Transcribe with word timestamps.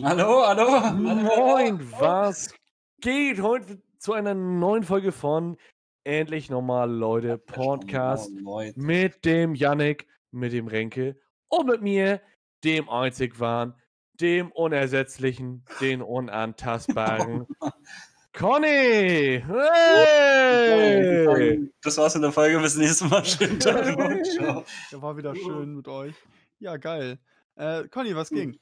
Hallo, 0.00 0.42
hallo. 0.46 0.90
Moin, 0.94 1.78
was 2.00 2.54
geht 3.02 3.42
heute 3.42 3.82
zu 3.98 4.14
einer 4.14 4.32
neuen 4.32 4.84
Folge 4.84 5.12
von 5.12 5.58
Endlich 6.04 6.48
Normal, 6.48 6.90
Leute, 6.90 7.36
Podcast 7.36 8.30
Moin. 8.40 8.72
mit 8.74 9.26
dem 9.26 9.54
Yannick, 9.54 10.06
mit 10.30 10.54
dem 10.54 10.66
Renke 10.66 11.20
und 11.48 11.66
mit 11.66 11.82
mir, 11.82 12.22
dem 12.64 12.88
einzig 12.88 13.38
wahren, 13.38 13.74
dem 14.18 14.50
unersetzlichen, 14.52 15.66
den 15.82 16.00
unantastbaren 16.00 17.46
Conny. 18.32 19.44
Hey! 20.26 21.68
Das 21.82 21.98
war's 21.98 22.14
in 22.14 22.22
der 22.22 22.32
Folge. 22.32 22.58
Bis 22.60 22.78
nächstes 22.78 23.10
Mal. 23.10 23.22
Schönen 23.26 23.60
Tag 23.60 23.94
und 23.98 24.24
ciao. 24.38 24.64
Ja, 24.90 25.02
war 25.02 25.18
wieder 25.18 25.36
schön 25.36 25.76
mit 25.76 25.86
euch. 25.86 26.14
Ja, 26.60 26.78
geil. 26.78 27.18
Äh, 27.56 27.86
Conny, 27.88 28.16
was 28.16 28.30
ging? 28.30 28.58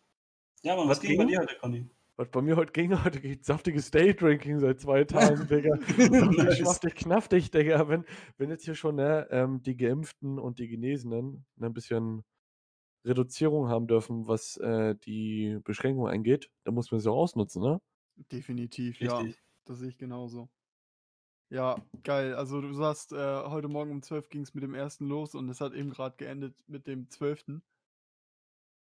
Ja, 0.63 0.77
Mann, 0.77 0.89
Was 0.89 0.99
was 0.99 1.01
ging 1.01 1.17
bei 1.19 1.25
dir 1.25 1.41
heute, 1.41 1.57
Conny? 1.61 1.89
Was 2.17 2.29
bei 2.31 2.43
mir 2.43 2.57
heute 2.57 2.73
ging, 2.73 2.91
heute 3.05 3.21
geht 3.21 3.45
saftiges 3.45 3.91
Day-Drinking 3.91 4.59
seit 4.61 4.81
zwei 4.81 5.05
Tagen, 5.05 5.47
Digga. 5.49 5.77
Saftig, 5.81 6.11
Nice. 6.11 6.59
schwaftig, 6.59 6.95
knaftig, 6.97 7.51
Digga. 7.51 7.89
Wenn, 7.89 8.05
wenn 8.37 8.51
jetzt 8.51 8.65
hier 8.65 8.75
schon 8.75 8.97
ne, 8.97 9.27
ähm, 9.31 9.63
die 9.63 9.77
Geimpften 9.77 10.39
und 10.39 10.59
die 10.59 10.69
Genesenen 10.69 11.47
ne, 11.57 11.67
ein 11.67 11.73
bisschen 11.73 12.25
Reduzierung 13.07 13.69
haben 13.69 13.87
dürfen, 13.87 14.27
was 14.29 14.59
äh, 14.59 14.95
die 14.97 15.59
Beschränkung 15.65 16.09
angeht, 16.09 16.51
dann 16.65 16.75
muss 16.75 16.91
man 16.91 17.01
sie 17.01 17.11
auch 17.11 17.17
ausnutzen, 17.17 17.63
ne? 17.63 17.81
Definitiv, 18.31 19.01
ja. 19.01 19.17
Richtig. 19.19 19.43
Das 19.65 19.79
sehe 19.79 19.89
ich 19.89 19.97
genauso. 19.97 20.51
Ja, 21.49 21.77
geil. 22.05 22.35
Also 22.35 22.61
du 22.61 22.73
sagst, 22.75 23.13
äh, 23.13 23.17
heute 23.45 23.69
Morgen 23.69 23.93
um 23.93 24.03
12 24.03 24.29
ging 24.29 24.43
es 24.43 24.53
mit 24.53 24.63
dem 24.63 24.75
ersten 24.75 25.07
los 25.07 25.35
und 25.35 25.49
es 25.49 25.63
hat 25.63 25.73
eben 25.73 25.89
gerade 25.91 26.17
geendet 26.19 26.55
mit 26.69 26.87
dem 26.87 27.09
12. 27.09 27.63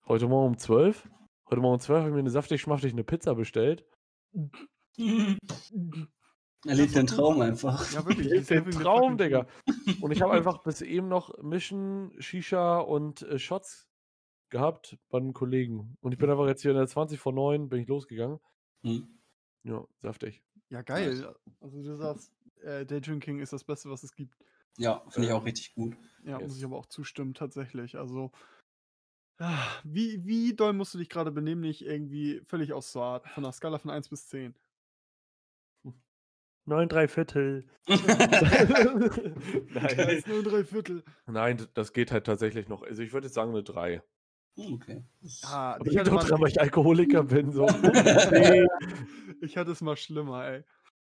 Heute 0.09 0.27
Morgen 0.27 0.55
um 0.55 0.59
12. 0.59 1.09
Heute 1.49 1.61
Morgen 1.61 1.75
um 1.75 1.81
12 1.81 1.99
habe 2.01 2.09
ich 2.09 2.15
mir 2.15 2.21
eine 2.21 2.31
saftig, 2.31 2.61
schmaftig 2.61 2.93
eine 2.93 3.05
Pizza 3.05 3.35
bestellt. 3.35 3.87
Er 4.99 6.75
lebt 6.75 6.97
den 6.97 7.07
Traum 7.07 7.41
einfach. 7.41 7.93
Ja, 7.93 8.05
wirklich. 8.05 8.27
Ein 8.33 8.39
living 8.39 8.73
the 8.73 8.79
Traum, 8.79 9.17
Digga. 9.17 9.47
Und 10.01 10.11
ich 10.11 10.23
habe 10.23 10.33
einfach 10.33 10.63
bis 10.65 10.81
eben 10.83 11.09
noch 11.09 11.41
Mischen, 11.43 12.13
Shisha 12.21 12.79
und 12.79 13.23
äh, 13.23 13.39
Shots 13.39 13.89
gehabt 14.51 14.99
bei 15.09 15.21
den 15.21 15.33
Kollegen. 15.35 15.97
Und 16.01 16.13
ich 16.13 16.19
bin 16.19 16.29
einfach 16.31 16.47
jetzt 16.47 16.63
hier 16.63 16.73
in 16.73 16.77
der 16.77 16.87
20 16.89 17.19
vor 17.21 17.33
9 17.33 17.69
bin 17.69 17.81
ich 17.81 17.89
losgegangen. 17.89 18.41
Hm. 18.83 19.07
Ja, 19.63 19.87
saftig. 20.03 20.43
Ja, 20.69 20.83
geil. 20.83 21.33
Also 21.61 21.83
du 21.83 21.95
sagst, 21.97 22.33
äh, 22.63 22.85
Daydrinking 22.85 23.39
ist 23.39 23.53
das 23.53 23.63
Beste, 23.65 23.89
was 23.91 24.03
es 24.03 24.13
gibt. 24.15 24.37
Ja, 24.79 25.05
finde 25.11 25.29
ich 25.29 25.33
auch 25.33 25.39
Ähm, 25.41 25.45
richtig 25.45 25.75
gut. 25.75 25.97
Ja, 26.25 26.35
muss 26.41 26.51
Yes. 26.51 26.59
ich 26.59 26.65
aber 26.65 26.77
auch 26.77 26.87
zustimmen, 26.87 27.35
tatsächlich. 27.35 27.97
Also, 27.97 28.31
wie, 29.85 30.25
wie 30.25 30.55
doll 30.55 30.73
musst 30.73 30.95
du 30.95 30.99
dich 30.99 31.09
gerade 31.09 31.31
benehmen, 31.31 31.61
nicht 31.61 31.83
irgendwie 31.85 32.41
völlig 32.45 32.73
aus 32.73 32.93
der 32.93 33.03
Art, 33.03 33.29
von 33.29 33.45
einer 33.45 33.53
Skala 33.55 33.79
von 33.79 33.91
1 33.91 34.09
bis 34.09 34.29
10? 34.29 34.55
9, 36.69 36.89
3 36.89 37.09
Viertel. 37.09 37.65
Nein, 37.87 38.03
nur 40.27 40.43
drei 40.43 40.65
Viertel. 40.65 41.05
nein, 41.27 41.65
das 41.75 41.93
geht 41.93 42.11
halt 42.11 42.27
tatsächlich 42.27 42.69
noch. 42.69 42.83
Also 42.83 43.03
ich 43.03 43.13
würde 43.13 43.29
jetzt 43.29 43.35
sagen 43.35 43.53
eine 43.53 43.63
3. 43.63 44.03
Hm, 44.57 44.75
okay. 44.75 45.05
Ah, 45.45 45.75
Aber 45.75 45.87
ich, 45.87 45.97
hatte 45.97 46.11
doch 46.11 46.17
mal, 46.17 46.25
dran, 46.25 46.41
weil 46.41 46.49
ich 46.49 46.61
Alkoholiker 46.61 47.23
bin. 47.25 47.53
So. 47.53 47.67
Nee. 48.33 48.67
ich 49.43 49.57
hatte 49.57 49.71
es 49.71 49.81
mal 49.81 49.97
schlimmer, 49.97 50.45
ey. 50.47 50.65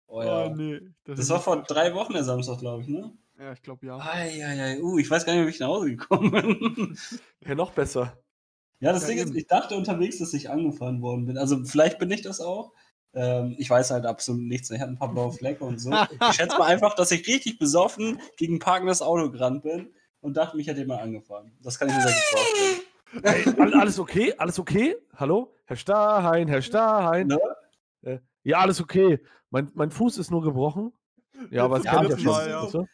Oh, 0.06 0.22
ja. 0.22 0.46
Oh, 0.46 0.54
nee. 0.54 0.80
Das 1.04 1.18
ist 1.18 1.30
war 1.30 1.40
vor 1.40 1.62
drei 1.62 1.94
Wochen 1.94 2.12
der 2.12 2.24
Samstag, 2.24 2.58
glaube 2.58 2.82
ich, 2.82 2.88
ne? 2.88 3.12
Ja, 3.40 3.52
ich 3.52 3.62
glaube 3.62 3.86
ja. 3.86 3.98
Eieiei, 3.98 4.80
uh, 4.82 4.98
ich 4.98 5.10
weiß 5.10 5.24
gar 5.24 5.34
nicht, 5.34 5.46
wie 5.46 5.50
ich 5.50 5.60
nach 5.60 5.68
Hause 5.68 5.96
gekommen 5.96 6.30
bin. 6.30 6.98
Ja, 7.46 7.54
noch 7.54 7.72
besser. 7.72 8.18
ja, 8.80 8.92
das 8.92 9.02
Ja, 9.02 9.08
Ding 9.08 9.18
ist, 9.18 9.28
eben. 9.28 9.36
ich 9.38 9.46
dachte 9.46 9.74
unterwegs, 9.76 10.18
dass 10.18 10.34
ich 10.34 10.50
angefahren 10.50 11.00
worden 11.00 11.24
bin. 11.24 11.38
Also 11.38 11.64
vielleicht 11.64 11.98
bin 11.98 12.10
ich 12.10 12.20
das 12.22 12.40
auch. 12.40 12.72
Ähm, 13.14 13.54
ich 13.58 13.68
weiß 13.70 13.90
halt 13.92 14.04
absolut 14.04 14.42
nichts. 14.42 14.70
Ich 14.70 14.78
hatte 14.80 14.92
ein 14.92 14.98
paar 14.98 15.10
blaue 15.10 15.32
Flecke 15.32 15.64
und 15.64 15.78
so. 15.80 15.90
Ich 16.28 16.36
schätze 16.36 16.58
mal 16.58 16.66
einfach, 16.66 16.94
dass 16.94 17.10
ich 17.12 17.26
richtig 17.26 17.58
besoffen 17.58 18.20
gegen 18.36 18.56
ein 18.56 18.58
parkendes 18.60 19.00
Auto 19.00 19.30
gerannt 19.30 19.62
bin 19.62 19.94
und 20.20 20.36
dachte, 20.36 20.56
mich 20.58 20.66
hätte 20.68 20.80
jemand 20.80 21.00
angefahren. 21.02 21.50
Das 21.62 21.78
kann 21.78 21.88
ich 21.88 21.94
mir 21.94 22.02
sehr 22.02 22.12
gut 22.12 22.38
vorstellen. 22.38 23.54
Ey, 23.56 23.60
all- 23.60 23.74
alles 23.80 23.98
okay? 23.98 24.34
Alles 24.36 24.58
okay? 24.58 24.94
Hallo? 25.16 25.54
Herr 25.64 25.76
Stahein, 25.76 26.46
Herr 26.46 26.62
Stahein. 26.62 27.26
Ne? 27.28 27.38
Äh, 28.02 28.18
ja, 28.44 28.58
alles 28.58 28.80
okay. 28.80 29.18
Mein, 29.48 29.70
mein 29.74 29.90
Fuß 29.90 30.18
ist 30.18 30.30
nur 30.30 30.42
gebrochen. 30.42 30.92
Ja, 31.50 31.64
aber 31.64 31.78
es 31.78 31.84
Ja, 31.84 31.96
kennt 31.98 32.10
ja 32.10 32.18
schon. 32.18 32.66
ist- 32.66 32.74
ja. 32.74 32.84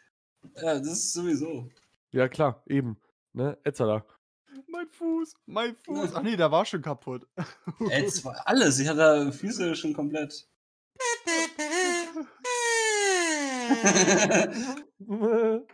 Ja, 0.57 0.79
das 0.79 0.89
ist 0.89 1.13
sowieso. 1.13 1.69
Ja, 2.13 2.29
klar, 2.29 2.63
eben. 2.67 2.97
Ne? 3.33 3.59
Etzala. 3.65 4.05
Mein 4.69 4.89
Fuß, 4.89 5.35
mein 5.47 5.77
Fuß. 5.77 6.15
Ach 6.15 6.23
nee, 6.23 6.37
der 6.37 6.51
war 6.51 6.65
schon 6.65 6.83
kaputt. 6.83 7.27
Ey, 7.91 7.97
das 8.05 8.25
war 8.25 8.43
alles. 8.47 8.79
Ich 8.79 8.89
hatte 8.89 9.33
Füße 9.33 9.75
schon 9.77 9.93
komplett. 9.93 10.49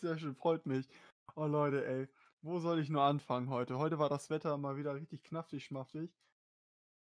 Sehr 0.00 0.18
schön, 0.18 0.34
freut 0.34 0.66
mich. 0.66 0.88
Oh 1.36 1.46
Leute, 1.46 1.86
ey. 1.86 2.08
Wo 2.42 2.58
soll 2.58 2.80
ich 2.80 2.88
nur 2.88 3.02
anfangen 3.02 3.50
heute? 3.50 3.78
Heute 3.78 3.98
war 3.98 4.08
das 4.08 4.30
Wetter 4.30 4.56
mal 4.56 4.76
wieder 4.76 4.94
richtig 4.94 5.22
knaftig, 5.22 5.64
schmaftig. 5.64 6.10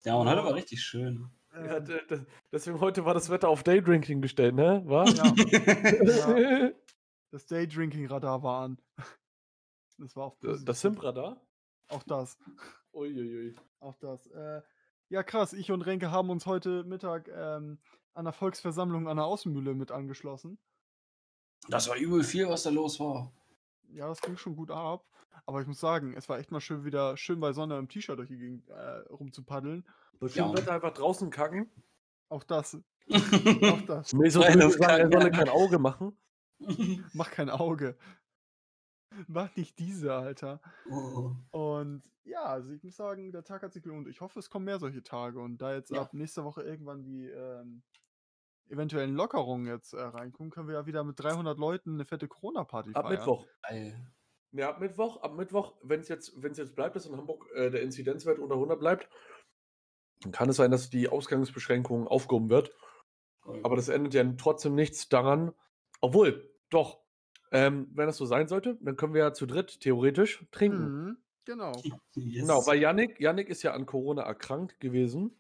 ja, 0.06 0.16
und 0.16 0.30
heute 0.30 0.44
war 0.44 0.54
richtig 0.54 0.82
schön. 0.82 1.30
Ja, 1.54 1.78
Ähm, 1.78 2.26
deswegen 2.52 2.80
heute 2.80 3.06
war 3.06 3.14
das 3.14 3.30
Wetter 3.30 3.48
auf 3.48 3.64
Daydrinking 3.64 4.22
gestellt, 4.22 4.56
ne? 4.56 4.82
War? 4.86 5.08
Ja, 5.08 5.24
das 7.32 7.46
Daydrinking-Radar 7.46 8.44
war 8.44 8.64
an. 8.64 8.78
Das 10.00 10.16
war 10.16 10.26
auch 10.26 10.36
das 10.40 10.66
positiv. 10.66 10.76
Simpradar? 10.76 11.40
Auch 11.88 12.02
das. 12.02 12.36
Uiuiui. 12.94 13.56
Auch 13.80 13.96
das. 14.00 14.26
Äh, 14.26 14.64
ja, 15.10 15.22
krass. 15.22 15.54
Ich 15.54 15.72
und 15.72 15.84
Renke 15.84 16.10
haben 16.10 16.32
uns 16.32 16.48
heute 16.48 16.84
Mittag 16.84 17.30
ähm, 17.30 17.78
an 18.16 18.26
der 18.26 18.34
Volksversammlung 18.34 19.08
an 19.08 19.18
der 19.18 19.26
Außenmühle 19.26 19.76
mit 19.76 19.92
angeschlossen. 19.92 20.58
Das 21.70 21.88
war 21.88 21.96
übel 21.96 22.24
viel, 22.24 22.50
was 22.50 22.64
da 22.64 22.72
los 22.72 23.00
war. 23.00 23.32
Ja, 23.90 24.08
das 24.08 24.20
ging 24.20 24.36
schon 24.36 24.56
gut 24.56 24.72
ab. 24.72 25.06
Aber 25.46 25.62
ich 25.62 25.68
muss 25.68 25.80
sagen, 25.80 26.16
es 26.18 26.28
war 26.28 26.40
echt 26.40 26.52
mal 26.52 26.60
schön, 26.60 26.84
wieder 26.84 27.16
schön 27.16 27.40
bei 27.40 27.54
Sonne 27.54 27.78
im 27.78 27.88
T-Shirt 27.88 28.18
durch 28.18 28.30
die 28.30 28.38
Gegend 28.38 28.68
äh, 28.70 28.98
rumzupaddeln. 29.12 29.86
Bei 30.24 30.28
Ja. 30.30 30.46
schönem 30.46 30.58
Wetter 30.58 30.74
einfach 30.74 30.94
draußen 30.94 31.30
kacken. 31.30 31.72
Auch 32.30 32.44
das. 32.44 32.78
Auch 33.10 33.82
das. 33.86 34.14
Nee, 34.14 34.30
so 34.30 34.40
Nein, 34.42 34.62
auf 34.62 34.74
sagen, 34.74 35.12
er 35.12 35.12
solle 35.12 35.32
kein 35.32 35.50
Auge 35.50 35.78
machen. 35.80 36.18
Mach 37.14 37.30
kein 37.32 37.50
Auge. 37.50 37.98
Mach 39.28 39.56
nicht 39.56 39.78
diese, 39.80 40.14
Alter. 40.14 40.62
oh. 40.90 41.32
Und 41.52 42.04
ja, 42.24 42.44
also 42.46 42.72
ich 42.72 42.82
muss 42.84 42.96
sagen, 42.96 43.32
der 43.32 43.44
Tag 43.44 43.62
hat 43.62 43.74
sich 43.74 43.84
gelohnt. 43.84 44.08
Ich 44.08 44.22
hoffe, 44.22 44.40
es 44.40 44.50
kommen 44.50 44.66
mehr 44.66 44.80
solche 44.80 45.04
Tage. 45.04 45.40
Und 45.40 45.58
da 45.62 45.74
jetzt 45.76 45.92
Ja. 45.92 46.02
ab 46.04 46.14
nächster 46.14 46.44
Woche 46.46 46.64
irgendwann 46.64 47.04
die 47.04 47.28
ähm, 47.28 47.84
eventuellen 48.70 49.14
Lockerungen 49.14 49.68
jetzt 49.68 49.94
äh, 49.94 50.02
reinkommen, 50.02 50.50
können 50.52 50.68
wir 50.68 50.76
ja 50.76 50.86
wieder 50.86 51.04
mit 51.04 51.20
300 51.20 51.58
Leuten 51.60 51.96
eine 51.96 52.06
fette 52.06 52.28
Corona-Party 52.28 52.92
Ab 52.94 53.06
feiern. 53.06 53.18
Mittwoch. 53.20 53.46
Geil. 53.68 54.12
Ja, 54.54 54.70
ab 54.70 54.80
Mittwoch, 54.80 55.22
ab 55.22 55.34
Mittwoch, 55.34 55.76
wenn 55.84 56.00
es 56.00 56.08
jetzt, 56.08 56.42
wenn's 56.42 56.58
jetzt 56.58 56.76
bleibt, 56.76 56.96
dass 56.96 57.06
in 57.06 57.18
Hamburg 57.18 57.46
äh, 57.56 57.70
der 57.72 57.82
Inzidenzwert 57.82 58.40
unter 58.40 58.56
100 58.56 58.80
bleibt, 58.80 59.10
kann 60.32 60.50
es 60.50 60.56
sein, 60.58 60.72
dass 60.72 60.90
die 60.90 61.10
Ausgangsbeschränkung 61.10 62.08
aufgehoben 62.08 62.50
wird. 62.50 62.72
Aber 63.64 63.76
das 63.76 63.90
ändert 63.90 64.14
ja 64.14 64.24
trotzdem 64.38 64.74
nichts 64.76 65.10
daran. 65.10 65.52
Obwohl, 66.00 66.50
doch, 66.70 67.00
ähm, 67.52 67.90
wenn 67.94 68.08
das 68.08 68.18
so 68.18 68.26
sein 68.26 68.48
sollte, 68.48 68.78
dann 68.82 68.96
können 68.96 69.14
wir 69.14 69.22
ja 69.22 69.34
zu 69.34 69.46
dritt 69.46 69.82
theoretisch 69.82 70.46
trinken. 70.52 71.06
Mhm, 71.06 71.18
genau. 71.46 71.72
Yes. 72.16 72.42
Genau, 72.42 72.66
weil 72.66 72.80
Yannick, 72.80 73.20
Yannick 73.20 73.50
ist 73.50 73.64
ja 73.64 73.74
an 73.74 73.86
Corona 73.86 74.22
erkrankt 74.24 74.80
gewesen. 74.80 75.36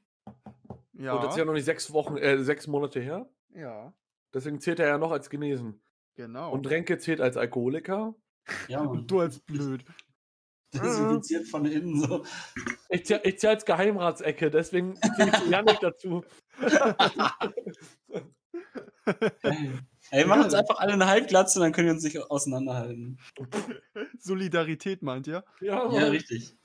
Ja. 0.93 1.13
Und 1.15 1.23
das 1.23 1.33
ist 1.33 1.37
ja 1.37 1.45
noch 1.45 1.53
nicht 1.53 1.65
sechs 1.65 1.91
Wochen, 1.93 2.17
äh, 2.17 2.43
sechs 2.43 2.67
Monate 2.67 2.99
her. 2.99 3.29
ja, 3.53 3.93
Deswegen 4.33 4.59
zählt 4.59 4.79
er 4.79 4.87
ja 4.87 4.97
noch 4.97 5.11
als 5.11 5.29
genesen. 5.29 5.81
genau. 6.15 6.51
Und 6.51 6.67
Renke 6.67 6.97
zählt 6.97 7.21
als 7.21 7.37
Alkoholiker. 7.37 8.15
ja. 8.67 8.81
Und 8.85 9.09
du 9.09 9.19
als 9.19 9.39
blöd. 9.39 9.85
Desinfiziert 10.83 11.47
von 11.47 11.65
innen 11.65 11.99
so. 12.01 12.25
Ich 12.89 13.05
zähle 13.05 13.21
ich 13.23 13.39
zähl 13.39 13.51
als 13.51 13.65
Geheimratsecke, 13.65 14.49
deswegen 14.51 14.95
zähle 15.15 15.31
ich 15.33 15.49
Yannick 15.49 15.79
dazu. 15.81 16.23
Ey, 20.11 20.25
machen 20.25 20.43
uns 20.43 20.53
einfach 20.53 20.79
alle 20.79 20.93
eine 20.93 21.07
Halbglatze, 21.07 21.59
dann 21.59 21.71
können 21.71 21.87
wir 21.87 21.93
uns 21.93 22.03
nicht 22.03 22.17
auseinanderhalten. 22.19 23.19
Solidarität 24.19 25.01
meint 25.01 25.27
ihr? 25.27 25.43
Ja, 25.61 25.91
Ja, 25.91 26.07
richtig. 26.07 26.55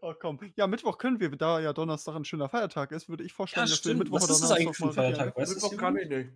Oh 0.00 0.14
komm. 0.18 0.38
Ja, 0.56 0.66
Mittwoch 0.66 0.98
können 0.98 1.20
wir, 1.20 1.30
da 1.36 1.60
ja 1.60 1.72
Donnerstag 1.72 2.16
ein 2.16 2.24
schöner 2.24 2.48
Feiertag 2.48 2.92
ist, 2.92 3.08
würde 3.08 3.22
ich 3.24 3.32
vorstellen, 3.32 3.66
Ja, 3.66 3.70
dass 3.70 3.78
wir 3.84 3.90
stimmt. 3.90 3.98
Mittwoch 4.00 4.16
Was 4.16 4.22
ist 4.30 4.30
das 4.30 4.38
Donnerstag 4.40 4.60
eigentlich 4.66 4.76
für 4.76 4.84
ein 4.86 4.92
Feiertag? 4.92 5.36
Weißt 5.36 5.50
du 5.52 5.54
Mittwoch 5.54 5.76
kann 5.76 5.96
ich 5.96 6.08
nicht. 6.08 6.30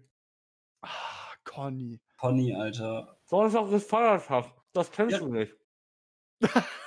Ah, 0.83 0.89
Conny. 1.45 2.01
Pony, 2.19 2.55
Alter. 2.55 3.19
Donnerstag 3.29 3.73
ist 3.73 3.89
Feiertag. 3.91 4.53
Das 4.73 4.91
kennst 4.93 5.13
Ja. 5.15 5.19
du 5.19 5.29
nicht. 5.33 5.55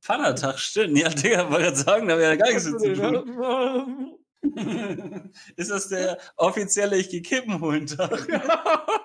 Vatertag, 0.00 0.58
stimmt. 0.58 0.98
Ja, 0.98 1.08
Digga, 1.08 1.50
wollte 1.50 1.64
gerade 1.64 1.76
sagen, 1.76 2.08
da 2.08 2.18
wäre 2.18 2.32
ja 2.32 2.36
gar 2.36 2.48
nichts 2.48 2.64
zu 2.64 2.94
tun. 2.94 4.18
ist 5.56 5.70
das 5.70 5.88
der 5.88 6.18
offizielle 6.36 6.96
Ich 6.96 7.08
geh 7.08 7.22
Kippen 7.22 7.60
holen 7.60 7.86
Tag? 7.86 8.18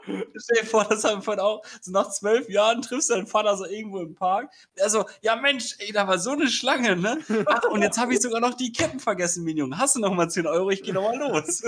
Stell 0.03 0.61
dir 0.61 0.65
vor, 0.65 0.85
das 0.85 1.03
haben 1.03 1.25
wir 1.25 1.43
auch, 1.43 1.63
so 1.81 1.91
nach 1.91 2.09
zwölf 2.09 2.49
Jahren 2.49 2.81
triffst 2.81 3.09
du 3.09 3.15
deinen 3.15 3.27
Vater 3.27 3.55
so 3.55 3.65
irgendwo 3.65 3.99
im 3.99 4.15
Park. 4.15 4.51
Er 4.75 4.89
so, 4.89 5.05
ja 5.21 5.35
Mensch, 5.35 5.75
ey, 5.79 5.91
da 5.91 6.07
war 6.07 6.19
so 6.19 6.31
eine 6.31 6.47
Schlange, 6.47 6.95
ne? 6.95 7.19
Ach, 7.45 7.63
und 7.69 7.81
jetzt 7.81 7.97
habe 7.97 8.13
ich 8.13 8.21
sogar 8.21 8.41
noch 8.41 8.55
die 8.55 8.71
Kippen 8.71 8.99
vergessen, 8.99 9.43
Minion. 9.43 9.77
Hast 9.77 9.95
du 9.95 9.99
noch 9.99 10.13
mal 10.13 10.29
10 10.29 10.47
Euro? 10.47 10.69
Ich 10.71 10.83
geh 10.83 10.91
noch 10.91 11.03
mal 11.03 11.17
los. 11.17 11.63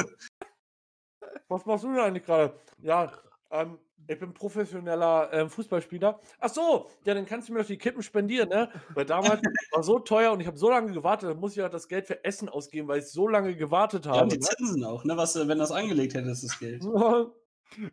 Was 1.48 1.66
machst 1.66 1.84
du 1.84 1.90
denn 1.90 2.00
eigentlich 2.00 2.26
gerade? 2.26 2.54
Ja, 2.80 3.12
ähm, 3.52 3.78
ich 4.08 4.20
bin 4.20 4.34
professioneller 4.34 5.30
ähm, 5.32 5.50
Fußballspieler. 5.50 6.20
Ach 6.40 6.50
so, 6.50 6.90
ja, 7.06 7.14
dann 7.14 7.26
kannst 7.26 7.48
du 7.48 7.54
mir 7.54 7.60
doch 7.60 7.68
die 7.68 7.78
Kippen 7.78 8.04
spendieren, 8.04 8.50
ne? 8.50 8.70
Weil 8.94 9.06
damals 9.06 9.42
war 9.72 9.84
so 9.84 10.00
teuer 10.00 10.32
und 10.32 10.40
ich 10.40 10.48
habe 10.48 10.58
so 10.58 10.70
lange 10.70 10.92
gewartet, 10.92 11.30
dann 11.30 11.40
muss 11.40 11.52
ich 11.52 11.58
ja 11.58 11.70
das 11.70 11.88
Geld 11.88 12.08
für 12.08 12.24
Essen 12.24 12.50
ausgeben, 12.50 12.88
weil 12.88 13.00
ich 13.00 13.08
so 13.08 13.28
lange 13.28 13.56
gewartet 13.56 14.06
habe. 14.06 14.18
Ja, 14.18 14.24
und 14.24 14.32
die 14.32 14.38
ne? 14.38 14.44
Zinsen 14.44 14.84
auch, 14.84 15.04
ne? 15.04 15.16
Was, 15.18 15.36
äh, 15.36 15.48
wenn 15.48 15.60
das 15.60 15.72
angelegt 15.72 16.14
hättest, 16.14 16.44
das 16.44 16.60
Geld. 16.60 16.84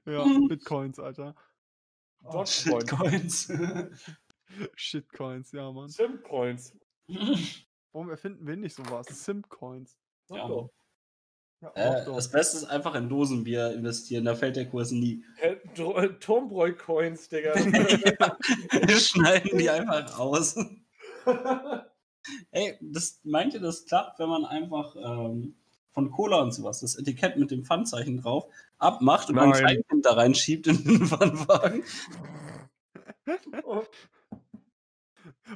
Ja, 0.06 0.24
Bitcoins, 0.48 0.98
Alter. 0.98 1.36
Dogecoin. 2.22 2.48
Shitcoins. 2.48 3.52
Shitcoins, 4.74 5.52
ja, 5.52 5.70
Mann. 5.70 5.88
Simcoins. 5.88 6.76
Warum 7.92 8.10
erfinden 8.10 8.44
wir 8.44 8.56
nicht 8.56 8.74
sowas? 8.74 9.06
Simcoins. 9.06 9.96
Ja. 10.30 10.48
So. 10.48 10.72
Ja, 11.60 11.72
Äh, 11.74 12.04
das 12.04 12.30
Beste 12.30 12.58
ist 12.58 12.64
einfach 12.64 12.94
in 12.94 13.08
Dosenbier 13.08 13.72
investieren, 13.72 14.24
da 14.24 14.34
fällt 14.36 14.56
der 14.56 14.68
Kurs 14.68 14.92
nie. 14.92 15.24
Äh, 15.40 15.56
Turmbräu-Coins, 15.74 17.28
Digga. 17.28 17.54
Wir 17.56 18.98
schneiden 19.00 19.58
die 19.58 19.68
einfach 19.68 20.18
raus. 20.18 20.56
Ey, 22.50 22.76
das 22.80 23.20
meint 23.24 23.54
ihr, 23.54 23.60
das 23.60 23.86
klappt, 23.86 24.18
wenn 24.18 24.28
man 24.28 24.44
einfach 24.44 24.94
ähm, 24.96 25.56
von 25.92 26.10
Cola 26.10 26.42
und 26.42 26.52
sowas 26.52 26.80
das 26.80 26.96
Etikett 26.96 27.36
mit 27.36 27.50
dem 27.50 27.64
Pfandzeichen 27.64 28.18
drauf 28.18 28.46
abmacht 28.78 29.28
und 29.28 29.36
man 29.36 29.52
ein. 29.52 29.58
Kleinkind 29.58 30.06
da 30.06 30.12
reinschiebt 30.12 30.66
in 30.68 30.84
den 30.84 31.06
Pfandwagen? 31.06 31.82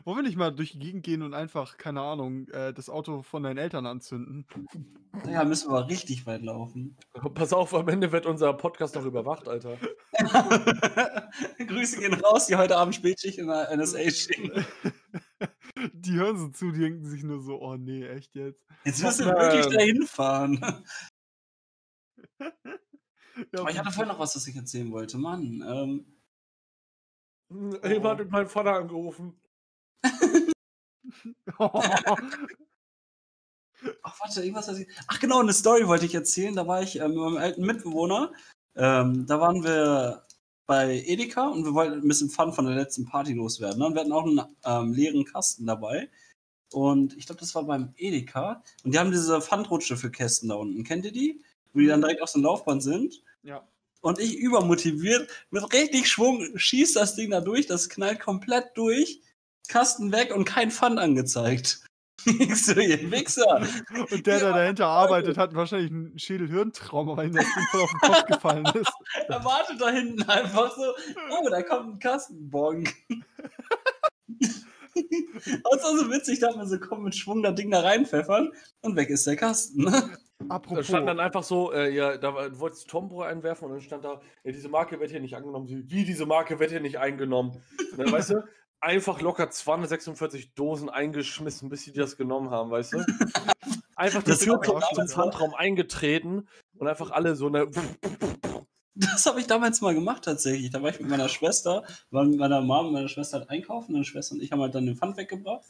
Wollen 0.05 0.19
wir 0.19 0.23
nicht 0.23 0.37
mal 0.37 0.51
durch 0.51 0.73
die 0.73 0.79
Gegend 0.79 1.05
gehen 1.05 1.23
und 1.23 1.35
einfach, 1.35 1.77
keine 1.77 2.01
Ahnung, 2.01 2.49
äh, 2.49 2.73
das 2.73 2.89
Auto 2.89 3.23
von 3.23 3.43
deinen 3.43 3.59
Eltern 3.59 3.87
anzünden? 3.87 4.47
Ja, 5.27 5.45
müssen 5.45 5.71
wir 5.71 5.79
aber 5.79 5.89
richtig 5.89 6.27
weit 6.27 6.43
laufen. 6.43 6.97
Pass 7.35 7.53
auf, 7.53 7.75
am 7.75 7.89
Ende 7.89 8.13
wird 8.13 8.27
unser 8.27 8.53
Podcast 8.55 8.95
noch 8.95 9.05
überwacht, 9.05 9.49
Alter. 9.49 9.77
Grüße 11.59 12.01
gehen 12.01 12.15
raus, 12.15 12.47
die 12.47 12.57
heute 12.57 12.77
Abend 12.77 12.95
Spätschicht 12.95 13.39
in 13.39 13.47
der 13.49 13.75
NSA 13.77 14.11
stehen. 14.11 14.65
Die 15.95 16.13
hören 16.13 16.37
so 16.37 16.49
zu, 16.49 16.71
die 16.71 16.81
denken 16.81 17.05
sich 17.07 17.25
nur 17.25 17.41
so, 17.41 17.61
oh 17.61 17.77
nee, 17.77 18.07
echt 18.07 18.37
jetzt? 18.37 18.65
Jetzt 18.85 19.03
müssen 19.03 19.27
Ähm. 19.27 19.35
wir 19.35 19.41
wirklich 19.41 19.75
dahin 19.75 20.03
fahren. 20.07 20.85
Ja, 22.39 23.61
Aber 23.61 23.71
ich 23.71 23.79
hatte 23.79 23.91
vorhin 23.91 24.13
noch 24.13 24.19
was, 24.21 24.37
was 24.37 24.47
ich 24.47 24.55
erzählen 24.55 24.93
wollte. 24.93 25.19
Mann, 25.19 25.65
ähm, 25.67 26.07
Jemand 27.85 28.21
hat 28.21 28.31
meinen 28.31 28.49
Vater 28.49 28.75
angerufen. 28.75 29.41
Ach, 34.03 34.21
warte, 34.21 34.43
irgendwas 34.43 34.69
ich. 34.79 34.87
Ach, 35.09 35.19
genau, 35.21 35.41
eine 35.41 35.53
Story 35.53 35.87
wollte 35.87 36.07
ich 36.07 36.15
erzählen. 36.15 36.55
Da 36.55 36.67
war 36.67 36.83
ich 36.83 36.97
ähm, 36.97 37.11
mit 37.11 37.19
meinem 37.19 37.37
alten 37.37 37.67
Mitbewohner. 37.67 38.33
Ähm, 38.77 39.27
da 39.27 39.41
waren 39.41 39.65
wir 39.65 40.25
bei 40.67 41.03
Edeka 41.07 41.49
und 41.49 41.65
wir 41.65 41.75
wollten 41.75 42.01
ein 42.01 42.09
bisschen 42.09 42.31
Fun 42.31 42.53
von 42.53 42.67
der 42.67 42.75
letzten 42.75 43.05
Party 43.05 43.33
loswerden. 43.33 43.79
Ne? 43.79 43.87
Und 43.87 43.95
wir 43.95 44.01
hatten 44.01 44.13
auch 44.13 44.25
einen 44.25 44.41
ähm, 44.65 44.93
leeren 44.93 45.25
Kasten 45.25 45.67
dabei. 45.67 46.09
Und 46.73 47.17
ich 47.17 47.27
glaube, 47.27 47.41
das 47.41 47.55
war 47.55 47.65
beim 47.65 47.93
Edeka. 47.97 48.63
Und 48.85 48.95
die 48.95 48.99
haben 48.99 49.11
diese 49.11 49.41
Pfandrutsche 49.41 49.97
für 49.97 50.11
Kästen 50.11 50.49
da 50.49 50.55
unten. 50.55 50.85
Kennt 50.85 51.05
ihr 51.05 51.13
die? 51.13 51.43
Wo 51.73 51.81
die 51.81 51.87
dann 51.87 52.01
direkt 52.01 52.23
auf 52.23 52.35
einem 52.35 52.45
Laufband 52.45 52.83
sind. 52.83 53.23
ja. 53.43 53.67
Und 54.03 54.19
ich 54.19 54.35
übermotiviert, 54.35 55.31
mit 55.51 55.73
richtig 55.73 56.09
Schwung, 56.09 56.59
schießt 56.59 56.97
das 56.97 57.15
Ding 57.15 57.31
da 57.31 57.41
durch, 57.41 57.69
das 57.69 57.89
knallt 57.89 58.19
komplett 58.19 58.77
durch, 58.77 59.21
Kasten 59.69 60.13
weg 60.13 60.35
und 60.35 60.45
kein 60.45 60.71
Pfand 60.71 60.99
angezeigt. 60.99 61.81
Ich 62.25 62.67
so, 62.67 62.79
ihr 62.79 63.11
Wichser. 63.11 63.67
Und 64.13 64.27
der, 64.29 64.39
der 64.39 64.53
dahinter 64.53 64.87
arbeitet, 64.87 65.37
hat 65.37 65.57
wahrscheinlich 65.57 65.91
einen 65.91 66.17
Schädel-Hirntrauma, 66.17 67.17
weil 67.17 67.27
ihm 67.27 67.35
das 67.35 67.45
Ding 67.47 67.65
voll 67.73 67.81
auf 67.81 67.91
den 67.91 67.99
Kopf 68.13 68.27
gefallen 68.27 68.65
ist. 68.81 68.93
Er 69.29 69.45
wartet 69.45 69.81
da 69.81 69.91
hinten 69.91 70.23
einfach 70.29 70.73
so, 70.77 70.95
oh, 71.33 71.49
da 71.51 71.63
kommt 71.63 71.95
ein 71.95 71.99
Kastenbon. 71.99 72.89
Und 73.15 73.25
es 74.45 74.65
war 75.83 75.97
so 75.99 76.11
witzig, 76.11 76.39
da 76.41 76.49
hat 76.49 76.57
man 76.57 76.69
so, 76.69 76.79
komm 76.79 77.05
mit 77.05 77.15
Schwung 77.17 77.43
das 77.43 77.55
Ding 77.55 77.71
da 77.71 77.81
reinpfeffern 77.81 78.53
und 78.83 78.97
weg 78.97 79.11
ist 79.11 79.27
der 79.27 79.37
Kasten. 79.37 79.85
Ne? 79.85 79.91
Da 80.39 80.55
Apropos, 80.57 80.87
stand 80.87 81.09
dann 81.09 81.21
einfach 81.21 81.43
so, 81.43 81.73
äh, 81.73 81.91
ja, 81.95 82.17
da 82.19 82.35
war- 82.35 82.51
du 82.51 82.59
wolltest 82.61 82.89
Tombro 82.89 83.23
einwerfen 83.23 83.67
und 83.67 83.73
dann 83.73 83.81
stand 83.81 84.05
da, 84.05 84.21
ja, 84.45 84.53
diese 84.53 84.69
Marke 84.69 85.01
wird 85.01 85.11
hier 85.11 85.21
nicht 85.21 85.35
angenommen. 85.35 85.67
Wie 85.69 86.05
diese 86.05 86.27
Marke 86.27 86.59
wird 86.59 86.71
hier 86.71 86.81
nicht 86.81 86.99
eingenommen? 86.99 87.63
Dann, 87.97 88.13
weißt 88.13 88.31
du, 88.31 88.45
einfach 88.83 89.21
locker 89.21 89.49
246 89.49 90.55
Dosen 90.55 90.91
eingeschmissen, 90.91 91.69
bis 91.69 91.85
sie 91.85 91.93
das 91.93 92.17
genommen 92.17 92.51
haben, 92.51 92.71
weißt 92.71 92.95
du? 92.95 92.99
Einfach 93.97 94.23
die 94.23 94.33
Tür 94.33 94.59
damals, 94.59 95.13
Pfandraum 95.13 95.55
eingetreten 95.55 96.49
und 96.77 96.89
einfach 96.89 97.13
alle 97.13 97.37
so 97.37 97.47
eine. 97.47 97.71
Das 98.95 99.27
habe 99.27 99.39
ich 99.39 99.47
damals 99.47 99.81
mal 99.81 99.95
gemacht 99.95 100.25
tatsächlich. 100.25 100.71
Da 100.71 100.83
war 100.83 100.91
ich 100.91 100.99
mit 100.99 101.09
meiner 101.09 101.29
Schwester, 101.29 101.85
war 102.11 102.25
mit 102.25 102.39
meiner 102.39 102.63
Mom 102.63 102.87
und 102.87 102.95
meiner 102.95 103.09
Schwester 103.09 103.39
halt 103.39 103.51
einkaufen. 103.51 103.93
Meine 103.93 104.05
Schwester 104.05 104.35
und 104.35 104.43
ich 104.43 104.51
haben 104.51 104.61
halt 104.61 104.75
dann 104.75 104.87
den 104.87 104.97
Pfand 104.97 105.19
weggebracht. 105.19 105.65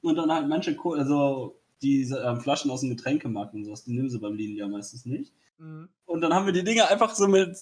Und 0.00 0.16
dann 0.16 0.32
halt 0.32 0.48
manche, 0.48 0.74
Co 0.74 0.94
also 0.94 1.60
diese 1.82 2.18
ähm, 2.20 2.40
Flaschen 2.40 2.70
aus 2.70 2.80
dem 2.80 2.90
Getränkemarkt 2.90 3.54
und 3.54 3.64
sowas, 3.64 3.84
die 3.84 3.92
nehmen 3.92 4.10
sie 4.10 4.18
beim 4.18 4.34
Lidl 4.34 4.58
ja 4.58 4.66
meistens 4.66 5.04
nicht. 5.04 5.32
Mhm. 5.58 5.88
Und 6.06 6.22
dann 6.22 6.34
haben 6.34 6.46
wir 6.46 6.52
die 6.52 6.64
Dinger 6.64 6.88
einfach 6.88 7.14
so 7.14 7.28
mit 7.28 7.56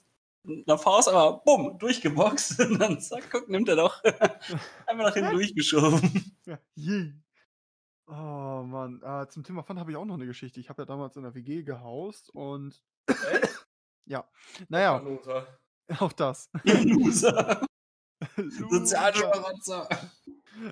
einer 0.46 0.78
Faust, 0.78 1.08
aber 1.08 1.42
bumm, 1.44 1.78
durchgeboxt. 1.78 2.60
Und 2.60 2.78
dann 2.78 3.00
zack, 3.00 3.30
guck, 3.30 3.48
nimmt 3.48 3.68
er 3.68 3.76
doch. 3.76 4.02
einfach 4.86 5.04
nach 5.04 5.14
hinten 5.14 5.32
durchgeschoben. 5.32 6.36
Ja. 6.46 6.58
Oh 8.06 8.62
Mann, 8.66 9.00
äh, 9.02 9.26
zum 9.28 9.44
Thema 9.44 9.62
Pfand 9.62 9.80
habe 9.80 9.90
ich 9.90 9.96
auch 9.96 10.04
noch 10.04 10.14
eine 10.14 10.26
Geschichte. 10.26 10.60
Ich 10.60 10.68
habe 10.68 10.82
ja 10.82 10.86
damals 10.86 11.16
in 11.16 11.22
der 11.22 11.34
WG 11.34 11.62
gehaust 11.62 12.28
und 12.30 12.82
ja, 14.06 14.28
naja, 14.68 15.02
auch 15.98 16.12
das. 16.12 16.50
Loser. 16.64 17.66
Loser. 18.36 18.68
Sozialschmarotzer. 18.68 19.88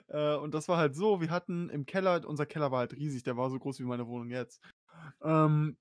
Äh, 0.09 0.37
und 0.37 0.53
das 0.55 0.69
war 0.69 0.77
halt 0.77 0.95
so, 0.95 1.21
wir 1.21 1.31
hatten 1.31 1.71
im 1.71 1.87
Keller, 1.87 2.27
unser 2.27 2.47
Keller 2.47 2.71
war 2.71 2.81
halt 2.81 2.93
riesig, 2.93 3.23
der 3.23 3.37
war 3.37 3.51
so 3.51 3.59
groß 3.59 3.81
wie 3.81 3.85
meine 3.85 4.07
Wohnung 4.07 4.31
jetzt. 4.31 4.61
Ähm, 5.23 5.77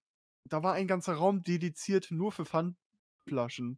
da 0.50 0.64
war 0.64 0.74
ein 0.74 0.88
ganzer 0.88 1.14
Raum 1.14 1.44
dediziert 1.44 2.12
nur 2.12 2.32
für 2.32 2.46
Pfandflaschen. 3.25 3.77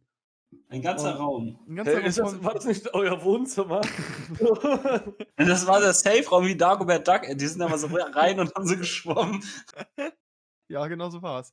Ein 0.68 0.82
ganzer 0.82 1.14
Und- 1.14 1.20
Raum. 1.20 1.58
Ein 1.68 1.76
ganzer 1.76 2.00
Hey, 2.00 2.08
ist 2.08 2.20
Raum 2.20 2.32
das, 2.32 2.44
war 2.44 2.54
das 2.54 2.64
nicht 2.66 2.94
euer 2.94 3.22
Wohnzimmer? 3.24 3.80
Das 5.36 5.66
war 5.66 5.80
der 5.80 5.92
Safe-Raum 5.92 6.46
wie 6.46 6.56
Dagobert 6.56 7.06
Duck. 7.08 7.22
Die 7.36 7.46
sind 7.46 7.60
aber 7.60 7.76
so 7.76 7.88
rein 7.88 8.38
und 8.38 8.54
haben 8.54 8.66
so 8.66 8.76
geschwommen. 8.76 9.42
Ja, 10.66 10.86
genau 10.86 11.10
so 11.10 11.20
war's. 11.20 11.52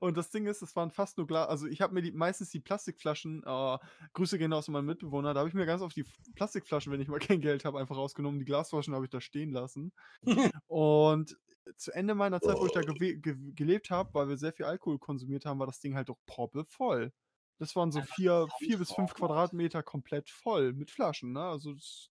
Und 0.00 0.16
das 0.16 0.28
Ding 0.30 0.46
ist, 0.48 0.62
es 0.62 0.74
waren 0.74 0.90
fast 0.90 1.16
nur 1.16 1.28
Glas. 1.28 1.48
Also 1.48 1.68
ich 1.68 1.80
habe 1.80 1.94
mir 1.94 2.02
die, 2.02 2.10
meistens 2.10 2.50
die 2.50 2.58
Plastikflaschen, 2.58 3.40
äh, 3.46 3.78
Grüße 4.14 4.36
gehen 4.36 4.52
aus 4.52 4.66
an 4.68 4.72
meinen 4.72 4.86
Mitbewohner, 4.86 5.32
da 5.32 5.38
habe 5.40 5.48
ich 5.48 5.54
mir 5.54 5.64
ganz 5.64 5.80
oft 5.80 5.94
die 5.94 6.04
Plastikflaschen, 6.34 6.92
wenn 6.92 7.00
ich 7.00 7.06
mal 7.06 7.20
kein 7.20 7.40
Geld 7.40 7.64
habe, 7.64 7.78
einfach 7.78 7.96
rausgenommen. 7.96 8.40
Die 8.40 8.44
Glasflaschen 8.44 8.94
habe 8.96 9.04
ich 9.04 9.12
da 9.12 9.20
stehen 9.20 9.52
lassen. 9.52 9.92
Und 10.66 11.36
zu 11.76 11.92
Ende 11.92 12.14
meiner 12.14 12.40
Zeit, 12.40 12.56
wo 12.58 12.66
ich 12.66 12.72
da 12.72 12.80
gewe- 12.80 13.20
ge 13.20 13.36
gelebt 13.54 13.90
habe, 13.90 14.12
weil 14.14 14.28
wir 14.28 14.36
sehr 14.36 14.52
viel 14.52 14.66
Alkohol 14.66 14.98
konsumiert 14.98 15.44
haben, 15.46 15.58
war 15.58 15.66
das 15.66 15.80
Ding 15.80 15.94
halt 15.94 16.08
doch 16.08 16.18
voll. 16.66 17.12
Das 17.58 17.76
waren 17.76 17.92
so 17.92 18.00
Einfach 18.00 18.14
vier, 18.14 18.46
vier 18.58 18.78
bis 18.78 18.92
fünf. 18.92 19.14
Quadratmeter 19.14 19.82
komplett 19.82 20.30
voll 20.30 20.72
mit 20.72 20.90
Flaschen, 20.90 21.32
ne? 21.32 21.44
Also 21.44 21.74
das, 21.74 22.10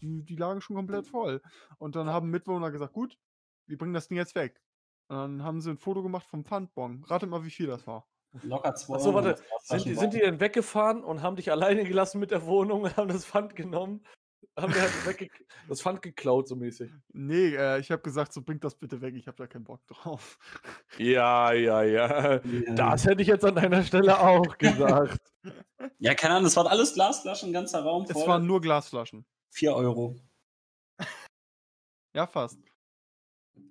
die, 0.00 0.22
die 0.22 0.36
lagen 0.36 0.60
schon 0.60 0.76
komplett 0.76 1.06
voll. 1.06 1.42
Und 1.78 1.96
dann 1.96 2.08
haben 2.08 2.30
Mitbewohner 2.30 2.70
gesagt, 2.70 2.92
gut, 2.92 3.18
wir 3.66 3.76
bringen 3.76 3.94
das 3.94 4.08
Ding 4.08 4.16
jetzt 4.18 4.34
weg. 4.34 4.60
Und 5.08 5.16
dann 5.16 5.42
haben 5.42 5.60
sie 5.60 5.70
ein 5.70 5.78
Foto 5.78 6.02
gemacht 6.02 6.26
vom 6.26 6.44
Pfandbon. 6.44 7.04
Ratet 7.04 7.28
mal, 7.28 7.44
wie 7.44 7.50
viel 7.50 7.66
das 7.66 7.86
war. 7.86 8.06
Locker 8.42 8.74
zwei 8.74 8.96
Achso, 8.96 9.14
warte. 9.14 9.40
Sind 9.62 9.84
die, 9.84 9.94
sind 9.94 10.14
die 10.14 10.18
denn 10.18 10.40
weggefahren 10.40 11.04
und 11.04 11.22
haben 11.22 11.36
dich 11.36 11.50
alleine 11.50 11.84
gelassen 11.84 12.18
mit 12.20 12.30
der 12.30 12.46
Wohnung 12.46 12.82
und 12.82 12.96
haben 12.96 13.08
das 13.08 13.24
Pfand 13.24 13.54
genommen? 13.56 14.04
Haben 14.58 14.72
die 14.72 14.80
halt 14.80 15.06
wegge 15.06 15.28
das 15.68 15.82
Pfand 15.82 16.02
geklaut, 16.02 16.48
so 16.48 16.56
mäßig. 16.56 16.90
Nee, 17.12 17.54
äh, 17.54 17.78
ich 17.80 17.90
habe 17.90 18.02
gesagt, 18.02 18.32
so 18.32 18.42
bringt 18.42 18.62
das 18.64 18.74
bitte 18.74 19.00
weg, 19.00 19.14
ich 19.14 19.26
habe 19.26 19.36
da 19.36 19.46
keinen 19.46 19.64
Bock 19.64 19.86
drauf. 19.86 20.38
Ja, 20.98 21.52
ja, 21.52 21.82
ja. 21.82 22.34
Ja. 22.44 22.74
Das 22.74 23.04
hätte 23.04 23.22
ich 23.22 23.28
jetzt 23.28 23.44
an 23.44 23.54
deiner 23.54 23.82
Stelle 23.82 24.18
auch 24.20 24.56
gesagt. 24.58 25.20
ja, 25.98 26.14
keine 26.14 26.34
Ahnung, 26.34 26.44
das 26.44 26.56
waren 26.56 26.66
alles 26.66 26.94
Glasflaschen, 26.94 27.52
ganzer 27.52 27.82
Raum 27.82 28.04
Es 28.04 28.12
voll. 28.12 28.26
waren 28.26 28.46
nur 28.46 28.60
Glasflaschen. 28.60 29.26
4 29.50 29.74
Euro. 29.74 30.16
Ja, 32.14 32.26
fast. 32.26 32.58
Eine 33.56 33.64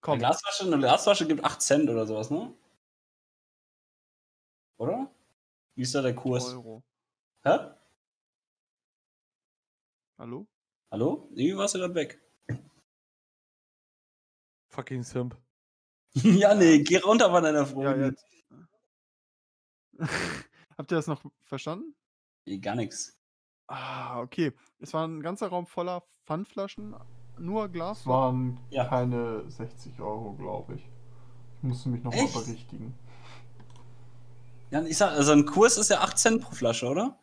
Komm, 0.00 0.18
Glasflasche, 0.18 0.64
eine 0.64 0.78
Glasflasche 0.78 1.26
gibt 1.26 1.44
8 1.44 1.60
Cent 1.62 1.90
oder 1.90 2.06
sowas, 2.06 2.30
ne? 2.30 2.54
Oder? 4.78 5.10
Wie 5.74 5.82
ist 5.82 5.94
da 5.94 6.02
der 6.02 6.14
Kurs? 6.14 6.52
Euro. 6.54 6.82
Hä? 7.44 7.58
Hallo? 10.20 10.46
Hallo? 10.90 11.30
Irgendwie 11.30 11.56
warst 11.56 11.74
du 11.74 11.78
gerade 11.78 11.94
weg. 11.94 12.20
Fucking 14.68 15.02
Simp. 15.02 15.34
ja, 16.12 16.54
nee, 16.54 16.80
geh 16.82 16.98
runter 16.98 17.30
von 17.30 17.42
deiner 17.42 17.64
Freundin. 17.64 18.00
Ja, 18.02 18.06
jetzt. 18.08 18.26
Habt 20.76 20.92
ihr 20.92 20.96
das 20.96 21.06
noch 21.06 21.24
verstanden? 21.40 21.94
Gar 22.60 22.74
nichts. 22.74 23.18
Ah, 23.66 24.20
okay. 24.20 24.52
Es 24.78 24.92
war 24.92 25.08
ein 25.08 25.22
ganzer 25.22 25.48
Raum 25.48 25.66
voller 25.66 26.02
Pfandflaschen, 26.26 26.94
nur 27.38 27.70
Glas. 27.70 28.00
Es 28.00 28.06
waren 28.06 28.60
Ja. 28.68 28.84
keine 28.88 29.50
60 29.50 30.00
Euro, 30.00 30.34
glaube 30.34 30.74
ich. 30.74 30.82
Ich 30.82 31.62
musste 31.62 31.88
mich 31.88 32.02
nochmal 32.04 32.28
berichtigen. 32.28 32.94
Ja, 34.70 34.82
ich 34.82 34.98
sag, 34.98 35.12
also 35.12 35.32
ein 35.32 35.46
Kurs 35.46 35.78
ist 35.78 35.88
ja 35.88 36.00
8 36.02 36.18
Cent 36.18 36.42
pro 36.42 36.52
Flasche, 36.52 36.88
oder? 36.88 37.18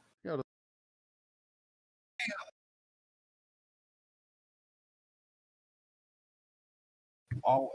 Wow. 7.48 7.72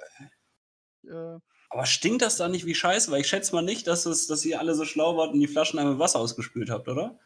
Äh, 1.08 1.38
Aber 1.70 1.86
stinkt 1.86 2.22
das 2.22 2.36
da 2.36 2.48
nicht 2.48 2.66
wie 2.66 2.74
Scheiße? 2.74 3.10
Weil 3.10 3.22
ich 3.22 3.28
schätze 3.28 3.54
mal 3.54 3.62
nicht, 3.62 3.86
dass, 3.86 4.06
es, 4.06 4.26
dass 4.26 4.44
ihr 4.44 4.60
alle 4.60 4.74
so 4.74 4.84
schlau 4.84 5.16
wart 5.16 5.32
und 5.32 5.40
die 5.40 5.48
Flaschen 5.48 5.78
einmal 5.78 5.94
mit 5.94 6.00
Wasser 6.00 6.18
ausgespült 6.20 6.70
habt, 6.70 6.88
oder? 6.88 7.18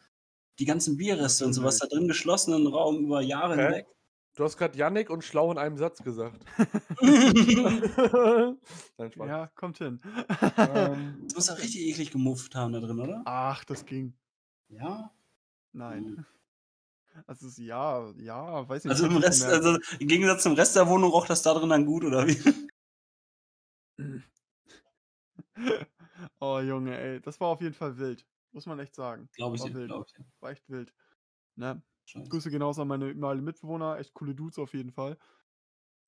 Die 0.59 0.65
ganzen 0.65 0.97
Bierreste 0.97 1.45
und 1.45 1.53
sowas 1.53 1.77
da 1.79 1.87
drin 1.87 2.07
geschlossenen 2.07 2.67
Raum 2.67 3.05
über 3.05 3.21
Jahre 3.21 3.55
Hä? 3.57 3.61
hinweg. 3.63 3.87
Du 4.35 4.43
hast 4.43 4.57
gerade 4.57 4.77
Yannick 4.77 5.09
und 5.09 5.23
schlau 5.23 5.51
in 5.51 5.57
einem 5.57 5.77
Satz 5.77 6.03
gesagt. 6.03 6.43
Nein, 7.01 8.59
Spaß. 9.11 9.27
ja, 9.27 9.47
kommt 9.55 9.79
hin. 9.79 9.99
Ähm, 10.57 11.21
Das 11.25 11.35
muss 11.35 11.47
ja 11.47 11.53
richtig 11.55 11.81
eklig 11.81 12.11
gemufft 12.11 12.53
haben 12.55 12.73
da 12.73 12.79
drin, 12.79 12.99
oder? 12.99 13.21
Ach, 13.25 13.63
das 13.65 13.85
ging. 13.85 14.13
Ja. 14.69 15.11
Nein. 15.73 16.25
Also 17.25 17.61
ja, 17.61 18.11
ja, 18.17 18.67
weiß 18.67 18.83
nicht. 18.83 18.91
Also 18.91 19.07
ich 19.07 19.11
im 19.11 19.17
Rest, 19.17 19.43
also 19.43 19.77
im 19.99 20.07
Gegensatz 20.07 20.43
zum 20.43 20.53
Rest 20.53 20.75
der 20.75 20.87
Wohnung 20.87 21.11
roch 21.11 21.25
das 21.25 21.41
da 21.41 21.53
drin 21.53 21.69
dann 21.69 21.85
gut, 21.85 22.03
oder 22.03 22.27
wie? 22.27 22.37
oh 26.39 26.59
Junge, 26.59 26.97
ey, 26.97 27.21
das 27.21 27.39
war 27.39 27.47
auf 27.47 27.61
jeden 27.61 27.73
Fall 27.73 27.97
wild. 27.97 28.25
Muss 28.51 28.65
man 28.65 28.79
echt 28.79 28.95
sagen. 28.95 29.29
Glaube 29.33 29.55
ich, 29.55 29.63
wild. 29.73 29.87
glaub 29.87 30.05
ich. 30.07 30.13
War 30.39 30.51
echt 30.51 30.69
wild. 30.69 30.93
Ne? 31.55 31.81
Scheiße. 32.05 32.29
Grüße 32.29 32.51
genauso 32.51 32.83
an 32.83 32.87
meine, 32.87 33.13
meine 33.15 33.41
Mitbewohner, 33.41 33.97
echt 33.97 34.13
coole 34.13 34.33
Dudes 34.33 34.59
auf 34.59 34.73
jeden 34.73 34.91
Fall. 34.91 35.17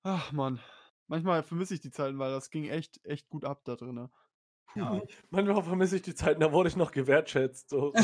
Ach 0.04 0.32
man, 0.32 0.60
manchmal 1.08 1.44
vermisse 1.44 1.74
ich 1.74 1.82
die 1.82 1.92
Zeiten, 1.92 2.20
weil 2.20 2.32
das 2.32 2.50
ging 2.52 2.66
echt, 2.66 3.04
echt 3.04 3.30
gut 3.30 3.44
ab 3.44 3.64
da 3.66 3.76
drin. 3.76 4.10
Ja. 4.76 5.02
manchmal 5.32 5.64
vermisse 5.64 5.96
ich 5.98 6.02
die 6.04 6.14
Zeiten, 6.16 6.40
da 6.42 6.52
wurde 6.54 6.70
ich 6.70 6.76
noch 6.76 6.92
gewertschätzt. 6.92 7.70
So. 7.70 7.92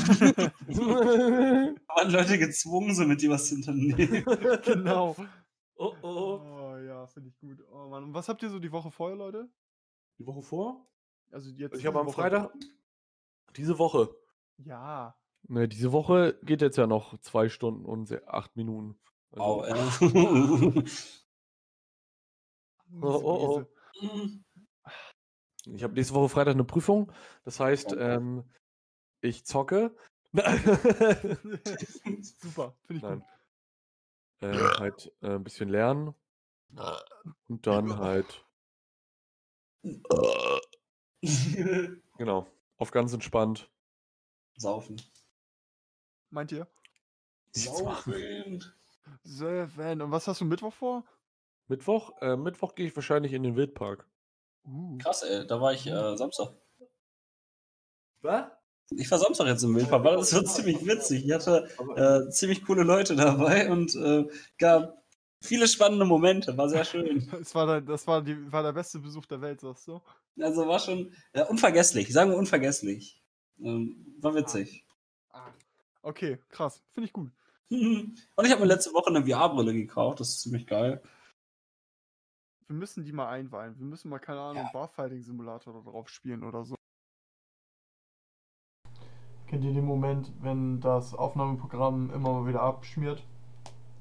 waren 1.90 2.12
Leute 2.12 2.38
gezwungen, 2.40 2.96
so 2.96 3.06
mit 3.06 3.22
dir 3.22 3.30
was 3.30 3.50
zu 3.50 3.56
unternehmen. 3.56 4.26
genau. 4.66 5.16
oh 5.76 5.94
oh. 6.02 6.40
Oh 6.42 6.78
ja, 6.78 7.06
finde 7.08 7.30
ich 7.30 7.38
gut. 7.40 7.60
Oh 7.72 7.88
Mann, 7.90 8.04
und 8.06 8.14
was 8.14 8.28
habt 8.30 8.42
ihr 8.44 8.50
so 8.50 8.60
die 8.60 8.72
Woche 8.72 8.92
vorher, 8.92 9.18
Leute? 9.18 9.50
Die 10.20 10.26
Woche 10.26 10.42
vor? 10.42 10.88
Also 11.32 11.50
jetzt 11.52 11.78
Ich 11.78 11.86
habe 11.86 12.00
am 12.00 12.08
Woche- 12.08 12.16
Freitag. 12.16 12.52
Diese 13.56 13.78
Woche. 13.80 14.14
Ja. 14.58 15.16
Ne, 15.48 15.68
diese 15.68 15.92
Woche 15.92 16.40
geht 16.44 16.62
jetzt 16.62 16.78
ja 16.78 16.88
noch 16.88 17.18
zwei 17.20 17.50
Stunden 17.50 17.86
und 17.86 18.12
acht 18.28 18.56
Minuten. 18.56 18.98
Also, 19.32 19.64
äh. 19.66 20.84
Oh, 23.02 23.22
oh, 23.24 23.66
Miese 24.02 24.40
ich 25.74 25.84
habe 25.84 25.94
nächste 25.94 26.14
Woche 26.14 26.30
Freitag 26.30 26.54
eine 26.54 26.64
Prüfung. 26.64 27.12
Das 27.44 27.60
heißt, 27.60 27.96
ähm, 27.98 28.44
ich 29.22 29.46
zocke. 29.46 29.96
Super, 32.22 32.76
finde 32.86 32.98
ich 32.98 33.02
Nein. 33.02 33.20
gut. 33.20 33.28
äh, 34.50 34.58
halt 34.80 35.12
äh, 35.22 35.36
ein 35.36 35.44
bisschen 35.44 35.70
lernen. 35.70 36.14
Und 37.48 37.68
dann 37.68 38.00
halt, 38.00 38.44
genau, 42.18 42.48
auf 42.78 42.92
ganz 42.92 43.14
entspannt. 43.14 43.70
Saufen. 44.58 45.02
Meint 46.30 46.52
ihr? 46.52 46.68
Nichts. 47.56 47.78
Saufen. 47.78 48.64
Seven. 49.24 50.02
Und 50.02 50.12
was 50.12 50.28
hast 50.28 50.42
du 50.42 50.46
Mittwoch 50.46 50.74
vor? 50.74 51.06
Mittwoch? 51.68 52.22
Äh, 52.22 52.36
Mittwoch 52.36 52.76
gehe 52.76 52.88
ich 52.88 52.96
wahrscheinlich 52.96 53.34
in 53.34 53.44
den 53.44 53.56
Wildpark. 53.56 54.08
Uh. 54.68 54.98
Krass, 54.98 55.24
ey, 55.24 55.46
da 55.46 55.62
war 55.62 55.74
ich 55.74 55.86
äh, 55.88 56.18
Samstag. 56.18 56.54
Was? 58.22 58.46
Ich 58.92 59.10
war 59.10 59.18
Samstag 59.18 59.48
jetzt 59.48 59.64
im 59.64 59.76
Wildpark, 59.76 60.04
das 60.04 60.34
war 60.34 60.46
ziemlich 60.46 60.86
witzig. 60.86 61.26
Ich 61.26 61.32
hatte 61.32 61.68
äh, 61.96 62.30
ziemlich 62.30 62.64
coole 62.64 62.84
Leute 62.84 63.16
dabei 63.16 63.70
und 63.70 63.96
äh, 63.96 64.26
gab 64.60 65.04
viele 65.42 65.68
spannende 65.68 66.06
Momente. 66.06 66.56
War 66.58 66.70
sehr 66.70 66.86
schön. 66.86 67.28
Das 67.32 67.56
war, 67.56 67.66
der, 67.66 67.82
das 67.82 68.06
war, 68.08 68.22
die, 68.22 68.52
war 68.52 68.64
der 68.64 68.74
beste 68.74 69.00
Besuch 69.00 69.26
der 69.26 69.42
Welt, 69.42 69.62
sagst 69.62 69.88
du? 69.88 70.02
Also 70.40 70.68
war 70.68 70.80
schon 70.80 71.12
äh, 71.34 71.44
unvergesslich. 71.44 72.12
Sagen 72.12 72.32
wir 72.32 72.38
unvergesslich. 72.38 73.24
Ähm, 73.60 74.16
war 74.20 74.36
witzig. 74.36 74.86
Ah. 75.32 75.48
Okay, 76.02 76.40
krass. 76.50 76.84
Finde 76.92 77.08
ich 77.08 77.14
gut. 77.14 77.32
Und 77.70 78.16
ich 78.44 78.52
habe 78.52 78.62
mir 78.62 78.68
letzte 78.68 78.94
Woche 78.94 79.10
eine 79.10 79.26
VR-Brille 79.26 79.74
gekauft. 79.74 80.20
Das 80.20 80.30
ist 80.30 80.42
ziemlich 80.42 80.68
geil. 80.68 81.02
Wir 82.68 82.76
müssen 82.76 83.04
die 83.04 83.12
mal 83.12 83.28
einweihen. 83.30 83.78
Wir 83.78 83.86
müssen 83.86 84.10
mal, 84.10 84.20
keine 84.20 84.40
Ahnung, 84.42 84.64
Ja. 84.64 84.70
Barfighting-Simulator 84.74 85.74
da 85.74 85.92
drauf 85.92 86.10
spielen 86.10 86.44
oder 86.44 86.64
so. 86.64 86.76
Kennt 89.48 89.64
ihr 89.64 89.74
den 89.74 89.86
Moment, 89.86 90.32
wenn 90.42 90.82
das 90.82 91.14
Aufnahmeprogramm 91.14 92.10
immer 92.12 92.34
mal 92.34 92.48
wieder 92.48 92.62
abschmiert? 92.62 93.24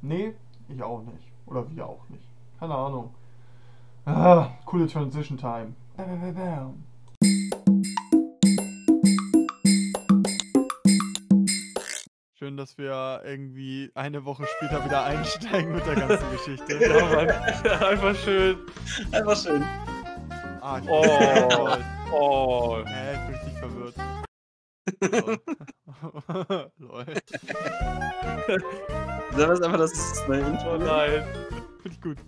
Nee, 0.00 0.34
ich 0.68 0.82
auch 0.82 1.02
nicht. 1.02 1.30
Oder 1.46 1.68
wir 1.70 1.86
auch 1.86 2.08
nicht. 2.08 2.26
Keine 2.58 2.74
Ahnung. 2.74 3.14
Ah, 4.06 4.48
coole 4.64 4.86
Transition 4.86 5.36
Time. 5.36 5.74
Bam, 5.96 6.06
bam, 6.08 6.20
bam, 6.20 6.34
bam. 6.34 6.84
Schön, 12.54 12.58
dass 12.58 12.78
wir 12.78 13.22
irgendwie 13.24 13.90
eine 13.96 14.24
Woche 14.24 14.46
später 14.46 14.84
wieder 14.84 15.02
einsteigen 15.06 15.74
mit 15.74 15.84
der 15.86 15.96
ganzen 15.96 16.30
Geschichte. 16.30 16.78
Ja, 16.80 17.04
Mann. 17.04 17.28
Einfach 17.28 18.14
schön. 18.22 18.58
Einfach 19.10 19.36
schön. 19.36 19.64
Ah, 20.60 20.78
ich 20.78 20.88
Oh. 20.88 21.76
Oh. 22.12 22.84
Hä, 22.86 23.14
ich 23.14 23.20
bin 23.26 23.34
richtig 23.34 23.58
verwirrt. 23.58 23.96
Lol. 26.78 27.06
Lol. 28.46 28.64
Das 29.36 29.50
ist 29.50 29.64
einfach 29.64 29.78
das 29.78 30.28
neue 30.28 30.40
Intro. 30.42 30.74
Oh 30.74 30.76
ne? 30.76 30.84
nein. 30.84 31.24
Finde 31.82 31.90
ich 31.90 32.00
gut. 32.00 32.18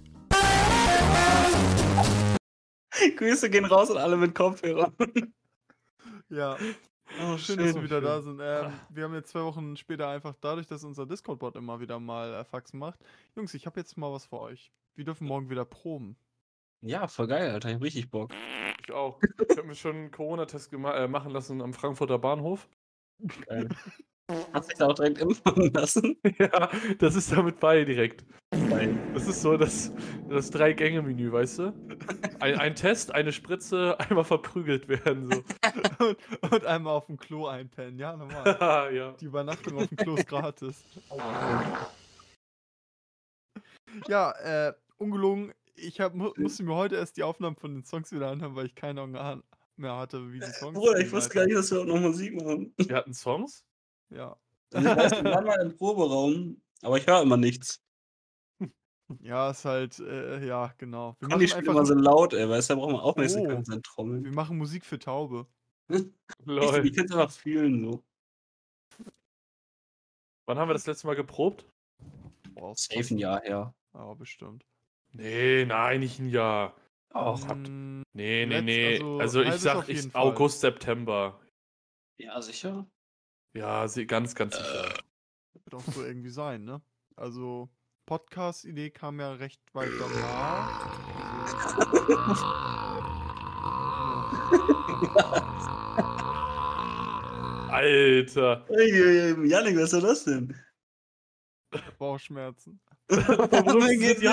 Grüße 3.17 3.49
gehen 3.49 3.67
raus 3.67 3.91
und 3.91 3.99
alle 3.99 4.17
mit 4.17 4.35
Kopfhörern. 4.35 4.93
Ja. 6.31 6.57
Oh, 7.23 7.37
Schön, 7.39 7.59
dass 7.59 7.75
wir 7.75 7.83
wieder 7.83 8.01
da 8.01 8.21
sind. 8.21 8.41
Ähm, 8.43 8.73
wir 8.91 9.05
haben 9.05 9.15
jetzt 9.15 9.31
zwei 9.31 9.43
Wochen 9.43 9.77
später 9.77 10.09
einfach 10.09 10.35
dadurch, 10.41 10.67
dass 10.67 10.85
unser 10.85 11.07
Discord-Bot 11.07 11.57
immer 11.57 11.81
wieder 11.81 11.99
mal 11.99 12.35
äh, 12.35 12.45
Faxen 12.45 12.79
macht. 12.79 12.99
Jungs, 13.35 13.55
ich 13.55 13.67
habe 13.67 13.81
jetzt 13.81 13.97
mal 13.97 14.13
was 14.13 14.27
für 14.27 14.41
euch. 14.41 14.73
Wir 14.95 15.05
dürfen 15.05 15.27
morgen 15.27 15.49
wieder 15.49 15.65
proben. 15.65 16.17
Ja, 16.83 17.09
voll 17.09 17.27
geil, 17.27 17.51
Alter. 17.51 17.69
Ich 17.69 17.75
hab 17.77 17.83
richtig 17.83 18.11
Bock. 18.11 18.33
Ich 18.83 18.93
auch. 18.93 19.21
Ich 19.51 19.57
habe 19.57 19.69
mir 19.69 19.75
schon 19.75 19.97
einen 19.97 20.11
Corona-Test 20.11 20.73
äh, 20.73 21.09
machen 21.09 21.33
lassen 21.33 21.63
am 21.63 21.73
Frankfurter 21.73 22.19
Bahnhof. 22.19 22.69
Geil. 23.47 23.69
Hast 24.53 24.71
dich 24.71 24.79
da 24.79 24.89
auch 24.89 24.95
direkt 24.95 25.19
impfen 25.19 25.73
lassen? 25.73 26.17
Ja, 26.39 26.69
das 26.99 27.15
ist 27.15 27.31
damit 27.31 27.61
bei 27.61 27.85
direkt. 27.85 28.25
Geil. 28.51 28.97
Das 29.15 29.27
ist 29.27 29.41
so 29.41 29.57
das, 29.57 29.93
das 30.29 30.51
Drei-Gänge-Menü, 30.51 31.31
weißt 31.31 31.59
du? 31.61 31.75
Ein, 32.41 32.59
ein 32.59 32.75
Test, 32.75 33.15
eine 33.15 33.33
Spritze, 33.33 33.99
einmal 34.01 34.25
verprügelt 34.25 34.89
werden. 34.89 35.31
So. 35.31 35.45
und, 36.05 36.53
und 36.53 36.67
einmal 36.67 36.95
auf 36.95 37.07
dem 37.07 37.17
Klo 37.17 37.47
einpennen. 37.47 37.99
Ja, 37.99 38.17
normal. 38.17 38.91
ja. 38.95 39.13
Die 39.13 39.27
Übernachtung 39.27 39.79
auf 39.79 39.87
dem 39.87 39.97
Klo 39.97 40.17
ist 40.17 40.29
gratis. 40.29 40.85
Ja, 44.09 44.33
äh, 44.33 44.73
ungelogen. 44.99 45.53
Ich 45.77 46.01
hab, 46.01 46.15
mu 46.15 46.33
musste 46.37 46.65
mir 46.65 46.75
heute 46.75 46.97
erst 46.97 47.17
die 47.17 47.23
Aufnahmen 47.23 47.57
von 47.57 47.75
den 47.75 47.85
Songs 47.85 48.11
wieder 48.13 48.31
anhören, 48.31 48.57
weil 48.57 48.67
ich 48.67 48.75
keine 48.75 49.03
Ahnung 49.03 49.43
mehr 49.77 49.97
hatte, 49.97 50.33
wie 50.33 50.41
die 50.41 50.47
Songs 50.47 50.79
Bruder, 50.79 50.99
ich 50.99 51.13
wusste 51.13 51.35
gar 51.35 51.45
nicht, 51.45 51.57
dass 51.57 51.71
wir 51.71 51.81
auch 51.81 51.85
noch 51.85 52.01
Musik 52.01 52.35
machen. 52.35 52.73
Wir 52.79 52.97
hatten 52.97 53.13
Songs? 53.13 53.66
Ja. 54.11 54.37
Also 54.73 54.89
ich 54.89 55.25
waren 55.25 55.45
mal 55.45 55.61
im 55.61 55.77
Proberaum, 55.77 56.61
aber 56.83 56.99
ich 56.99 57.07
höre 57.07 57.23
immer 57.23 57.37
nichts. 57.37 57.83
Ja, 59.21 59.51
ist 59.51 59.65
halt, 59.65 60.01
äh, 60.01 60.45
ja, 60.45 60.75
genau. 60.79 61.15
Wir 61.21 61.29
die 61.29 61.35
machen 61.35 61.47
spielen 61.49 61.61
einfach 61.69 61.73
immer 61.75 61.87
so 61.87 61.95
laut, 61.95 62.33
ey, 62.35 62.49
weißt 62.49 62.71
du, 62.71 62.75
da 62.75 62.81
braucht 62.81 62.91
man 62.93 63.01
Aufmerksamkeit 63.01 63.59
Oh. 63.59 63.63
seinen 63.63 63.83
Trommeln. 63.85 64.25
wir 64.25 64.33
machen 64.33 64.59
Musik 64.59 64.85
für 64.85 64.99
Taube. 64.99 65.47
Ich, 65.89 66.05
Lol. 66.45 66.85
ich 66.85 66.97
kann 66.97 67.05
es 67.07 67.13
einfach 67.13 67.31
fühlen, 67.31 67.85
so. 67.85 68.05
Wann 70.47 70.59
haben 70.59 70.69
wir 70.69 70.75
das 70.75 70.87
letzte 70.87 71.07
Mal 71.07 71.15
geprobt? 71.15 71.67
Boah, 72.51 72.75
Safe 72.77 73.15
ein 73.15 73.19
Jahr 73.19 73.41
her. 73.43 73.75
Ja, 73.95 74.15
bestimmt. 74.15 74.65
Nee, 75.13 75.65
nein, 75.65 76.01
nicht 76.01 76.19
ein 76.19 76.29
Jahr. 76.29 76.75
Auch. 77.13 77.47
Mm, 77.55 78.03
Nee, 78.13 78.47
nee, 78.47 78.61
nee. 78.63 78.95
also 78.99 79.19
Also, 79.21 79.43
ich 79.43 79.55
sag 79.55 79.89
ich. 79.89 80.15
August, 80.15 80.61
September. 80.61 81.41
Ja, 82.19 82.41
sicher. 82.43 82.87
Ja, 83.57 83.87
ganz, 84.07 84.35
ganz 84.35 84.55
sicher. 84.55 84.93
wird 85.65 85.75
auch 85.75 85.83
so 85.93 86.05
irgendwie 86.05 86.29
sein, 86.29 86.65
ne? 86.65 86.83
Also, 87.17 87.71
Podcast-Idee 88.05 88.91
kam 88.91 89.19
ja 89.19 89.33
recht 89.33 89.63
weit 89.73 89.89
danach. 89.99 90.87
Also, 92.29 92.47
Alter. 97.73 98.67
Ey, 98.69 99.49
Janik, 99.49 99.79
was 99.79 99.95
ist 99.95 100.03
das 100.03 100.25
denn? 100.25 100.55
Bauchschmerzen. 101.99 102.79
Vom 103.09 103.69
Rülpsen, 103.69 104.21
die, 104.21 104.29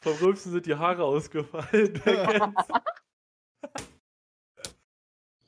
vom 0.00 0.16
Rülpsen 0.16 0.52
sind 0.52 0.66
die 0.66 0.74
Haare 0.74 1.04
ausgefallen. 1.04 2.02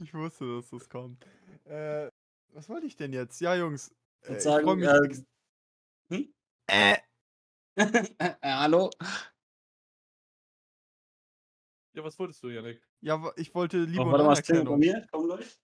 Ich 0.00 0.12
wusste, 0.12 0.56
dass 0.56 0.68
das 0.68 0.88
kommt. 0.88 1.24
Äh, 1.64 2.10
was 2.54 2.68
wollte 2.68 2.86
ich 2.86 2.96
denn 2.96 3.12
jetzt? 3.12 3.40
Ja, 3.40 3.54
Jungs. 3.54 3.94
Ich 4.22 4.28
Äh, 4.28 4.30
würd 4.30 4.38
ich 4.38 4.44
sagen, 4.44 4.64
freu 4.64 4.76
mich 4.76 4.88
äh, 4.88 5.04
ex- 5.04 5.24
hm? 6.08 6.34
Äh, 6.66 6.96
Äh, 8.18 8.34
hallo? 8.42 8.90
Ja, 11.94 12.02
was 12.02 12.18
wolltest 12.18 12.42
du, 12.42 12.48
Janik? 12.48 12.80
ja, 13.00 13.32
ich 13.36 13.54
wollte 13.54 13.78
Liebe 13.84 14.02
Oh, 14.02 14.06
und 14.06 14.12
warte 14.12 14.24
mal, 14.24 14.32
es 14.32 14.42
klingelt 14.42 14.66
bei 14.66 14.74
Anerkennung. 14.74 15.00
mir. 15.02 15.06
Komm 15.12 15.26
gleich. 15.26 15.60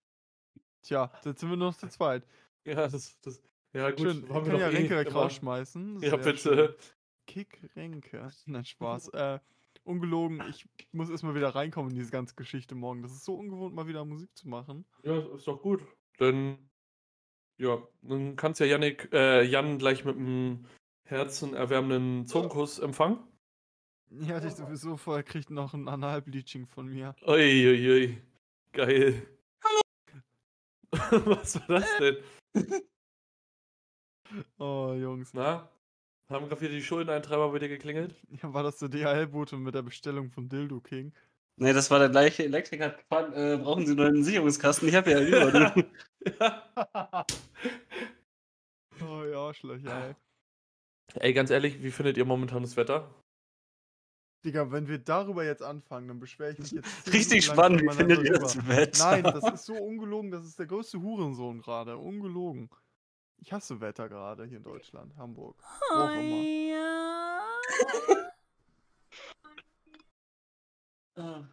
Tja, 0.82 1.10
jetzt 1.24 1.40
sind 1.40 1.50
wir 1.50 1.56
nur 1.56 1.68
noch 1.68 1.76
zu 1.76 1.88
zweit. 1.88 2.26
Ja, 2.64 2.86
das, 2.88 3.18
das, 3.20 3.42
ja 3.72 3.90
gut. 3.90 4.00
Schön, 4.00 4.24
ich 4.24 4.30
haben 4.30 4.44
wir 4.46 4.52
kann 4.52 4.60
ja 4.60 4.68
eh 4.70 4.76
Renke 4.76 5.00
immer. 5.00 5.20
rausschmeißen. 5.20 6.00
Ja, 6.02 6.16
bitte. 6.16 6.36
schön. 6.38 6.74
Kick 7.26 7.60
Renke. 7.76 8.30
Nein, 8.46 8.64
Spaß. 8.64 9.08
äh, 9.08 9.40
ungelogen, 9.84 10.42
ich 10.48 10.66
muss 10.92 11.10
erstmal 11.10 11.34
wieder 11.34 11.48
reinkommen 11.54 11.90
in 11.90 11.96
diese 11.96 12.10
ganze 12.10 12.34
Geschichte 12.34 12.74
morgen. 12.74 13.02
Das 13.02 13.12
ist 13.12 13.24
so 13.24 13.34
ungewohnt, 13.34 13.74
mal 13.74 13.86
wieder 13.88 14.04
Musik 14.04 14.30
zu 14.36 14.48
machen. 14.48 14.84
Ja, 15.02 15.18
ist 15.34 15.46
doch 15.46 15.60
gut. 15.62 15.82
Dann, 16.18 16.69
ja, 17.60 17.78
dann 18.02 18.36
kannst 18.36 18.58
ja 18.60 18.66
Janik, 18.66 19.10
äh, 19.12 19.44
Jan 19.44 19.78
gleich 19.78 20.04
mit 20.04 20.16
einem 20.16 20.64
herzenerwärmenden 21.04 22.26
Zungenkuss 22.26 22.78
empfangen. 22.78 23.18
Ja, 24.10 24.40
dich 24.40 24.54
sowieso 24.54 24.96
vorher 24.96 25.22
kriegt 25.22 25.50
noch 25.50 25.74
ein 25.74 25.86
Analbleaching 25.86 26.66
von 26.66 26.86
mir. 26.86 27.14
Uiuiui. 27.26 28.20
Geil. 28.72 29.26
Was 30.90 31.56
war 31.68 31.80
das 31.80 31.98
denn? 31.98 32.16
Oh, 34.58 34.94
Jungs. 34.96 35.34
Na? 35.34 35.68
Haben 36.28 36.46
gerade 36.46 36.60
wieder 36.60 36.70
die 36.72 36.82
Schuldeneintreiber 36.82 37.50
bei 37.50 37.58
dir 37.58 37.68
geklingelt? 37.68 38.14
Ja, 38.40 38.54
war 38.54 38.62
das 38.62 38.78
der 38.78 38.88
DHL-Bote 38.88 39.56
mit 39.56 39.74
der 39.74 39.82
Bestellung 39.82 40.30
von 40.30 40.48
Dildo 40.48 40.78
King? 40.78 41.12
Nee, 41.56 41.72
das 41.72 41.90
war 41.90 41.98
der 41.98 42.10
gleiche 42.10 42.44
Elektriker, 42.44 42.84
hat 42.84 42.98
gefragt, 42.98 43.34
äh, 43.34 43.56
brauchen 43.56 43.88
Sie 43.88 43.96
nur 43.96 44.06
einen 44.06 44.22
Sicherungskasten? 44.22 44.88
Ich 44.88 44.94
habe 44.94 45.10
ja 45.10 45.20
über. 45.20 45.74
Ja. 46.24 47.26
Oh 49.02 49.24
ja, 49.24 49.54
Schlöcher, 49.54 50.08
ey. 50.08 50.14
Ey, 51.14 51.32
ganz 51.32 51.48
ehrlich, 51.50 51.82
wie 51.82 51.90
findet 51.90 52.18
ihr 52.18 52.26
momentan 52.26 52.62
das 52.62 52.76
Wetter? 52.76 53.08
Digga, 54.44 54.70
wenn 54.72 54.88
wir 54.88 54.98
darüber 54.98 55.44
jetzt 55.44 55.62
anfangen, 55.62 56.08
dann 56.08 56.20
beschwere 56.20 56.52
ich 56.52 56.58
mich 56.58 56.70
jetzt. 56.72 57.12
Richtig 57.12 57.44
spannend, 57.44 57.82
wie 57.82 57.94
findet 57.94 58.22
ihr 58.22 58.38
das 58.38 58.66
Wetter? 58.68 59.10
Nein, 59.10 59.24
das 59.24 59.54
ist 59.54 59.66
so 59.66 59.74
ungelogen, 59.74 60.30
das 60.30 60.44
ist 60.44 60.58
der 60.58 60.66
größte 60.66 61.00
Hurensohn 61.00 61.60
gerade. 61.60 61.96
Ungelogen. 61.96 62.70
Ich 63.38 63.52
hasse 63.52 63.80
Wetter 63.80 64.08
gerade 64.08 64.44
hier 64.44 64.58
in 64.58 64.64
Deutschland, 64.64 65.16
Hamburg. 65.16 65.56
Wo 65.90 65.94
auch 65.94 66.10
immer. 66.10 67.40
Ah. 71.16 71.48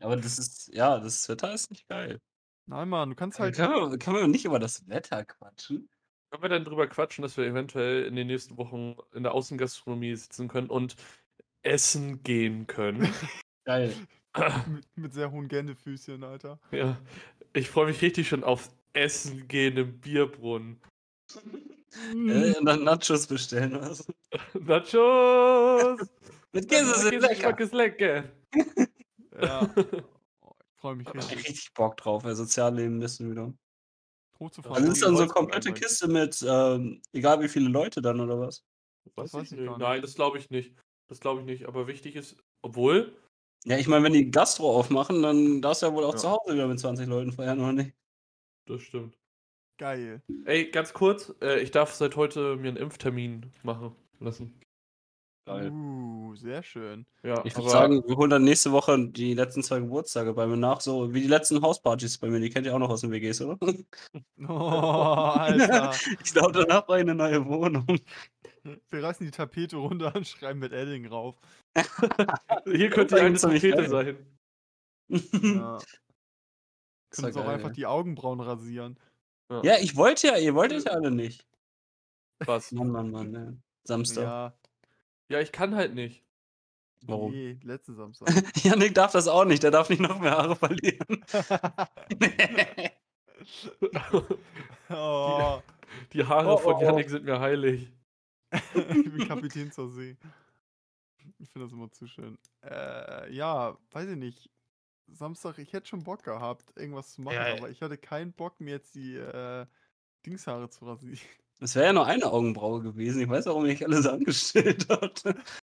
Aber 0.00 0.16
das 0.16 0.38
ist, 0.38 0.68
ja, 0.74 0.98
das 0.98 1.28
Wetter 1.28 1.52
ist 1.54 1.70
nicht 1.70 1.88
geil. 1.88 2.20
Nein, 2.68 2.90
Mann, 2.90 3.08
du 3.08 3.16
kannst 3.16 3.40
Halt, 3.40 3.56
kann, 3.56 3.70
man, 3.70 3.98
kann 3.98 4.12
man 4.12 4.30
nicht 4.30 4.44
über 4.44 4.58
das 4.58 4.86
Wetter 4.88 5.24
quatschen? 5.24 5.88
Können 6.30 6.42
wir 6.42 6.50
dann 6.50 6.64
drüber 6.66 6.86
quatschen, 6.86 7.22
dass 7.22 7.38
wir 7.38 7.46
eventuell 7.46 8.04
in 8.04 8.14
den 8.14 8.26
nächsten 8.26 8.58
Wochen 8.58 8.96
in 9.14 9.22
der 9.22 9.32
Außengastronomie 9.32 10.14
sitzen 10.14 10.48
können 10.48 10.68
und 10.68 10.94
essen 11.62 12.22
gehen 12.22 12.66
können? 12.66 13.00
Geil. 13.64 13.94
Mit, 14.68 14.86
mit 14.94 15.14
sehr 15.14 15.32
hohen 15.32 15.48
Gänsefüßchen, 15.48 16.22
Alter. 16.22 16.60
ja, 16.70 16.96
ich 17.54 17.68
freue 17.68 17.86
mich 17.86 18.00
richtig 18.02 18.28
schon 18.28 18.44
auf 18.44 18.70
Essen 18.92 19.48
gehen 19.48 19.76
im 19.76 19.98
Bierbrunnen. 19.98 20.80
Äh, 22.14 22.54
und 22.56 22.64
dann 22.66 22.84
Nachos 22.84 23.26
bestellen 23.26 23.94
so. 23.94 24.04
Nachos! 24.60 26.08
Mit 26.52 26.68
Käse 26.68 26.94
sind 26.94 27.20
lecker. 27.20 27.58
Ist 27.58 27.72
lecker. 27.74 28.24
Ja. 29.40 29.68
Ich 30.78 30.80
freue 30.80 30.94
mich 30.94 31.08
Ich 31.08 31.12
hab 31.12 31.16
richtig. 31.16 31.48
richtig 31.48 31.74
Bock 31.74 31.96
drauf, 31.96 32.24
ey, 32.24 32.36
Sozialleben 32.36 32.98
müssen 32.98 33.28
wieder. 33.32 33.52
Hochzufahren. 34.38 34.76
Also 34.76 34.86
die 34.86 34.92
ist 34.92 35.02
dann 35.02 35.14
so 35.16 35.20
Holzkohle 35.22 35.48
komplette. 35.48 35.72
Kiste 35.72 36.06
mit, 36.06 36.46
ähm, 36.48 37.02
egal 37.12 37.40
wie 37.40 37.48
viele 37.48 37.68
Leute 37.68 38.00
dann 38.00 38.20
oder 38.20 38.38
was? 38.38 38.62
Weiß 39.16 39.34
weiß 39.34 39.46
ich 39.46 39.52
ich 39.52 39.58
nicht. 39.58 39.76
Nein, 39.78 40.02
das 40.02 40.14
glaube 40.14 40.38
ich 40.38 40.50
nicht. 40.50 40.76
Das 41.08 41.18
glaube 41.18 41.40
ich 41.40 41.46
nicht. 41.46 41.66
Aber 41.66 41.88
wichtig 41.88 42.14
ist, 42.14 42.36
obwohl, 42.62 43.12
Ja, 43.64 43.76
ich 43.76 43.88
meine, 43.88 44.04
wenn 44.04 44.12
die 44.12 44.30
Gastro 44.30 44.78
aufmachen, 44.78 45.20
dann 45.20 45.60
darfst 45.60 45.82
du 45.82 45.86
ja 45.86 45.92
wohl 45.92 46.04
auch 46.04 46.12
Ja. 46.12 46.18
zu 46.18 46.30
Hause 46.30 46.54
wieder 46.54 46.68
mit 46.68 46.78
20 46.78 47.08
Leuten 47.08 47.32
feiern, 47.32 47.58
oder 47.58 47.72
nicht? 47.72 47.96
das 48.66 48.82
stimmt. 48.82 49.18
Geil. 49.78 50.22
Ey, 50.44 50.70
ganz 50.70 50.92
kurz, 50.92 51.34
äh, 51.40 51.60
ich 51.60 51.70
darf 51.70 51.94
seit 51.94 52.16
heute 52.16 52.56
mir 52.56 52.68
einen 52.68 52.76
Impftermin 52.76 53.52
machen 53.62 53.96
lassen. 54.20 54.60
Geil. 55.48 55.70
Uh, 55.70 56.34
sehr 56.36 56.62
schön. 56.62 57.06
Ja, 57.22 57.42
Ich 57.44 57.56
würde 57.56 57.70
sagen, 57.70 58.02
wir 58.06 58.16
holen 58.16 58.28
dann 58.28 58.44
nächste 58.44 58.70
Woche 58.70 59.08
die 59.08 59.32
letzten 59.32 59.62
zwei 59.62 59.80
Geburtstage 59.80 60.34
bei 60.34 60.46
mir 60.46 60.58
nach, 60.58 60.82
so 60.82 61.14
wie 61.14 61.22
die 61.22 61.26
letzten 61.26 61.62
Hauspartys 61.62 62.18
bei 62.18 62.28
mir. 62.28 62.38
Die 62.38 62.50
kennt 62.50 62.66
ihr 62.66 62.74
auch 62.74 62.78
noch 62.78 62.90
aus 62.90 63.00
den 63.00 63.10
WGs, 63.10 63.40
oder? 63.42 63.58
Oh, 64.46 64.52
Alter. 64.52 65.92
Ich 66.22 66.32
glaube, 66.32 66.52
danach 66.52 66.84
ich 66.88 66.94
eine 66.94 67.14
neue 67.14 67.46
Wohnung. 67.46 67.86
Wir 68.62 69.02
reißen 69.02 69.24
die 69.24 69.32
Tapete 69.32 69.76
runter 69.76 70.14
und 70.14 70.26
schreiben 70.26 70.58
mit 70.58 70.72
Edding 70.72 71.06
rauf. 71.06 71.36
hier 72.66 72.90
könnte 72.90 73.16
ist 73.16 73.44
eine 73.44 73.58
Tapete 73.58 73.88
sein. 73.88 74.16
Ja. 75.08 75.78
Können 77.10 77.34
war 77.34 77.42
auch 77.42 77.46
geil, 77.46 77.54
einfach 77.54 77.68
ja. 77.68 77.74
die 77.74 77.86
Augenbrauen 77.86 78.40
rasieren. 78.40 78.98
Ja, 79.62 79.78
ich 79.80 79.96
wollte 79.96 80.26
ja, 80.26 80.36
ihr 80.36 80.54
wolltet 80.54 80.84
ja 80.84 80.92
alle 80.92 81.10
nicht. 81.10 81.46
Was? 82.44 82.70
Mann, 82.72 82.90
Mann, 82.90 83.10
Mann, 83.10 83.34
ey. 83.34 83.56
Samstag. 83.84 84.22
Ja. 84.22 84.58
Ja, 85.28 85.40
ich 85.40 85.52
kann 85.52 85.74
halt 85.74 85.94
nicht. 85.94 86.24
Warum? 87.02 87.32
Nee, 87.32 87.58
letzten 87.62 87.94
Samstag. 87.94 88.28
Janik 88.64 88.94
darf 88.94 89.12
das 89.12 89.28
auch 89.28 89.44
nicht, 89.44 89.62
der 89.62 89.70
darf 89.70 89.88
nicht 89.88 90.00
noch 90.00 90.18
mehr 90.18 90.32
Haare 90.32 90.56
verlieren. 90.56 91.24
oh, 94.90 95.62
Die 96.12 96.24
Haare 96.24 96.54
Oh, 96.54 96.56
von 96.58 96.74
oh, 96.74 96.78
oh. 96.78 96.82
Yannick 96.82 97.08
sind 97.10 97.24
mir 97.24 97.38
heilig. 97.40 97.92
ich 98.50 99.12
bin 99.12 99.28
Kapitän 99.28 99.70
zur 99.70 99.90
See. 99.90 100.16
Ich 101.38 101.50
finde 101.50 101.66
das 101.66 101.72
immer 101.72 101.90
zu 101.90 102.06
schön. 102.06 102.38
Äh, 102.62 103.32
ja, 103.32 103.78
weiß 103.92 104.08
ich 104.08 104.16
nicht. 104.16 104.50
Samstag, 105.06 105.58
ich 105.58 105.72
hätte 105.72 105.86
schon 105.86 106.02
Bock 106.04 106.22
gehabt, 106.22 106.64
irgendwas 106.76 107.12
zu 107.12 107.22
machen, 107.22 107.36
Ja, 107.36 107.54
aber 107.56 107.70
ich 107.70 107.80
hatte 107.80 107.96
keinen 107.96 108.32
Bock, 108.32 108.60
mir 108.60 108.72
jetzt 108.72 108.94
die 108.94 109.16
äh, 109.16 109.66
Dingshaare 110.26 110.68
zu 110.68 110.84
rasieren. 110.86 111.18
Es 111.60 111.74
wäre 111.74 111.86
ja 111.86 111.92
nur 111.92 112.06
eine 112.06 112.26
Augenbraue 112.30 112.82
gewesen. 112.82 113.20
Ich 113.20 113.28
weiß, 113.28 113.46
warum 113.46 113.66
ich 113.66 113.84
alles 113.84 114.06
angestellt 114.06 114.86
hatte. 114.88 115.34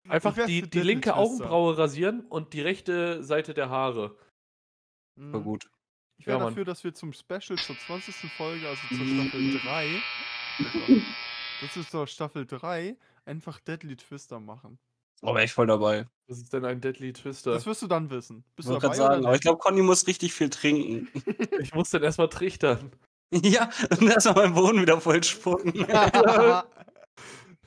Einfach 0.08 0.34
die, 0.46 0.62
die 0.62 0.80
linke? 0.80 1.14
Augenbraue 1.14 1.76
rasieren 1.78 2.22
und 2.26 2.52
die 2.52 2.62
rechte 2.62 3.22
Seite 3.22 3.54
der 3.54 3.70
Haare. 3.70 4.16
War 5.16 5.40
Mhm. 5.40 5.44
gut. 5.44 5.70
Ich 6.18 6.26
wäre 6.26 6.38
Ja, 6.38 6.44
Mann. 6.44 6.52
dafür, 6.54 6.64
dass 6.64 6.82
wir 6.82 6.94
zum 6.94 7.12
Special 7.12 7.56
zur 7.58 7.78
20. 7.78 8.28
Folge, 8.36 8.68
also 8.68 8.80
zur 8.88 9.06
Mhm. 9.06 9.28
Staffel 9.28 9.60
3, 9.60 9.86
Oh 10.60 10.78
Gott. 10.78 11.02
das 11.62 11.76
ist 11.76 11.90
zur 11.90 12.06
Staffel 12.08 12.46
3, 12.46 12.96
einfach 13.24 13.60
Deadly 13.60 13.96
Twister 13.96 14.40
machen. 14.40 14.78
Oh, 15.22 15.34
wäre 15.34 15.44
ich 15.44 15.52
voll 15.52 15.66
dabei. 15.66 16.06
Was 16.28 16.38
ist 16.38 16.52
denn 16.52 16.64
ein 16.64 16.80
Deadly 16.80 17.12
Twister? 17.12 17.52
Das 17.52 17.66
wirst 17.66 17.82
du 17.82 17.86
dann 17.86 18.10
wissen. 18.10 18.44
Ich 18.50 18.54
Bist 18.56 18.68
du 18.68 18.72
wollte 18.72 18.86
dabei 18.86 18.96
gerade 18.96 19.12
sagen, 19.14 19.26
aber 19.26 19.34
ich 19.34 19.40
glaube, 19.40 19.58
Conny 19.58 19.82
muss 19.82 20.06
richtig 20.06 20.32
viel 20.32 20.50
trinken. 20.50 21.08
Ich 21.60 21.74
muss 21.74 21.90
dann 21.90 22.02
erstmal 22.02 22.28
trichtern. 22.28 22.90
ja, 23.42 23.68
und 23.90 24.08
erstmal 24.08 24.34
meinen 24.44 24.54
Boden 24.54 24.80
wieder 24.82 25.00
voll 25.00 25.22
spucken. 25.22 25.72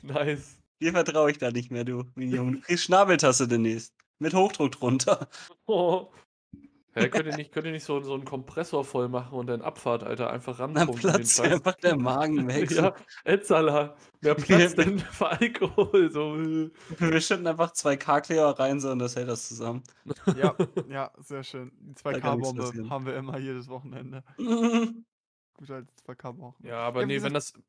Nice. 0.04 0.58
Dir 0.82 0.94
vertraue 0.94 1.30
ich 1.32 1.38
da 1.38 1.52
nicht 1.52 1.70
mehr, 1.72 1.84
du, 1.84 2.06
mein 2.16 2.32
Junge. 2.32 2.52
Du 2.54 2.62
kriegst 2.62 2.86
Schnabeltasse 2.86 3.48
demnächst. 3.48 3.94
Mit 4.20 4.34
Hochdruck 4.34 4.72
drunter. 4.72 5.28
Oh. 5.68 6.12
Hä, 6.94 7.08
könnt 7.08 7.28
ihr 7.28 7.38
nicht, 7.38 7.54
könnt 7.54 7.66
ihr 7.68 7.72
nicht 7.72 7.86
so, 7.86 8.02
so 8.02 8.14
einen 8.14 8.26
Kompressor 8.26 8.84
voll 8.84 9.08
machen 9.08 9.38
und 9.38 9.48
dann 9.48 9.62
Abfahrt, 9.62 10.04
Alter, 10.04 10.30
einfach 10.30 10.58
Dann 10.58 10.76
ranpumpen? 10.76 11.02
den 11.02 11.12
platzt 11.12 11.40
einfach 11.40 11.76
der 11.76 11.96
Magen 11.96 12.48
weg. 12.48 12.70
Ja, 12.72 12.94
Etzala. 13.24 13.96
Mehr 14.20 14.36
Platz 14.36 14.76
denn 14.76 15.00
für 15.00 15.28
Alkohol. 15.30 16.12
So. 16.12 16.36
Wir 17.00 17.22
schütten 17.22 17.48
einfach 17.48 17.72
zwei 17.72 17.96
K-Kleber 17.96 18.60
rein 18.60 18.82
so 18.82 18.90
und 18.92 19.00
das 19.00 19.16
hält 19.16 19.30
das 19.30 19.48
zusammen. 19.48 19.84
ja, 20.36 20.54
ja, 20.90 21.12
sehr 21.20 21.44
schön. 21.44 21.72
Die 21.80 21.94
Da 22.04 22.14
kann 22.14 22.36
nichts 22.40 22.54
2K-Bombe 22.54 22.62
passieren. 22.64 22.90
haben 22.90 23.06
wir 23.06 23.16
immer 23.16 23.38
jedes 23.38 23.70
Wochenende. 23.70 24.24
Gut 25.62 25.70
alte 25.70 25.94
2K-Wochen. 25.94 26.66
Ja, 26.66 26.80
aber 26.80 27.02
Ja, 27.02 27.06
nee, 27.06 27.22
wenn 27.22 27.34
gesagt, 27.34 27.36
das. 27.36 27.64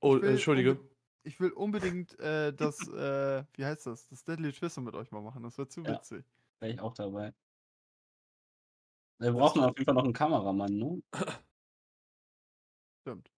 Oh, 0.00 0.16
ich 0.16 0.22
will 0.22 0.30
Entschuldige. 0.30 0.80
Ich 1.22 1.38
will 1.38 1.52
unbedingt 1.52 2.18
äh, 2.18 2.52
das, 2.52 2.80
äh, 2.88 3.44
wie 3.54 3.64
heißt 3.64 3.86
das? 3.86 4.08
Das 4.08 4.24
Deadly 4.24 4.52
Twister 4.52 4.80
mit 4.80 4.96
euch 4.96 5.12
mal 5.12 5.20
machen. 5.22 5.44
Das 5.44 5.56
wird 5.56 5.70
zu 5.70 5.82
Ja. 5.82 5.94
witzig. 5.98 6.24
Wäre 6.58 6.72
ich 6.72 6.80
auch 6.80 6.94
dabei. 6.94 7.32
Wir 9.20 9.30
brauchen 9.32 9.62
auf 9.62 9.76
jeden 9.76 9.84
Fall 9.84 9.94
noch 9.94 10.02
einen 10.02 10.12
Kameramann, 10.14 10.76
ne? 10.76 11.00
Stimmt. 13.02 13.30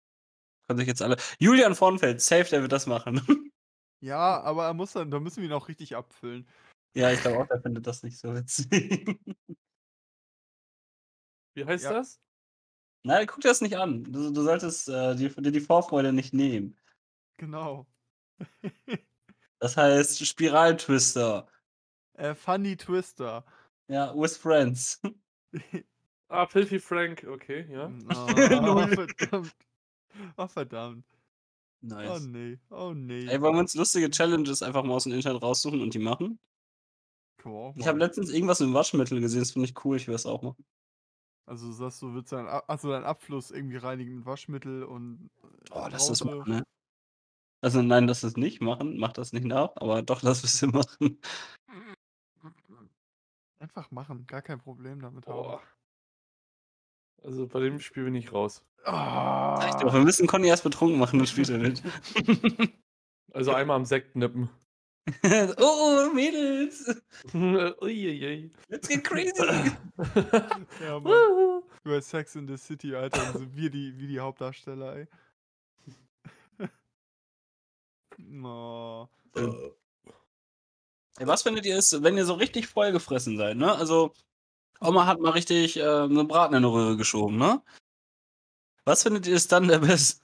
Können 0.67 0.79
sich 0.79 0.87
jetzt 0.87 1.01
alle. 1.01 1.17
Julian 1.39 1.75
Vornfeld, 1.75 2.21
safe, 2.21 2.49
der 2.49 2.61
wird 2.61 2.71
das 2.71 2.87
machen. 2.87 3.21
Ja, 3.99 4.41
aber 4.41 4.67
er 4.67 4.75
muss 4.75 4.93
dann, 4.93 5.09
da 5.09 5.19
müssen 5.19 5.41
wir 5.41 5.49
ihn 5.49 5.53
auch 5.53 5.67
richtig 5.69 5.95
abfüllen. 5.95 6.47
ja, 6.95 7.11
ich 7.11 7.19
glaube 7.19 7.39
auch, 7.39 7.47
der 7.47 7.59
findet 7.59 7.87
das 7.87 8.03
nicht 8.03 8.19
so 8.19 8.31
witzig. 8.33 8.69
Wie 11.55 11.65
heißt 11.65 11.85
Ja. 11.85 11.93
das? 11.93 12.21
Nein, 13.03 13.25
guck 13.27 13.41
dir 13.41 13.49
das 13.49 13.61
nicht 13.61 13.77
an. 13.77 14.03
Du, 14.03 14.31
du 14.31 14.43
solltest 14.43 14.89
äh, 14.89 15.15
dir 15.15 15.29
die, 15.29 15.51
die 15.51 15.61
Vorfreude 15.61 16.11
nicht 16.13 16.33
nehmen. 16.33 16.77
Genau. 17.37 17.87
Das 19.59 19.77
heißt 19.77 20.25
Spiraltwister. 20.25 21.47
äh, 22.13 22.35
Funny 22.35 22.75
Twister. 22.77 23.45
Ja, 23.87 24.13
with 24.15 24.37
friends. 24.37 25.01
Ah, 26.29 26.45
Filthy 26.45 26.77
Frank, 26.77 27.25
okay, 27.25 27.65
ja. 27.71 27.89
Oh, 28.13 28.85
verdammt. 28.85 29.55
Oh, 30.35 30.47
verdammt. 30.47 31.05
Oh 31.09 31.85
Nice. 31.85 32.21
nee. 32.25 32.59
Oh 32.69 32.91
nee. 32.93 33.25
Ey, 33.27 33.39
wollen 33.39 33.55
wir 33.55 33.61
uns 33.61 33.75
lustige 33.75 34.09
Challenges 34.09 34.61
einfach 34.61 34.83
mal 34.83 34.95
aus 34.95 35.05
dem 35.05 35.13
Internet 35.13 35.41
raussuchen 35.41 35.79
und 35.79 35.93
die 35.93 35.99
machen? 35.99 36.37
Auch 37.45 37.73
Ich 37.77 37.87
habe 37.87 37.97
letztens 37.97 38.29
irgendwas 38.29 38.59
mit 38.59 38.73
Waschmittel 38.73 39.21
gesehen, 39.21 39.39
das 39.39 39.51
finde 39.51 39.69
ich 39.69 39.85
cool, 39.85 39.95
ich 39.95 40.07
will 40.07 40.15
das 40.15 40.25
auch 40.25 40.41
machen. 40.41 40.65
Also 41.47 41.71
sagst 41.71 42.01
du, 42.01 42.13
willst 42.13 42.33
deinen, 42.33 42.47
also 42.49 42.91
deinen 42.91 43.05
Abfluss 43.05 43.51
irgendwie 43.51 43.77
reinigen 43.77 44.17
mit 44.17 44.25
Waschmittel 44.25 44.83
und 44.83 45.29
äh, 45.43 45.47
Oh, 45.71 45.87
lass 45.89 46.07
das 46.07 46.23
machen, 46.23 46.43
ne? 46.45 46.63
Also 47.61 47.81
nein, 47.81 48.05
lass 48.05 48.21
das 48.21 48.35
nicht 48.35 48.61
machen, 48.61 48.97
mach 48.97 49.13
das 49.13 49.31
nicht 49.31 49.45
nach, 49.45 49.71
aber 49.77 50.01
doch, 50.01 50.21
lass 50.21 50.43
es 50.43 50.61
machen. 50.73 51.19
Einfach 53.59 53.89
machen, 53.91 54.27
gar 54.27 54.41
kein 54.41 54.59
Problem 54.59 55.01
damit 55.01 55.25
Boah. 55.25 55.61
haben. 55.61 55.67
Also 57.23 57.47
bei 57.47 57.61
dem 57.61 57.79
Spiel 57.79 58.03
bin 58.03 58.15
ich 58.15 58.31
raus. 58.33 58.63
Ah, 58.83 59.79
doch, 59.79 59.93
wir 59.93 60.01
müssen 60.01 60.27
Conny 60.27 60.47
erst 60.47 60.63
betrunken 60.63 60.99
machen, 60.99 61.17
dann 61.17 61.27
spielt 61.27 61.49
er 61.49 61.57
mit. 61.59 61.81
Also 63.31 63.53
einmal 63.53 63.77
am 63.77 63.85
Sekt 63.85 64.15
nippen. 64.17 64.49
oh, 65.57 66.09
Mädels! 66.13 66.83
Uiuiui. 67.81 68.51
Let's 68.69 68.87
get 68.87 69.03
crazy! 69.03 69.31
ja, 70.81 70.99
Mann. 70.99 71.63
Über 71.83 72.01
Sex 72.01 72.35
in 72.35 72.47
the 72.47 72.57
City, 72.57 72.93
Alter, 72.93 73.31
sind 73.31 73.55
wir 73.55 73.69
die, 73.69 73.97
wie 73.97 74.07
die 74.07 74.19
Hauptdarsteller, 74.19 74.97
ey. 74.97 75.07
no. 78.17 79.09
Ey, 81.19 81.27
was 81.27 81.43
findet 81.43 81.65
ihr 81.65 81.77
ist, 81.77 82.03
wenn 82.03 82.17
ihr 82.17 82.25
so 82.25 82.33
richtig 82.33 82.67
vollgefressen 82.67 83.37
seid, 83.37 83.55
ne? 83.55 83.73
Also, 83.75 84.13
Oma 84.81 85.05
hat 85.05 85.19
mal 85.19 85.31
richtig 85.31 85.77
äh, 85.77 85.83
eine 85.83 86.25
Braten 86.25 86.53
in 86.53 86.63
eine 86.63 86.71
Röhre 86.71 86.97
geschoben, 86.97 87.37
ne? 87.37 87.61
Was 88.83 89.03
findet 89.03 89.25
ihr 89.27 89.35
ist 89.35 89.51
dann 89.51 89.67
der 89.67 89.79
beste, 89.79 90.21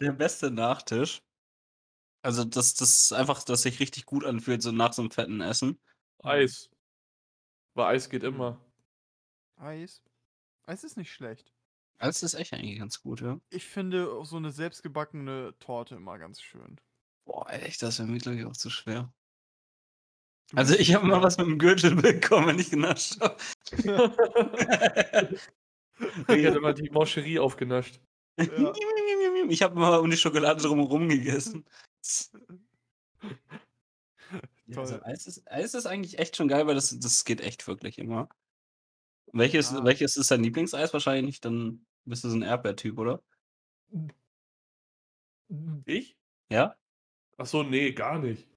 der 0.00 0.12
beste 0.12 0.50
Nachtisch? 0.50 1.22
Also, 2.24 2.42
das, 2.44 2.72
das 2.74 3.12
einfach, 3.12 3.42
dass 3.42 3.62
sich 3.62 3.80
richtig 3.80 4.06
gut 4.06 4.24
anfühlt, 4.24 4.62
so 4.62 4.72
nach 4.72 4.94
so 4.94 5.02
einem 5.02 5.10
fetten 5.10 5.42
Essen. 5.42 5.78
Eis. 6.22 6.70
Weil 7.74 7.94
Eis 7.94 8.08
geht 8.08 8.22
immer. 8.22 8.58
Eis. 9.56 10.02
Eis 10.66 10.84
ist 10.84 10.96
nicht 10.96 11.12
schlecht. 11.12 11.52
Das 11.98 12.22
ist 12.22 12.32
echt 12.32 12.54
eigentlich 12.54 12.78
ganz 12.78 13.02
gut, 13.02 13.20
ja. 13.20 13.38
Ich 13.50 13.66
finde 13.66 14.10
auch 14.10 14.24
so 14.24 14.36
eine 14.36 14.52
selbstgebackene 14.52 15.54
Torte 15.58 15.96
immer 15.96 16.18
ganz 16.18 16.40
schön. 16.40 16.80
Boah, 17.26 17.46
echt, 17.50 17.82
das 17.82 17.98
wäre 17.98 18.08
mir, 18.08 18.18
glaube 18.18 18.38
ich, 18.38 18.46
auch 18.46 18.56
zu 18.56 18.70
schwer. 18.70 19.12
Du 20.50 20.56
Also, 20.56 20.74
ich 20.76 20.94
habe 20.94 21.06
mal 21.06 21.22
was 21.22 21.36
mit 21.36 21.46
dem 21.46 21.58
Gürtel 21.58 21.94
bekommen, 22.02 22.46
wenn 22.46 22.58
ich 22.58 22.70
genascht 22.70 23.20
habe. 23.20 23.36
Ich 25.96 26.44
hätte 26.44 26.60
mal 26.60 26.74
die 26.74 26.90
Mancherie 26.90 27.38
aufgenascht. 27.38 28.00
Ja. 28.38 28.72
Ich 29.48 29.62
habe 29.62 29.78
mal 29.78 29.98
um 29.98 30.10
die 30.10 30.16
Schokolade 30.16 30.62
drumherum 30.62 31.08
gegessen. 31.08 31.66
Ja, 34.66 34.78
also. 34.78 35.02
Eis, 35.02 35.26
ist, 35.26 35.46
Eis 35.50 35.74
ist 35.74 35.84
eigentlich 35.86 36.18
echt 36.18 36.36
schon 36.36 36.48
geil, 36.48 36.66
weil 36.66 36.74
das, 36.74 36.98
das 36.98 37.24
geht 37.24 37.42
echt 37.42 37.66
wirklich 37.68 37.98
immer. 37.98 38.28
Welches, 39.32 39.72
Ja. 39.72 39.84
welches 39.84 40.16
ist 40.16 40.30
dein 40.30 40.42
Lieblingseis? 40.42 40.92
Wahrscheinlich 40.92 41.40
dann 41.40 41.84
bist 42.04 42.24
du 42.24 42.30
so 42.30 42.36
ein 42.36 42.42
Erdbeertyp, 42.42 42.98
oder? 42.98 43.22
Ich? 45.84 46.16
Ja? 46.50 46.76
Ach 47.36 47.46
so, 47.46 47.62
nee, 47.62 47.92
gar 47.92 48.18
nicht. 48.18 48.48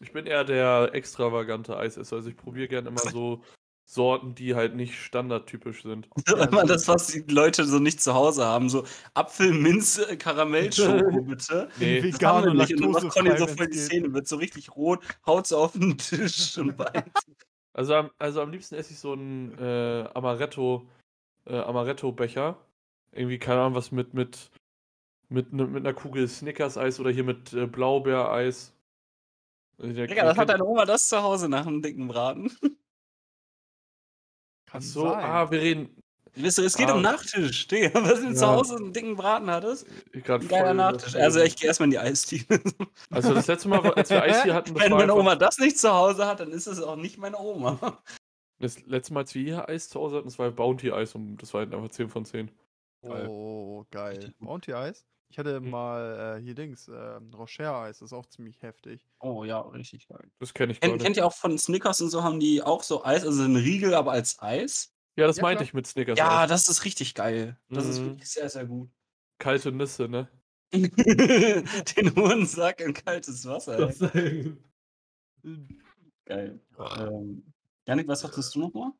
Ich 0.00 0.12
bin 0.12 0.26
eher 0.26 0.44
der 0.44 0.90
extravagante 0.92 1.76
Eisesser. 1.76 2.16
Also 2.16 2.28
ich 2.28 2.36
probiere 2.36 2.68
gerne 2.68 2.88
immer 2.88 2.98
so 3.16 3.44
Sorten, 3.86 4.34
die 4.34 4.54
halt 4.54 4.74
nicht 4.74 4.94
standardtypisch 4.98 5.82
sind. 5.82 6.08
Immer 6.28 6.62
so- 6.62 6.66
das, 6.66 6.88
was 6.88 7.06
die 7.08 7.20
Leute 7.28 7.64
so 7.64 7.78
nicht 7.78 8.02
zu 8.02 8.14
Hause 8.14 8.44
haben. 8.44 8.68
So 8.70 8.84
Apfel, 9.12 9.52
Minze, 9.52 10.16
Karamellschoko, 10.16 11.20
bitte. 11.26 11.68
Nee, 11.78 12.00
Das 12.00 12.14
Vegan 12.14 12.48
und 12.48 12.56
nicht. 12.56 12.72
Und 12.74 12.80
dann 12.82 12.90
macht 12.92 13.10
Conny 13.10 13.36
so 13.36 13.46
voll 13.46 13.66
die. 13.68 13.78
Szene, 13.78 14.12
wird 14.14 14.26
so 14.26 14.36
richtig 14.36 14.74
rot, 14.74 15.00
haut 15.26 15.46
so 15.46 15.58
auf 15.58 15.72
den 15.72 15.98
Tisch 15.98 16.56
und 16.58 16.78
weint. 16.78 17.10
Also 17.74 17.94
am, 17.94 18.10
also 18.18 18.40
am 18.40 18.50
liebsten 18.52 18.74
esse 18.76 18.92
ich 18.92 18.98
so 18.98 19.12
einen 19.12 19.56
äh, 19.58 20.08
Amaretto, 20.14 20.88
äh, 21.46 21.56
Amaretto-Becher. 21.58 22.56
Irgendwie, 23.12 23.38
keine 23.38 23.60
Ahnung, 23.60 23.74
was 23.74 23.92
mit, 23.92 24.14
mit, 24.14 24.50
mit, 25.28 25.52
ne, 25.52 25.66
mit 25.66 25.84
einer 25.84 25.94
Kugel 25.94 26.26
Snickers-Eis 26.26 27.00
oder 27.00 27.10
hier 27.10 27.24
mit 27.24 27.52
äh, 27.52 27.66
Blaubeereis. 27.66 28.72
Also 29.78 29.92
Digga, 30.06 30.24
das 30.24 30.38
hat 30.38 30.48
deine 30.48 30.64
Oma 30.64 30.84
das 30.84 31.08
zu 31.08 31.22
Hause 31.22 31.48
nach 31.48 31.66
einem 31.66 31.82
dicken 31.82 32.08
Braten. 32.08 32.50
Kann 34.74 34.82
Ach 34.82 34.86
so, 34.86 35.02
sein. 35.02 35.24
ah, 35.24 35.50
wir 35.50 35.60
reden. 35.60 35.96
Wisst 36.36 36.58
ihr, 36.58 36.64
es 36.64 36.76
geht 36.76 36.88
Ah. 36.88 36.94
um 36.94 37.02
Nachtisch, 37.02 37.68
Digga. 37.68 37.90
Was 38.02 38.20
du 38.20 38.34
zu 38.34 38.44
Ja. 38.44 38.48
Hause 38.56 38.74
einen 38.76 38.92
dicken 38.92 39.14
Braten 39.14 39.48
hattest? 39.48 39.86
Ein 40.12 40.22
geiler 40.24 40.40
voll- 40.48 40.74
Nachtisch. 40.74 41.14
Also 41.14 41.40
ich 41.40 41.54
gehe 41.54 41.68
erstmal 41.68 41.86
in 41.86 41.90
die 41.92 41.98
Eisdiele. 42.00 42.44
Also 43.10 43.32
das 43.34 43.46
letzte 43.46 43.68
Mal, 43.68 43.80
als 43.94 44.10
wir 44.10 44.20
Eis 44.20 44.42
hier 44.42 44.52
hatten, 44.54 44.74
das 44.74 44.82
Wenn 44.82 44.90
war 44.90 44.98
meine 44.98 45.12
einfach- 45.12 45.22
Oma 45.22 45.36
das 45.36 45.58
nicht 45.58 45.78
zu 45.78 45.92
Hause 45.92 46.26
hat, 46.26 46.40
dann 46.40 46.50
ist 46.50 46.66
es 46.66 46.80
auch 46.82 46.96
nicht 46.96 47.18
meine 47.18 47.38
Oma. 47.38 48.02
Das 48.58 48.84
letzte 48.86 49.14
Mal, 49.14 49.20
als 49.20 49.34
wir 49.36 49.42
hier 49.44 49.68
Eis 49.68 49.88
zu 49.88 50.00
Hause 50.00 50.16
hatten, 50.16 50.26
das 50.26 50.38
war 50.40 50.50
Bounty-Eis 50.50 51.14
und 51.14 51.36
das 51.36 51.54
war 51.54 51.60
halt 51.60 51.72
einfach 51.72 51.90
10 51.90 52.08
von 52.08 52.24
10. 52.24 52.50
Geil. 53.02 53.28
Oh, 53.28 53.84
geil. 53.92 54.16
Richtig 54.16 54.36
gut. 54.38 54.48
Bounty 54.48 54.74
Eis? 54.74 55.04
Ich 55.30 55.38
hatte 55.38 55.60
Mhm. 55.60 55.70
mal 55.70 56.38
äh, 56.38 56.42
hier 56.42 56.54
Dings, 56.54 56.86
äh, 56.88 56.92
Rocher 57.34 57.74
Eis, 57.82 57.98
das 57.98 58.10
ist 58.10 58.12
auch 58.12 58.26
ziemlich 58.26 58.62
heftig. 58.62 59.06
Oh 59.20 59.44
ja, 59.44 59.60
richtig 59.60 60.06
geil. 60.08 60.30
Das 60.38 60.54
kenne 60.54 60.72
ich 60.72 60.80
gar 60.80 60.88
Kennt, 60.88 60.98
nicht. 60.98 61.04
kennt 61.06 61.16
ihr 61.16 61.26
auch 61.26 61.32
von 61.32 61.58
Snickers 61.58 62.00
und 62.00 62.10
so, 62.10 62.22
haben 62.22 62.38
die 62.40 62.62
auch 62.62 62.82
so 62.82 63.04
Eis, 63.04 63.24
also 63.24 63.42
ein 63.42 63.56
Riegel, 63.56 63.94
aber 63.94 64.12
als 64.12 64.40
Eis? 64.40 64.92
ja, 65.16 65.26
das 65.26 65.36
Ja, 65.36 65.42
meinte 65.42 65.58
klar. 65.58 65.68
ich 65.68 65.74
mit 65.74 65.86
Snickers. 65.86 66.18
Ja, 66.18 66.42
Eis. 66.42 66.48
das 66.48 66.68
ist 66.68 66.84
richtig 66.84 67.14
geil. 67.14 67.58
Das 67.70 67.86
ist 67.86 68.00
Mhm. 68.00 68.06
wirklich 68.10 68.30
sehr, 68.30 68.48
sehr 68.48 68.66
gut. 68.66 68.90
Kalte 69.38 69.72
Nüsse, 69.72 70.08
ne? 70.08 70.28
Den 70.72 72.16
hohen 72.16 72.46
Sack 72.46 72.80
in 72.80 72.92
kaltes 72.94 73.44
Wasser. 73.46 73.92
Geil. 76.26 76.60
Ähm, 76.78 77.52
Janik, 77.86 78.08
was 78.08 78.20
sagtest 78.20 78.54
du 78.54 78.60
nochmal? 78.60 78.92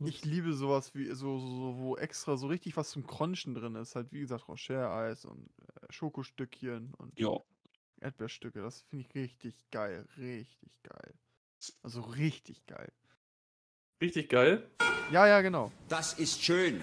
Ich 0.00 0.24
liebe 0.24 0.52
sowas 0.52 0.94
wie 0.94 1.06
so, 1.08 1.38
so, 1.38 1.46
so, 1.46 1.78
wo 1.78 1.96
extra 1.96 2.36
so 2.36 2.46
richtig 2.46 2.76
was 2.76 2.90
zum 2.90 3.06
Crunchen 3.06 3.54
drin 3.54 3.74
ist. 3.76 3.94
Halt 3.94 4.12
wie 4.12 4.20
gesagt, 4.20 4.48
Rocher 4.48 4.90
Eis 4.90 5.24
und 5.24 5.48
äh, 5.60 5.92
Schokostückchen 5.92 6.92
und 6.94 7.18
Jo. 7.18 7.44
Erdbeerstücke. 8.00 8.60
Das 8.60 8.82
finde 8.82 9.06
ich 9.08 9.14
richtig 9.14 9.54
geil. 9.70 10.06
Richtig 10.18 10.70
geil. 10.82 11.14
Also 11.82 12.02
richtig 12.02 12.66
geil. 12.66 12.92
Richtig 14.00 14.28
geil. 14.28 14.68
Ja, 15.10 15.26
ja, 15.26 15.40
genau. 15.40 15.70
Das 15.88 16.14
ist 16.14 16.42
schön. 16.42 16.82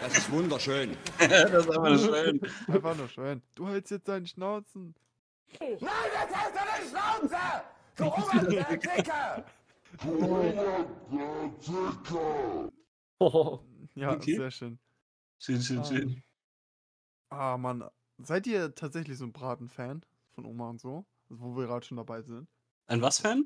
Das 0.00 0.16
ist 0.16 0.30
wunderschön. 0.30 0.96
das 1.18 1.66
ist 1.66 1.70
einfach 1.70 1.98
schön. 1.98 2.40
Einfach 2.68 2.96
nur 2.96 3.08
schön. 3.08 3.42
Du 3.54 3.68
hältst 3.68 3.90
jetzt 3.90 4.08
deinen 4.08 4.26
Schnauzen. 4.26 4.94
Nein, 5.58 5.78
jetzt 5.80 6.36
hast 6.36 6.54
du 6.54 6.60
eine 6.60 6.88
Schnauze! 6.88 7.36
Du 7.96 8.06
oberste 8.06 9.54
Dicke! 10.02 10.54
Ja, 13.94 14.12
Okay. 14.14 14.36
sehr 14.36 14.50
schön. 14.50 14.78
Schön, 15.38 15.62
schön, 15.62 15.78
Ah. 15.78 15.84
schön. 15.84 16.22
Ah, 17.32 17.56
Mann. 17.58 17.84
Seid 18.18 18.46
ihr 18.46 18.74
tatsächlich 18.74 19.16
so 19.18 19.24
ein 19.24 19.32
Braten-Fan 19.32 20.04
von 20.34 20.44
Oma 20.44 20.70
und 20.70 20.80
so? 20.80 21.06
Also, 21.28 21.42
wo 21.42 21.56
wir 21.56 21.66
gerade 21.66 21.86
schon 21.86 21.96
dabei 21.96 22.22
sind. 22.22 22.48
Ein 22.88 23.02
was, 23.02 23.18
Fan? 23.18 23.44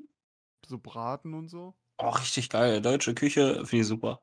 So 0.65 0.79
Braten 0.79 1.33
und 1.33 1.49
so? 1.49 1.75
Oh, 1.99 2.09
richtig 2.09 2.49
geil. 2.49 2.81
Deutsche 2.81 3.13
Küche, 3.15 3.65
finde 3.65 3.81
ich 3.83 3.87
super. 3.87 4.21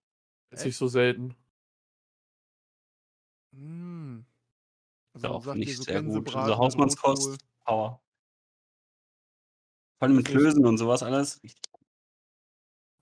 Ist 0.51 0.65
nicht 0.65 0.77
so 0.77 0.89
selten. 0.89 1.35
Mm. 3.53 4.21
Ja, 5.23 5.31
auch 5.31 5.47
ihr 5.47 5.57
ich 5.63 5.79
sehr 5.79 6.03
gut. 6.03 6.35
Also 6.35 6.57
Hausmannskost? 6.57 7.41
Power. 7.65 8.03
Vor 9.99 10.09
allem 10.09 10.17
mit 10.17 10.27
Klößen 10.27 10.65
und 10.67 10.79
sowas 10.79 11.03
alles. 11.03 11.41
Richtig 11.45 11.63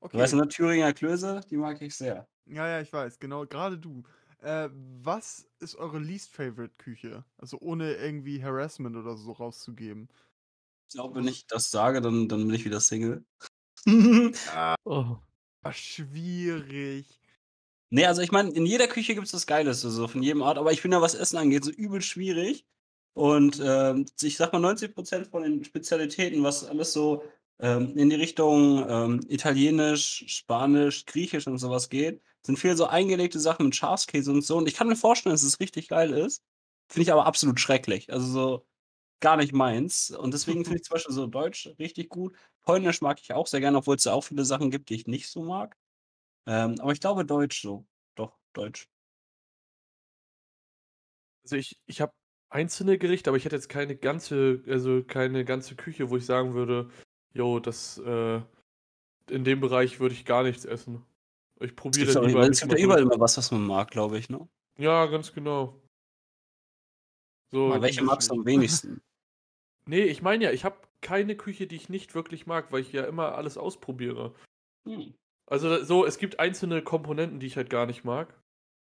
Okay. 0.00 0.16
Du 0.16 0.18
weißt, 0.22 0.34
ne, 0.34 0.48
Thüringer 0.48 0.92
Klöße, 0.92 1.40
die 1.50 1.56
mag 1.56 1.80
ich 1.82 1.94
sehr. 1.96 2.28
Ja, 2.46 2.66
ja, 2.68 2.80
ich 2.80 2.92
weiß, 2.92 3.18
genau, 3.18 3.46
gerade 3.46 3.78
du. 3.78 4.02
Äh, 4.40 4.70
was 5.02 5.48
ist 5.58 5.76
eure 5.76 5.98
least 5.98 6.32
favorite 6.34 6.74
Küche? 6.78 7.24
Also 7.36 7.58
ohne 7.60 7.94
irgendwie 7.94 8.42
Harassment 8.42 8.96
oder 8.96 9.16
so 9.16 9.32
rauszugeben. 9.32 10.08
Ich 10.88 10.94
glaube, 10.94 11.14
wenn 11.16 11.26
ich 11.28 11.46
das 11.46 11.70
sage, 11.70 12.00
dann, 12.00 12.28
dann 12.28 12.46
bin 12.46 12.54
ich 12.54 12.64
wieder 12.64 12.80
Single. 12.80 13.24
Oh. 14.84 15.20
Ah, 15.62 15.72
schwierig. 15.72 17.06
nee, 17.90 18.06
also 18.06 18.22
ich 18.22 18.32
meine, 18.32 18.50
in 18.50 18.66
jeder 18.66 18.88
Küche 18.88 19.14
gibt 19.14 19.26
es 19.26 19.32
das 19.32 19.46
Geilste, 19.46 19.90
so 19.90 20.08
von 20.08 20.22
jedem 20.22 20.42
Art, 20.42 20.58
aber 20.58 20.72
ich 20.72 20.82
bin 20.82 20.92
ja, 20.92 21.00
was 21.02 21.14
Essen 21.14 21.36
angeht, 21.38 21.64
so 21.64 21.70
übel 21.70 22.02
schwierig. 22.02 22.66
Und 23.14 23.60
ähm, 23.64 24.06
ich 24.22 24.36
sag 24.36 24.52
mal, 24.52 24.60
90% 24.60 25.30
von 25.30 25.42
den 25.42 25.64
Spezialitäten, 25.64 26.42
was 26.44 26.64
alles 26.64 26.92
so 26.92 27.24
ähm, 27.60 27.96
in 27.96 28.10
die 28.10 28.16
Richtung 28.16 28.86
ähm, 28.88 29.20
Italienisch, 29.28 30.24
Spanisch, 30.28 31.06
Griechisch 31.06 31.46
und 31.46 31.58
sowas 31.58 31.88
geht, 31.88 32.22
sind 32.42 32.58
viel 32.58 32.76
so 32.76 32.86
eingelegte 32.86 33.38
Sachen 33.38 33.66
mit 33.66 33.76
Schafskäse 33.76 34.32
und 34.32 34.42
so. 34.42 34.56
Und 34.56 34.68
ich 34.68 34.74
kann 34.74 34.88
mir 34.88 34.96
vorstellen, 34.96 35.34
dass 35.34 35.42
es 35.42 35.60
richtig 35.60 35.88
geil 35.88 36.12
ist. 36.12 36.42
Finde 36.88 37.02
ich 37.02 37.12
aber 37.12 37.26
absolut 37.26 37.60
schrecklich. 37.60 38.12
Also 38.12 38.26
so 38.26 38.66
gar 39.20 39.36
nicht 39.36 39.52
meins. 39.52 40.10
Und 40.10 40.32
deswegen 40.34 40.64
finde 40.64 40.78
ich 40.78 40.84
zum 40.84 40.94
Beispiel 40.94 41.14
so 41.14 41.26
Deutsch 41.26 41.68
richtig 41.78 42.08
gut. 42.08 42.34
Polnisch 42.62 43.02
mag 43.02 43.20
ich 43.20 43.32
auch 43.32 43.46
sehr 43.46 43.60
gerne, 43.60 43.78
obwohl 43.78 43.96
es 43.96 44.04
da 44.04 44.12
auch 44.12 44.24
viele 44.24 44.44
Sachen 44.44 44.70
gibt, 44.70 44.88
die 44.88 44.94
ich 44.94 45.06
nicht 45.06 45.28
so 45.28 45.42
mag. 45.42 45.76
Ähm, 46.46 46.76
aber 46.80 46.92
ich 46.92 47.00
glaube 47.00 47.24
Deutsch 47.24 47.60
so. 47.60 47.86
Doch, 48.16 48.38
Deutsch. 48.54 48.88
Also 51.44 51.56
ich, 51.56 51.78
ich 51.86 52.00
habe 52.00 52.12
einzelne 52.48 52.98
Gerichte, 52.98 53.30
aber 53.30 53.36
ich 53.36 53.44
hätte 53.44 53.56
jetzt 53.56 53.68
keine 53.68 53.96
ganze, 53.96 54.62
also 54.66 55.02
keine 55.04 55.44
ganze 55.44 55.76
Küche, 55.76 56.10
wo 56.10 56.16
ich 56.16 56.26
sagen 56.26 56.54
würde, 56.54 56.90
jo, 57.32 57.60
das, 57.60 57.98
äh, 57.98 58.40
in 59.28 59.44
dem 59.44 59.60
Bereich 59.60 60.00
würde 60.00 60.14
ich 60.14 60.24
gar 60.24 60.42
nichts 60.42 60.64
essen. 60.64 61.04
Ich 61.60 61.76
probiere 61.76 62.18
auch, 62.18 62.26
lieber 62.26 62.48
es 62.48 62.60
gibt 62.60 62.72
mal 62.72 62.78
ja 62.78 62.84
überall 62.84 63.02
immer 63.02 63.20
was, 63.20 63.36
was 63.36 63.50
man 63.50 63.66
mag, 63.66 63.90
glaube 63.90 64.18
ich, 64.18 64.30
ne? 64.30 64.48
Ja, 64.78 65.06
ganz 65.06 65.32
genau. 65.32 65.80
So, 67.50 67.68
Mag 67.68 67.82
welche 67.82 68.02
magst 68.02 68.30
du 68.30 68.34
am 68.34 68.46
wenigsten? 68.46 69.02
nee, 69.86 70.04
ich 70.04 70.22
meine 70.22 70.44
ja, 70.44 70.52
ich 70.52 70.64
habe 70.64 70.76
keine 71.00 71.36
Küche, 71.36 71.66
die 71.66 71.76
ich 71.76 71.88
nicht 71.88 72.14
wirklich 72.14 72.46
mag, 72.46 72.72
weil 72.72 72.80
ich 72.80 72.92
ja 72.92 73.04
immer 73.04 73.34
alles 73.34 73.58
ausprobiere. 73.58 74.34
Hm. 74.84 75.14
Also 75.46 75.82
so, 75.82 76.06
es 76.06 76.18
gibt 76.18 76.38
einzelne 76.38 76.82
Komponenten, 76.82 77.40
die 77.40 77.46
ich 77.46 77.56
halt 77.56 77.70
gar 77.70 77.86
nicht 77.86 78.04
mag. 78.04 78.40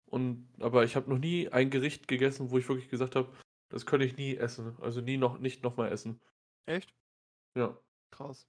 Und, 0.10 0.48
aber 0.60 0.84
ich 0.84 0.96
habe 0.96 1.10
noch 1.10 1.18
nie 1.18 1.50
ein 1.50 1.70
Gericht 1.70 2.08
gegessen, 2.08 2.52
wo 2.52 2.58
ich 2.58 2.70
wirklich 2.70 2.90
gesagt 2.90 3.16
habe, 3.16 3.34
das 3.70 3.86
könnte 3.86 4.06
ich 4.06 4.16
nie 4.16 4.36
essen. 4.36 4.78
Also 4.80 5.02
nie 5.02 5.18
noch, 5.18 5.40
nicht 5.40 5.64
nochmal 5.64 5.92
essen. 5.92 6.22
Echt? 6.66 6.94
Ja. 7.58 7.78
Krass. 8.14 8.48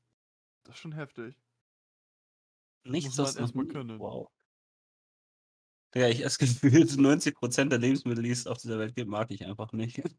Das 0.65 0.75
ist 0.75 0.81
schon 0.81 0.93
heftig. 0.93 1.35
Nichts, 2.85 3.17
das 3.17 3.35
noch 3.35 3.41
erstmal 3.41 3.67
können. 3.67 3.99
Wow. 3.99 4.29
Ja, 5.95 6.09
ich 6.09 6.23
esse 6.23 6.39
gefühlt 6.39 6.91
90% 6.99 7.71
der 7.71 7.79
Lebensmittel, 7.79 8.25
die 8.25 8.31
es 8.31 8.47
auf 8.47 8.59
dieser 8.59 8.79
Welt 8.79 8.95
gibt, 8.95 9.09
mag 9.09 9.31
ich 9.31 9.47
einfach 9.47 9.73
nicht. 9.73 10.03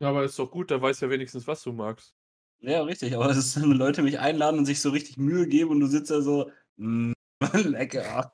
Ja, 0.00 0.08
aber 0.08 0.24
ist 0.24 0.36
doch 0.36 0.50
gut, 0.50 0.72
da 0.72 0.82
weiß 0.82 0.98
ja 0.98 1.10
wenigstens, 1.10 1.46
was 1.46 1.62
du 1.62 1.72
magst. 1.72 2.16
Ja, 2.58 2.82
richtig, 2.82 3.14
aber 3.14 3.26
es 3.30 3.36
ist, 3.36 3.62
wenn 3.62 3.70
Leute 3.70 4.02
mich 4.02 4.18
einladen 4.18 4.58
und 4.58 4.64
sich 4.66 4.80
so 4.80 4.90
richtig 4.90 5.16
Mühe 5.16 5.46
geben 5.46 5.70
und 5.70 5.78
du 5.78 5.86
sitzt 5.86 6.10
da 6.10 6.20
so, 6.22 6.50
mm, 6.76 7.12
lecker. 7.54 8.32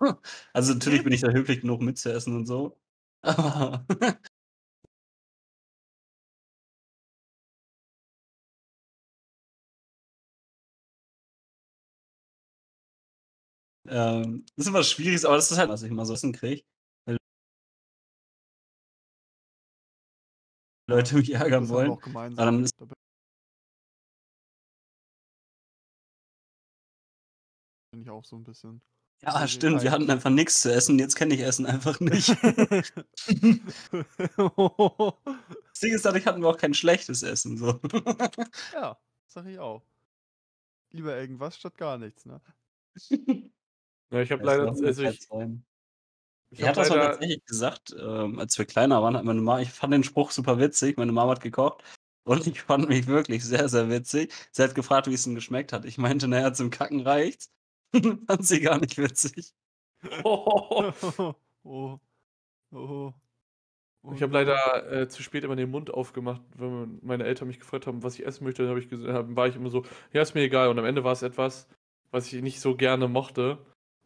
Also 0.54 0.72
natürlich 0.72 1.04
bin 1.04 1.12
ich 1.12 1.20
da 1.20 1.28
höflich 1.28 1.60
genug 1.60 1.82
mitzuessen 1.82 2.34
und 2.34 2.46
so. 2.46 2.80
Aber 3.20 3.84
ähm, 13.90 14.46
das 14.56 14.66
ist 14.66 14.68
immer 14.68 14.82
schwierig, 14.82 15.24
aber 15.24 15.36
das 15.36 15.50
ist 15.50 15.58
halt, 15.58 15.70
was 15.70 15.82
ich 15.82 15.90
mal 15.90 16.04
so 16.04 16.14
essen 16.14 16.32
kriege. 16.32 16.62
Leute 20.88 21.16
mich 21.16 21.30
ärgern 21.34 21.68
wollen. 21.68 21.90
auch 21.90 22.00
gemeinsam. 22.00 22.38
Aber 22.38 22.50
dann 22.50 22.64
ist 22.64 22.74
bin 27.98 28.02
ich 28.02 28.10
auch 28.10 28.24
so 28.24 28.36
ein 28.36 28.44
bisschen. 28.44 28.80
Ja, 29.22 29.48
stimmt, 29.48 29.82
wir 29.82 29.90
hatten 29.90 30.08
einfach 30.08 30.30
nichts 30.30 30.60
zu 30.60 30.72
essen, 30.72 30.98
jetzt 31.00 31.16
kenne 31.16 31.34
ich 31.34 31.40
Essen 31.40 31.66
einfach 31.66 31.98
nicht. 32.00 32.36
Das 35.70 35.80
Ding 35.80 35.94
ist, 35.94 36.04
dadurch 36.04 36.26
hatten 36.26 36.42
wir 36.42 36.48
auch 36.48 36.56
kein 36.56 36.74
schlechtes 36.74 37.22
Essen. 37.22 37.56
So. 37.56 37.80
ja, 38.72 38.98
sag 39.28 39.46
ich 39.46 39.60
auch. 39.60 39.84
Lieber 40.90 41.16
irgendwas 41.16 41.56
statt 41.56 41.76
gar 41.76 41.98
nichts, 41.98 42.26
ne? 42.26 42.40
Ja, 44.10 44.20
ich 44.22 44.32
habe 44.32 44.44
leider, 44.46 44.68
also 44.68 44.82
Zeit 44.92 45.14
ich, 45.14 45.20
ich 46.50 46.60
Ich 46.60 46.62
habe 46.62 46.70
hatte 46.70 46.80
das 46.80 46.88
mal 46.90 46.96
leider, 46.96 47.10
tatsächlich 47.12 47.44
gesagt, 47.44 47.94
ähm, 47.98 48.38
als 48.38 48.56
wir 48.58 48.64
kleiner 48.64 49.02
waren, 49.02 49.16
hat 49.16 49.24
meine 49.24 49.40
Mama, 49.40 49.60
ich 49.60 49.70
fand 49.70 49.92
den 49.92 50.04
Spruch 50.04 50.30
super 50.30 50.58
witzig, 50.58 50.96
meine 50.96 51.12
Mama 51.12 51.32
hat 51.32 51.40
gekocht 51.42 51.82
und 52.24 52.46
ich 52.46 52.62
fand 52.62 52.88
mich 52.88 53.06
wirklich 53.06 53.44
sehr, 53.44 53.68
sehr 53.68 53.90
witzig. 53.90 54.32
Sie 54.52 54.62
hat 54.62 54.74
gefragt, 54.74 55.06
wie 55.08 55.14
es 55.14 55.26
ihm 55.26 55.34
geschmeckt 55.34 55.72
hat. 55.72 55.84
Ich 55.84 55.98
meinte, 55.98 56.26
naja, 56.28 56.52
zum 56.52 56.70
Kacken 56.70 57.00
reicht's. 57.00 57.50
fand 58.26 58.46
sie 58.46 58.60
gar 58.60 58.78
nicht 58.78 58.98
witzig. 58.98 59.52
oh, 60.24 60.92
oh. 61.64 61.98
Oh. 62.72 63.12
Oh 64.04 64.12
ich 64.12 64.22
habe 64.22 64.32
leider 64.32 64.92
äh, 64.92 65.08
zu 65.08 65.22
spät 65.22 65.44
immer 65.44 65.56
den 65.56 65.70
Mund 65.70 65.90
aufgemacht, 65.92 66.42
wenn 66.56 66.98
meine 67.02 67.24
Eltern 67.24 67.48
mich 67.48 67.60
gefragt 67.60 67.86
haben, 67.86 68.02
was 68.02 68.14
ich 68.18 68.26
essen 68.26 68.44
möchte, 68.44 68.62
dann 68.62 68.70
habe 68.70 68.80
ich 68.80 68.88
gesagt, 68.88 69.12
hab- 69.12 69.36
war 69.36 69.48
ich 69.48 69.56
immer 69.56 69.70
so, 69.70 69.84
ja, 70.12 70.22
ist 70.22 70.34
mir 70.34 70.42
egal. 70.42 70.68
Und 70.68 70.78
am 70.78 70.84
Ende 70.86 71.04
war 71.04 71.12
es 71.12 71.22
etwas, 71.22 71.68
was 72.10 72.32
ich 72.32 72.42
nicht 72.42 72.60
so 72.60 72.76
gerne 72.76 73.08
mochte. 73.08 73.58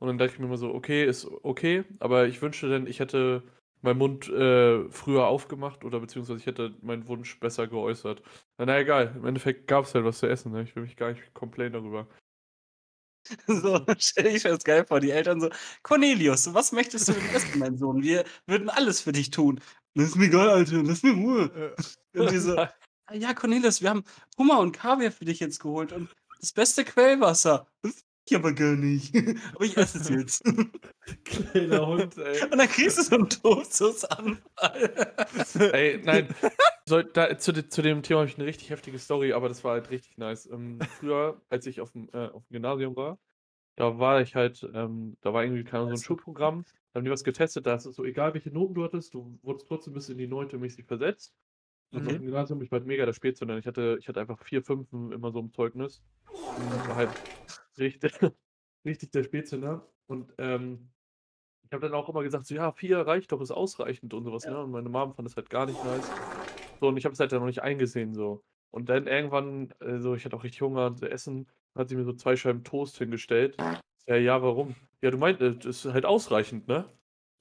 Und 0.02 0.08
dann 0.08 0.18
dachte 0.18 0.32
ich 0.32 0.38
mir 0.40 0.46
immer 0.46 0.56
so, 0.56 0.74
okay, 0.74 1.04
ist 1.06 1.28
okay, 1.44 1.84
aber 2.00 2.26
ich 2.26 2.42
wünschte 2.42 2.68
denn, 2.68 2.88
ich 2.88 2.98
hätte 2.98 3.44
meinen 3.82 3.98
Mund 3.98 4.28
äh, 4.28 4.90
früher 4.90 5.28
aufgemacht 5.28 5.84
oder 5.84 6.00
beziehungsweise 6.00 6.40
ich 6.40 6.46
hätte 6.46 6.74
meinen 6.82 7.06
Wunsch 7.06 7.38
besser 7.38 7.68
geäußert. 7.68 8.20
Na, 8.58 8.66
na 8.66 8.80
egal, 8.80 9.12
im 9.14 9.24
Endeffekt 9.26 9.68
gab 9.68 9.84
es 9.84 9.94
halt 9.94 10.04
was 10.04 10.18
zu 10.18 10.26
essen, 10.26 10.50
ne? 10.50 10.62
Ich 10.64 10.74
will 10.74 10.82
mich 10.82 10.96
gar 10.96 11.12
nicht 11.12 11.32
complain 11.34 11.72
darüber. 11.72 12.08
So, 13.46 13.86
stell 13.98 14.26
ich 14.26 14.42
mir 14.42 14.50
das 14.50 14.64
geil 14.64 14.84
vor, 14.84 14.98
die 14.98 15.12
Eltern 15.12 15.40
so, 15.40 15.50
Cornelius, 15.84 16.52
was 16.52 16.72
möchtest 16.72 17.06
du 17.08 17.12
denn 17.12 17.28
essen, 17.32 17.60
mein 17.60 17.78
Sohn? 17.78 18.02
Wir 18.02 18.24
würden 18.48 18.68
alles 18.68 19.00
für 19.00 19.12
dich 19.12 19.30
tun. 19.30 19.60
Das 19.94 20.06
ist 20.06 20.16
mir 20.16 20.24
egal, 20.26 20.50
Alter, 20.50 20.82
lass 20.82 21.04
mir 21.04 21.12
Ruhe. 21.12 21.76
Äh, 22.14 22.18
Und 22.18 22.32
die 22.32 22.38
so, 22.38 22.56
"Ah 22.56 22.72
ja, 23.12 23.32
Cornelius, 23.34 23.80
wir 23.80 23.90
haben 23.90 24.02
Hummer 24.36 24.58
und 24.58 24.72
Kaviar 24.72 25.12
für 25.12 25.26
dich 25.26 25.38
jetzt 25.38 25.60
geholt 25.60 25.92
und 25.92 26.10
das 26.40 26.52
beste 26.52 26.84
Quellwasser. 26.84 27.68
Das 27.82 28.04
ich 28.26 28.36
aber 28.36 28.52
gar 28.52 28.74
nicht. 28.76 29.14
aber 29.54 29.64
ich 29.64 29.76
esse 29.76 29.98
es 29.98 30.08
jetzt. 30.08 30.44
Kleiner 31.24 31.86
Hund, 31.86 32.16
ey. 32.18 32.42
Und 32.44 32.58
dann 32.58 32.68
kriegst 32.68 32.98
du 32.98 33.02
so 33.02 33.16
einen 33.16 33.28
Toastsusanfall. 33.28 35.14
Ey, 35.72 36.00
nein. 36.04 36.28
So, 36.86 37.02
da, 37.02 37.36
zu, 37.38 37.52
zu 37.68 37.82
dem 37.82 38.02
Thema 38.02 38.20
habe 38.20 38.28
ich 38.28 38.38
eine 38.38 38.46
richtig 38.46 38.70
heftige 38.70 38.98
Story, 38.98 39.32
aber 39.32 39.48
das 39.48 39.64
war 39.64 39.72
halt 39.72 39.90
richtig 39.90 40.16
nice. 40.18 40.46
Ähm, 40.46 40.78
früher, 40.98 41.40
als 41.48 41.66
ich 41.66 41.80
auf 41.80 41.92
dem, 41.92 42.08
äh, 42.12 42.28
auf 42.28 42.44
dem 42.46 42.52
Gymnasium 42.52 42.96
war, 42.96 43.18
da 43.76 43.98
war 43.98 44.20
ich 44.20 44.34
halt, 44.34 44.68
ähm, 44.74 45.16
da 45.22 45.32
war 45.32 45.44
irgendwie 45.44 45.64
keine 45.64 45.84
so 45.86 45.90
ein 45.90 45.96
Schulprogramm, 45.96 46.64
da 46.92 46.98
haben 46.98 47.04
die 47.04 47.10
was 47.10 47.24
getestet, 47.24 47.66
da 47.66 47.74
ist 47.74 47.86
es 47.86 47.96
so, 47.96 48.04
egal 48.04 48.34
welche 48.34 48.50
Noten 48.50 48.74
du 48.74 48.84
hattest, 48.84 49.14
du 49.14 49.38
wurdest 49.42 49.66
trotzdem 49.66 49.94
bis 49.94 50.08
in 50.08 50.18
die 50.18 50.28
neunte 50.28 50.58
mäßig 50.58 50.84
versetzt. 50.84 51.34
Mhm. 52.00 52.08
dem 52.08 52.22
Gymnasium, 52.22 52.62
ich 52.62 52.70
war 52.70 52.78
halt 52.78 52.86
mega 52.86 53.04
der 53.04 53.12
Spätzünder. 53.12 53.58
Ich 53.58 53.66
hatte, 53.66 53.96
ich 54.00 54.08
hatte 54.08 54.20
einfach 54.20 54.38
vier 54.38 54.62
Fünfen 54.62 55.12
immer 55.12 55.30
so 55.30 55.40
im 55.40 55.52
Zeugnis. 55.52 56.02
Und 56.30 56.88
war 56.88 56.96
halt 56.96 57.10
richtig, 57.78 58.12
richtig 58.84 59.10
der 59.10 59.24
Spätzünder. 59.24 59.86
Und 60.06 60.32
ähm, 60.38 60.90
ich 61.64 61.72
habe 61.72 61.86
dann 61.86 61.94
auch 61.94 62.08
immer 62.08 62.22
gesagt, 62.22 62.46
so 62.46 62.54
ja, 62.54 62.72
vier 62.72 62.98
reicht 62.98 63.32
doch, 63.32 63.40
ist 63.40 63.50
ausreichend 63.50 64.12
und 64.14 64.24
sowas. 64.24 64.44
Ja. 64.44 64.52
Ne? 64.52 64.64
Und 64.64 64.70
meine 64.70 64.88
Mom 64.88 65.14
fand 65.14 65.26
das 65.26 65.36
halt 65.36 65.50
gar 65.50 65.66
nicht 65.66 65.82
nice. 65.84 66.10
So, 66.80 66.88
und 66.88 66.96
ich 66.96 67.04
habe 67.04 67.12
es 67.12 67.20
halt 67.20 67.32
dann 67.32 67.40
noch 67.40 67.46
nicht 67.46 67.62
eingesehen. 67.62 68.14
so. 68.14 68.42
Und 68.70 68.88
dann 68.88 69.06
irgendwann, 69.06 69.72
äh, 69.80 69.98
so, 69.98 70.14
ich 70.14 70.24
hatte 70.24 70.36
auch 70.36 70.44
richtig 70.44 70.62
Hunger 70.62 70.86
und 70.86 71.02
Essen, 71.02 71.46
hat 71.74 71.88
sie 71.88 71.96
mir 71.96 72.04
so 72.04 72.12
zwei 72.12 72.36
Scheiben 72.36 72.64
Toast 72.64 72.98
hingestellt. 72.98 73.56
Ja, 74.06 74.16
ja, 74.16 74.42
warum? 74.42 74.74
Ja, 75.02 75.10
du 75.10 75.18
meinst, 75.18 75.40
äh, 75.42 75.54
das 75.56 75.84
ist 75.84 75.92
halt 75.92 76.06
ausreichend, 76.06 76.68
ne? 76.68 76.88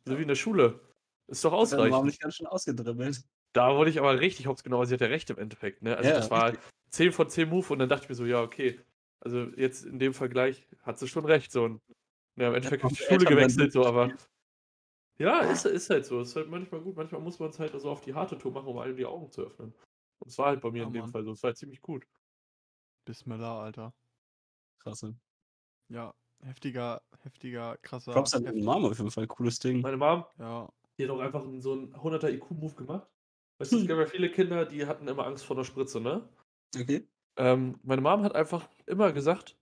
So 0.05 0.17
wie 0.17 0.23
in 0.23 0.27
der 0.27 0.35
Schule. 0.35 0.79
Ist 1.27 1.45
doch 1.45 1.53
ausreichend. 1.53 2.05
mich 2.05 2.19
ganz 2.19 2.35
schön 2.35 2.47
ausgedribbelt. 2.47 3.23
Da 3.53 3.75
wurde 3.75 3.89
ich 3.89 3.99
aber 3.99 4.19
richtig 4.19 4.47
hops 4.47 4.63
genau, 4.63 4.83
sie 4.85 4.93
hat 4.93 5.01
ja 5.01 5.07
recht 5.07 5.29
im 5.29 5.37
Endeffekt, 5.37 5.81
ne? 5.81 5.97
Also 5.97 6.09
Ja, 6.09 6.15
das 6.15 6.31
war 6.31 6.51
richtig. 6.51 6.61
10 6.91 7.11
von 7.11 7.29
10 7.29 7.49
Move 7.49 7.73
und 7.73 7.79
dann 7.79 7.89
dachte 7.89 8.03
ich 8.03 8.09
mir 8.09 8.15
so, 8.15 8.25
ja, 8.25 8.41
okay. 8.41 8.79
Also 9.19 9.43
jetzt 9.55 9.85
in 9.85 9.99
dem 9.99 10.13
Vergleich 10.13 10.67
hat 10.83 10.99
sie 10.99 11.07
schon 11.07 11.25
recht. 11.25 11.51
So. 11.51 11.63
Und, 11.63 11.81
ja, 12.37 12.47
im 12.47 12.55
Endeffekt 12.55 12.83
habe 12.83 12.93
ich 12.93 12.99
die 12.99 13.05
Schule 13.05 13.25
gewechselt, 13.25 13.71
so, 13.71 13.85
aber. 13.85 14.11
Ja, 15.17 15.41
ist, 15.41 15.65
ist 15.65 15.89
halt 15.89 16.05
so. 16.05 16.21
Ist 16.21 16.35
halt 16.35 16.49
manchmal 16.49 16.81
gut. 16.81 16.95
Manchmal 16.95 17.21
muss 17.21 17.39
man 17.39 17.49
es 17.49 17.59
halt 17.59 17.79
so 17.79 17.89
auf 17.91 18.01
die 18.01 18.13
harte 18.15 18.37
Tour 18.37 18.51
machen, 18.51 18.67
um 18.67 18.77
einem 18.79 18.95
die 18.97 19.05
Augen 19.05 19.29
zu 19.31 19.43
öffnen. 19.43 19.73
Und 20.19 20.27
es 20.27 20.37
war 20.37 20.47
halt 20.47 20.61
bei 20.61 20.71
mir 20.71 20.79
Ja, 20.81 20.87
in 20.87 20.93
dem 20.93 21.01
Mann. 21.03 21.11
Fall 21.11 21.23
so. 21.23 21.31
Es 21.33 21.43
war 21.43 21.49
halt 21.49 21.57
ziemlich 21.57 21.81
gut. 21.81 22.07
Bismillah, 23.05 23.61
Alter. 23.63 23.93
Krasse. 24.79 25.15
Ja, 25.89 26.13
heftiger, 26.43 27.01
heftiger, 27.21 27.77
krasser. 27.83 28.13
Props 28.13 28.33
an 28.33 28.45
deine 28.45 28.63
Mama 28.63 28.87
auf 28.89 28.97
jeden 28.97 29.11
Fall. 29.11 29.27
Cooles 29.27 29.59
Ding. 29.59 29.81
Meine 29.81 29.97
Mom, 29.97 30.25
Ja. 30.39 30.69
die 30.97 31.03
hat 31.03 31.11
auch 31.11 31.19
einfach 31.19 31.43
so 31.59 31.73
einen 31.73 31.93
100er 31.95 32.29
IQ-Move 32.29 32.73
gemacht. 32.75 33.07
Weißt 33.61 33.73
du, 33.73 33.77
es 33.77 33.87
gab 33.87 33.99
ja 33.99 34.07
viele 34.07 34.31
Kinder, 34.31 34.65
die 34.65 34.87
hatten 34.87 35.07
immer 35.07 35.27
Angst 35.27 35.45
vor 35.45 35.55
der 35.55 35.63
Spritze, 35.65 36.01
ne? 36.01 36.27
Okay. 36.75 37.07
Ähm, 37.37 37.79
meine 37.83 38.01
Mom 38.01 38.23
hat 38.23 38.33
einfach 38.33 38.67
immer 38.87 39.11
gesagt, 39.13 39.55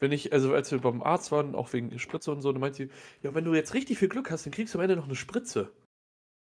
wenn 0.00 0.10
ich, 0.10 0.32
also 0.32 0.52
als 0.54 0.72
wir 0.72 0.80
beim 0.80 1.02
Arzt 1.04 1.30
waren, 1.30 1.54
auch 1.54 1.72
wegen 1.72 1.96
Spritze 2.00 2.32
und 2.32 2.42
so, 2.42 2.50
dann 2.50 2.60
meint 2.60 2.74
sie, 2.74 2.88
ja, 3.22 3.32
wenn 3.36 3.44
du 3.44 3.54
jetzt 3.54 3.74
richtig 3.74 3.96
viel 3.98 4.08
Glück 4.08 4.32
hast, 4.32 4.44
dann 4.44 4.52
kriegst 4.52 4.74
du 4.74 4.78
am 4.78 4.82
Ende 4.82 4.96
noch 4.96 5.04
eine 5.04 5.14
Spritze. 5.14 5.72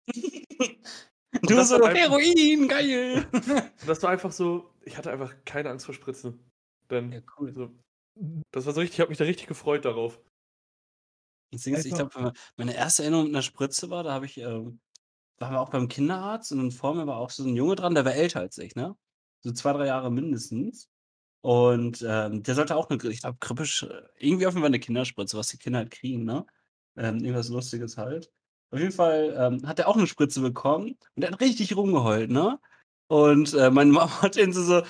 Du 1.41 1.53
das 1.53 1.67
so, 1.67 1.75
einfach- 1.75 1.93
Heroin, 1.93 2.67
geil. 2.69 3.27
Und 3.33 3.87
das 3.87 4.01
war 4.01 4.09
einfach 4.09 4.31
so, 4.31 4.71
ich 4.83 4.97
hatte 4.97 5.11
einfach 5.11 5.35
keine 5.43 5.69
Angst 5.69 5.85
vor 5.85 5.93
Spritzen. 5.93 6.39
Dann, 6.87 7.11
ja, 7.11 7.21
cool. 7.37 7.53
so, 7.53 7.71
das 8.51 8.65
war 8.65 8.73
so 8.73 8.79
richtig, 8.79 8.95
ich 8.97 9.01
habe 9.01 9.09
mich 9.09 9.17
da 9.17 9.25
richtig 9.25 9.47
gefreut 9.47 9.83
darauf. 9.83 10.17
Ich 11.51 11.63
glaube, 11.63 12.33
meine 12.55 12.73
erste 12.73 13.03
Erinnerung 13.03 13.25
mit 13.25 13.33
einer 13.35 13.41
Spritze 13.41 13.89
war, 13.89 14.03
da 14.03 14.13
habe 14.13 14.25
ich, 14.25 14.37
ähm, 14.37 14.79
waren 15.39 15.53
wir 15.53 15.61
auch 15.61 15.69
beim 15.69 15.87
Kinderarzt 15.87 16.51
und 16.51 16.71
vor 16.71 16.95
mir 16.95 17.07
war 17.07 17.17
auch 17.17 17.29
so 17.29 17.43
ein 17.43 17.55
Junge 17.55 17.75
dran, 17.75 17.95
der 17.95 18.05
war 18.05 18.13
älter 18.15 18.39
als 18.41 18.57
ich, 18.57 18.75
ne? 18.75 18.95
So 19.41 19.51
zwei, 19.51 19.73
drei 19.73 19.87
Jahre 19.87 20.11
mindestens. 20.11 20.89
Und 21.41 22.03
ähm, 22.07 22.43
der 22.43 22.55
sollte 22.55 22.75
auch 22.75 22.89
eine, 22.89 23.03
ich 23.09 23.21
glaube, 23.21 23.37
grippisch, 23.39 23.85
irgendwie 24.17 24.47
auf 24.47 24.53
jeden 24.53 24.63
Fall 24.63 24.69
eine 24.69 24.79
Kinderspritze, 24.79 25.37
was 25.37 25.49
die 25.49 25.57
Kinder 25.59 25.79
halt 25.79 25.91
kriegen, 25.91 26.25
ne? 26.25 26.45
Ähm, 26.97 27.17
irgendwas 27.19 27.49
Lustiges 27.49 27.97
halt. 27.97 28.31
Auf 28.71 28.79
jeden 28.79 28.91
Fall 28.91 29.35
ähm, 29.37 29.67
hat 29.67 29.79
er 29.79 29.87
auch 29.87 29.97
eine 29.97 30.07
Spritze 30.07 30.41
bekommen 30.41 30.97
und 31.15 31.21
der 31.21 31.31
hat 31.31 31.41
richtig 31.41 31.75
rumgeheult, 31.75 32.31
ne? 32.31 32.59
Und 33.07 33.53
äh, 33.53 33.69
meine 33.71 33.91
Mama 33.93 34.21
hat 34.21 34.37
ihn 34.37 34.53
so, 34.53 34.63
so 34.63 34.81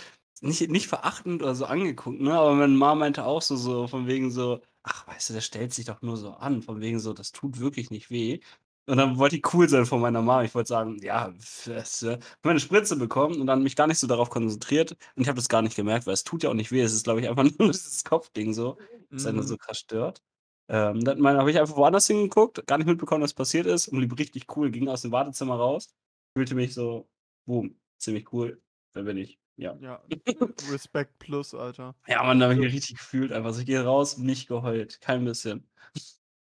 nicht, 0.41 0.69
nicht 0.69 0.87
verachtend 0.87 1.41
oder 1.43 1.55
so 1.55 1.65
angeguckt, 1.65 2.21
ne? 2.21 2.33
Aber 2.33 2.53
meine 2.55 2.73
Mama 2.73 2.95
meinte 2.95 3.25
auch 3.25 3.41
so, 3.41 3.55
so 3.57 3.87
von 3.87 4.07
wegen 4.07 4.31
so, 4.31 4.61
ach, 4.83 5.07
weißt 5.07 5.29
du, 5.29 5.33
der 5.33 5.41
stellt 5.41 5.73
sich 5.73 5.85
doch 5.85 6.01
nur 6.01 6.17
so 6.17 6.31
an, 6.31 6.61
von 6.61 6.81
wegen 6.81 6.99
so, 6.99 7.13
das 7.13 7.31
tut 7.31 7.59
wirklich 7.59 7.89
nicht 7.91 8.09
weh. 8.11 8.39
Und 8.87 8.97
dann 8.97 9.17
wollte 9.17 9.35
ich 9.35 9.53
cool 9.53 9.67
sein 9.67 9.85
von 9.87 9.99
meiner 9.99 10.21
Mama. 10.21 10.43
Ich 10.43 10.53
wollte 10.53 10.67
sagen, 10.69 10.99
ja, 11.01 11.33
das, 11.65 12.03
äh, 12.03 12.19
meine 12.43 12.59
Spritze 12.59 12.95
bekommen 12.97 13.41
und 13.41 13.47
dann 13.47 13.63
mich 13.63 13.75
gar 13.75 13.87
nicht 13.87 13.97
so 13.99 14.05
darauf 14.07 14.29
konzentriert. 14.29 14.91
Und 15.15 15.23
ich 15.23 15.27
habe 15.27 15.37
das 15.37 15.49
gar 15.49 15.61
nicht 15.63 15.75
gemerkt, 15.75 16.05
weil 16.05 16.13
es 16.13 16.23
tut 16.23 16.43
ja 16.43 16.49
auch 16.51 16.53
nicht 16.53 16.71
weh. 16.71 16.81
Es 16.81 16.93
ist, 16.93 17.03
glaube 17.03 17.19
ich, 17.21 17.27
einfach 17.29 17.43
nur 17.59 17.71
dieses 17.71 18.03
Kopfding 18.03 18.53
so, 18.53 18.77
das 19.09 19.25
einen 19.25 19.37
Mhm. 19.37 19.43
so 19.43 19.57
krass 19.57 19.79
stört. 19.79 20.21
Ähm, 20.69 21.03
dann 21.03 21.25
habe 21.27 21.51
ich 21.51 21.59
einfach 21.59 21.75
woanders 21.77 22.07
hingeguckt, 22.07 22.65
gar 22.67 22.77
nicht 22.77 22.87
mitbekommen, 22.87 23.23
was 23.23 23.33
passiert 23.33 23.67
ist 23.67 23.87
und 23.87 23.97
blieb 23.99 24.17
richtig 24.17 24.55
cool, 24.57 24.71
ging 24.71 24.87
aus 24.87 25.01
dem 25.03 25.11
Wartezimmer 25.11 25.55
raus, 25.55 25.93
fühlte 26.35 26.55
mich 26.55 26.73
so, 26.73 27.07
boom, 27.45 27.79
ziemlich 27.99 28.31
cool. 28.33 28.61
Da 28.93 29.01
bin 29.03 29.17
ich, 29.17 29.39
ja. 29.57 29.75
Ja, 29.79 30.01
Respekt 30.71 31.19
plus, 31.19 31.53
Alter. 31.53 31.95
Ja, 32.07 32.23
man, 32.23 32.39
da 32.39 32.45
habe 32.45 32.55
ich 32.55 32.59
mich 32.61 32.73
richtig 32.73 32.97
gefühlt 32.97 33.31
einfach. 33.31 33.47
Also 33.49 33.59
ich 33.61 33.65
gehe 33.67 33.83
raus, 33.83 34.17
nicht 34.17 34.47
geheult, 34.47 34.99
kein 35.01 35.23
bisschen. 35.25 35.69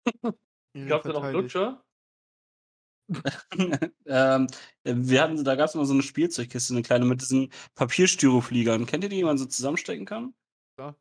Gab 0.74 1.06
es 1.06 1.12
auch 1.12 1.22
verteidigt. 1.22 1.34
Lutscher? 1.34 1.83
ähm, 4.06 4.48
wir 4.84 5.22
hatten, 5.22 5.44
da 5.44 5.56
gab 5.56 5.68
es 5.68 5.76
immer 5.76 5.86
so 5.86 5.94
eine 5.94 6.04
Spielzeugkiste, 6.04 6.74
eine 6.74 6.84
kleine 6.84 7.06
mit 7.06 7.22
diesen 7.22 7.52
Papierstyrofliegern. 7.76 8.86
Kennt 8.86 9.04
ihr 9.04 9.10
die, 9.10 9.18
die 9.18 9.24
man 9.24 9.38
so 9.38 9.46
zusammenstecken 9.46 10.06
kann? 10.06 10.34
Ja. 10.80 10.96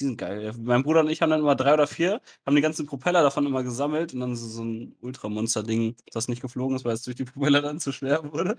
Die 0.00 0.04
sind 0.04 0.16
geil. 0.16 0.54
Mein 0.58 0.82
Bruder 0.84 1.00
und 1.00 1.10
ich 1.10 1.22
haben 1.22 1.30
dann 1.30 1.40
immer 1.40 1.56
drei 1.56 1.74
oder 1.74 1.86
vier, 1.86 2.20
haben 2.46 2.56
die 2.56 2.62
ganzen 2.62 2.86
Propeller 2.86 3.22
davon 3.22 3.46
immer 3.46 3.62
gesammelt 3.62 4.14
und 4.14 4.20
dann 4.20 4.36
so, 4.36 4.46
so 4.46 4.64
ein 4.64 4.96
Ultramonster-Ding, 5.00 5.96
das 6.12 6.28
nicht 6.28 6.40
geflogen 6.40 6.76
ist, 6.76 6.84
weil 6.84 6.94
es 6.94 7.02
durch 7.02 7.16
die 7.16 7.24
Propeller 7.24 7.62
dann 7.62 7.80
zu 7.80 7.92
schwer 7.92 8.32
wurde. 8.32 8.56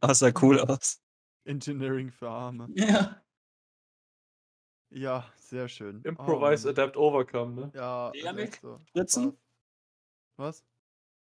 Aber 0.00 0.12
es 0.12 0.18
sah 0.18 0.32
cool 0.42 0.60
aus. 0.60 1.00
Engineering 1.44 2.10
für 2.10 2.28
Arme. 2.28 2.68
Ja. 2.76 3.20
Ja, 4.90 5.24
sehr 5.34 5.66
schön. 5.68 6.02
Oh, 6.04 6.08
Improvise, 6.08 6.68
Mann. 6.68 6.74
Adapt, 6.74 6.96
Overcome, 6.96 7.54
ne? 7.54 7.72
Ja, 7.74 8.12
echt 8.12 8.60
so. 8.60 8.80
Spritzen? 8.90 9.36
Was? 10.36 10.64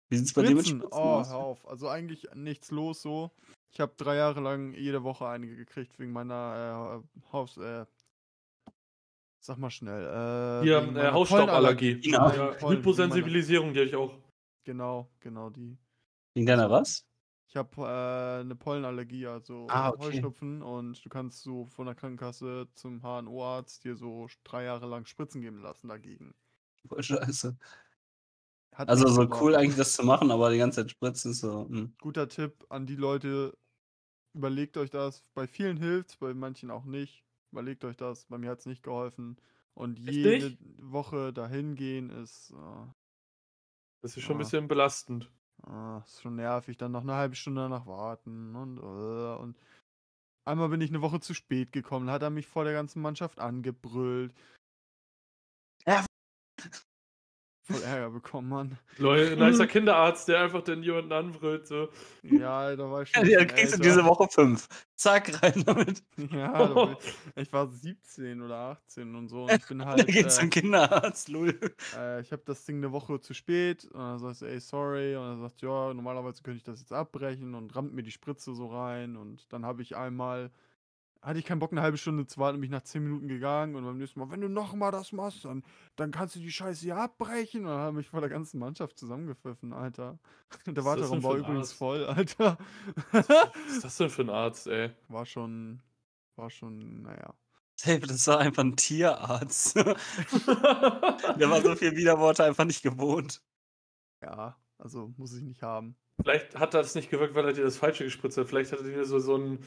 Wie 0.09 0.17
sieht's 0.17 0.33
bei 0.33 0.43
dir 0.43 0.55
mit 0.55 0.83
Oh, 0.91 0.95
aus? 0.95 1.29
hör 1.29 1.37
auf. 1.37 1.67
Also 1.67 1.87
eigentlich 1.89 2.27
nichts 2.33 2.71
los 2.71 3.01
so. 3.01 3.31
Ich 3.71 3.79
habe 3.79 3.93
drei 3.97 4.15
Jahre 4.15 4.39
lang 4.39 4.73
jede 4.73 5.03
Woche 5.03 5.27
einige 5.27 5.55
gekriegt 5.55 5.99
wegen 5.99 6.11
meiner 6.13 7.03
äh, 7.03 7.31
Haus... 7.33 7.57
Äh, 7.57 7.85
sag 9.39 9.57
mal 9.57 9.69
schnell. 9.69 10.03
Äh, 10.61 10.63
Hier, 10.65 10.83
wegen 10.83 10.95
äh, 10.95 11.11
Hausstauballergie. 11.11 11.99
Ja. 12.03 12.11
Ja, 12.11 12.29
Pollen, 12.29 12.57
meiner- 12.61 12.77
Hyposensibilisierung, 12.79 13.73
die 13.73 13.79
hatte 13.79 13.89
ich 13.89 13.95
auch. 13.95 14.17
Genau, 14.63 15.09
genau 15.19 15.49
die. 15.49 15.77
Wegen 16.33 16.45
deiner 16.47 16.69
was? 16.69 17.05
Ich 17.49 17.55
habe 17.55 17.81
äh, 17.81 18.41
eine 18.41 18.55
Pollenallergie, 18.55 19.25
also 19.27 19.67
Ah, 19.69 19.89
okay. 19.89 20.03
Heuschnupfen 20.03 20.61
und 20.61 21.03
du 21.03 21.09
kannst 21.09 21.43
so 21.43 21.65
von 21.67 21.85
der 21.85 21.95
Krankenkasse 21.95 22.67
zum 22.73 23.01
HNO-Arzt 23.01 23.85
dir 23.85 23.95
so 23.95 24.27
drei 24.43 24.65
Jahre 24.65 24.85
lang 24.87 25.05
Spritzen 25.05 25.41
geben 25.41 25.59
lassen 25.61 25.87
dagegen. 25.87 26.33
Voll 26.85 27.01
scheiße. 27.03 27.57
Hat 28.77 28.89
Also 28.89 29.07
so 29.07 29.27
cool 29.41 29.55
eigentlich 29.55 29.75
das 29.75 29.93
zu 29.93 30.03
machen, 30.03 30.29
aber 30.31 30.51
die 30.51 30.57
ganze 30.57 30.81
Zeit 30.81 30.91
spritzen 30.91 31.31
ist 31.31 31.39
so. 31.39 31.67
Hm. 31.67 31.95
Guter 31.99 32.27
Tipp 32.29 32.65
an 32.69 32.85
die 32.85 32.95
Leute, 32.95 33.57
überlegt 34.33 34.77
euch 34.77 34.89
das. 34.91 35.25
Bei 35.35 35.47
vielen 35.47 35.77
hilft 35.77 36.19
bei 36.19 36.33
manchen 36.33 36.71
auch 36.71 36.85
nicht. 36.85 37.25
Überlegt 37.51 37.85
euch 37.85 37.97
das. 37.97 38.25
Bei 38.27 38.37
mir 38.39 38.51
hat 38.51 38.59
es 38.59 38.65
nicht 38.67 38.83
geholfen. 38.83 39.37
Und 39.75 39.99
jede 39.99 40.51
nicht? 40.51 40.59
Woche 40.79 41.33
dahin 41.33 41.75
gehen 41.75 42.09
ist, 42.11 42.51
äh, 42.51 42.93
Das 44.03 44.15
ist 44.15 44.23
schon 44.23 44.35
ein 44.35 44.37
Ah. 44.37 44.39
bisschen 44.39 44.67
belastend. 44.67 45.31
Ah, 45.63 46.03
ist 46.05 46.21
schon 46.21 46.35
nervig, 46.35 46.77
dann 46.77 46.91
noch 46.91 47.01
eine 47.01 47.15
halbe 47.15 47.35
Stunde 47.35 47.61
danach 47.61 47.85
warten 47.87 48.55
und, 48.55 48.77
äh, 48.77 48.81
und 49.41 49.57
einmal 50.45 50.69
bin 50.69 50.81
ich 50.81 50.91
eine 50.91 51.01
Woche 51.01 51.19
zu 51.21 51.33
spät 51.35 51.71
gekommen, 51.73 52.09
hat 52.11 52.23
er 52.23 52.29
mich 52.31 52.47
vor 52.47 52.63
der 52.65 52.73
ganzen 52.73 53.01
Mannschaft 53.01 53.39
angebrüllt. 53.39 54.33
Ja. 55.85 56.05
Voll 57.69 57.81
Ärger 57.83 58.09
bekommen, 58.11 58.47
Mann. 58.49 58.79
Leute, 58.97 59.35
nicer 59.37 59.67
Kinderarzt, 59.67 60.27
der 60.29 60.39
einfach 60.41 60.61
den 60.63 60.83
jemanden 60.83 61.11
anbrüllt. 61.11 61.67
So. 61.67 61.89
Ja, 62.23 62.75
da 62.75 62.89
war 62.89 63.01
ich 63.01 63.09
schon. 63.11 63.25
Ja, 63.27 63.43
bisschen 63.43 63.47
kriegst 63.47 63.77
du 63.77 63.77
älter. 63.77 63.83
diese 63.83 64.05
Woche 64.05 64.27
fünf. 64.29 64.67
Zack, 64.95 65.43
rein 65.43 65.63
damit. 65.65 66.01
Ja, 66.15 66.65
da 66.65 66.73
war 66.75 66.91
ich, 67.35 67.43
ich 67.47 67.51
war 67.53 67.67
17 67.67 68.41
oder 68.41 68.55
18 68.55 69.15
und 69.15 69.27
so. 69.27 69.49
Und 69.49 69.57
ich 69.57 69.67
bin 69.67 69.83
halt. 69.85 70.07
geht's 70.07 70.37
Äh, 70.37 70.41
zum 70.41 70.49
Kinderarzt, 70.49 71.27
lul. 71.29 71.59
äh, 71.93 72.21
ich 72.21 72.31
habe 72.31 72.43
das 72.45 72.63
Ding 72.65 72.77
eine 72.77 72.91
Woche 72.93 73.19
zu 73.19 73.33
spät. 73.33 73.83
Und 73.85 73.99
dann 73.99 74.19
sagst 74.19 74.41
du, 74.41 74.45
ey, 74.45 74.59
sorry. 74.59 75.15
Und 75.17 75.23
dann 75.23 75.41
sagt, 75.41 75.61
ja, 75.61 75.93
normalerweise 75.93 76.41
könnte 76.43 76.57
ich 76.57 76.63
das 76.63 76.79
jetzt 76.79 76.93
abbrechen 76.93 77.53
und 77.55 77.75
rammt 77.75 77.93
mir 77.93 78.03
die 78.03 78.11
Spritze 78.11 78.53
so 78.55 78.67
rein. 78.67 79.17
Und 79.17 79.51
dann 79.51 79.65
habe 79.65 79.81
ich 79.81 79.95
einmal, 79.97 80.51
hatte 81.21 81.39
ich 81.39 81.45
keinen 81.45 81.59
Bock, 81.59 81.71
eine 81.71 81.81
halbe 81.81 81.97
Stunde 81.97 82.25
zu 82.25 82.39
warten, 82.39 82.59
bin 82.59 82.65
ich 82.65 82.71
nach 82.71 82.83
10 82.83 83.03
Minuten 83.03 83.27
gegangen. 83.27 83.75
Und 83.75 83.83
beim 83.83 83.97
nächsten 83.97 84.19
Mal, 84.19 84.29
wenn 84.31 84.41
du 84.41 84.49
nochmal 84.49 84.91
das 84.91 85.11
machst, 85.11 85.45
dann, 85.45 85.63
dann 85.95 86.11
kannst 86.11 86.35
du 86.35 86.39
die 86.39 86.51
Scheiße 86.51 86.81
hier 86.81 86.97
abbrechen. 86.97 87.61
Und 87.61 87.67
dann 87.71 87.79
haben 87.79 87.97
mich 87.97 88.09
vor 88.09 88.21
der 88.21 88.29
ganzen 88.29 88.59
Mannschaft 88.59 88.97
zusammengepfiffen, 88.97 89.73
Alter. 89.73 90.19
Der 90.65 90.71
ist 90.71 90.77
das 90.77 90.85
Warteraum 90.85 91.23
war 91.23 91.35
übrigens 91.37 91.69
Arzt? 91.69 91.77
voll, 91.77 92.05
Alter. 92.05 92.57
Was 93.11 93.29
ist 93.69 93.83
das 93.83 93.97
denn 93.97 94.09
für 94.09 94.21
ein 94.23 94.29
Arzt, 94.29 94.67
ey? 94.67 94.91
war 95.07 95.25
schon, 95.25 95.81
war 96.35 96.49
schon, 96.49 97.01
naja. 97.03 97.33
Safe, 97.79 97.99
das 97.99 98.25
war 98.27 98.39
einfach 98.39 98.63
ein 98.63 98.75
Tierarzt. 98.75 99.75
Der 99.75 101.49
war 101.49 101.61
so 101.61 101.75
viel 101.75 101.95
Widerworte 101.95 102.43
einfach 102.43 102.65
nicht 102.65 102.81
gewohnt. 102.81 103.43
Ja, 104.23 104.57
also 104.79 105.13
muss 105.17 105.35
ich 105.35 105.43
nicht 105.43 105.61
haben. 105.61 105.95
Vielleicht 106.19 106.55
hat 106.55 106.73
das 106.73 106.95
nicht 106.95 107.11
gewirkt, 107.11 107.35
weil 107.35 107.45
er 107.45 107.53
dir 107.53 107.63
das 107.63 107.77
Falsche 107.77 108.03
gespritzt 108.03 108.37
hat. 108.37 108.47
Vielleicht 108.47 108.71
hat 108.71 108.79
er 108.79 108.85
dir 108.85 109.05
so, 109.05 109.19
so 109.19 109.37
ein 109.37 109.59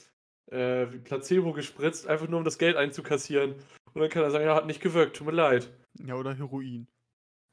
äh, 0.50 0.86
Placebo 0.86 1.52
gespritzt, 1.52 2.06
einfach 2.06 2.28
nur 2.28 2.38
um 2.38 2.44
das 2.44 2.58
Geld 2.58 2.76
einzukassieren. 2.76 3.54
Und 3.92 4.00
dann 4.00 4.10
kann 4.10 4.22
er 4.22 4.30
sagen, 4.30 4.44
ja, 4.44 4.54
hat 4.54 4.66
nicht 4.66 4.80
gewirkt, 4.80 5.16
tut 5.16 5.26
mir 5.26 5.32
leid. 5.32 5.72
Ja, 6.04 6.14
oder 6.14 6.34
Heroin. 6.34 6.86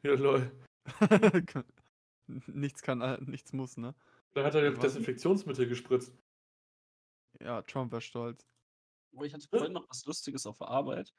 Ja, 0.04 0.14
lol. 0.14 0.52
nichts 2.48 2.82
kann, 2.82 3.02
äh, 3.02 3.18
nichts 3.22 3.54
muss, 3.54 3.78
ne? 3.78 3.96
Dann 4.34 4.46
hat 4.46 4.56
er 4.56 4.72
Was? 4.74 4.80
Desinfektionsmittel 4.80 5.68
gespritzt. 5.68 6.14
Ja, 7.40 7.62
Trump 7.64 7.92
wäre 7.92 8.02
stolz. 8.02 8.46
Oh, 9.16 9.24
ich 9.24 9.34
hatte 9.34 9.48
vorhin 9.48 9.74
noch 9.74 9.90
was 9.90 10.06
Lustiges 10.06 10.46
auf 10.46 10.58
der 10.58 10.68
Arbeit. 10.68 11.14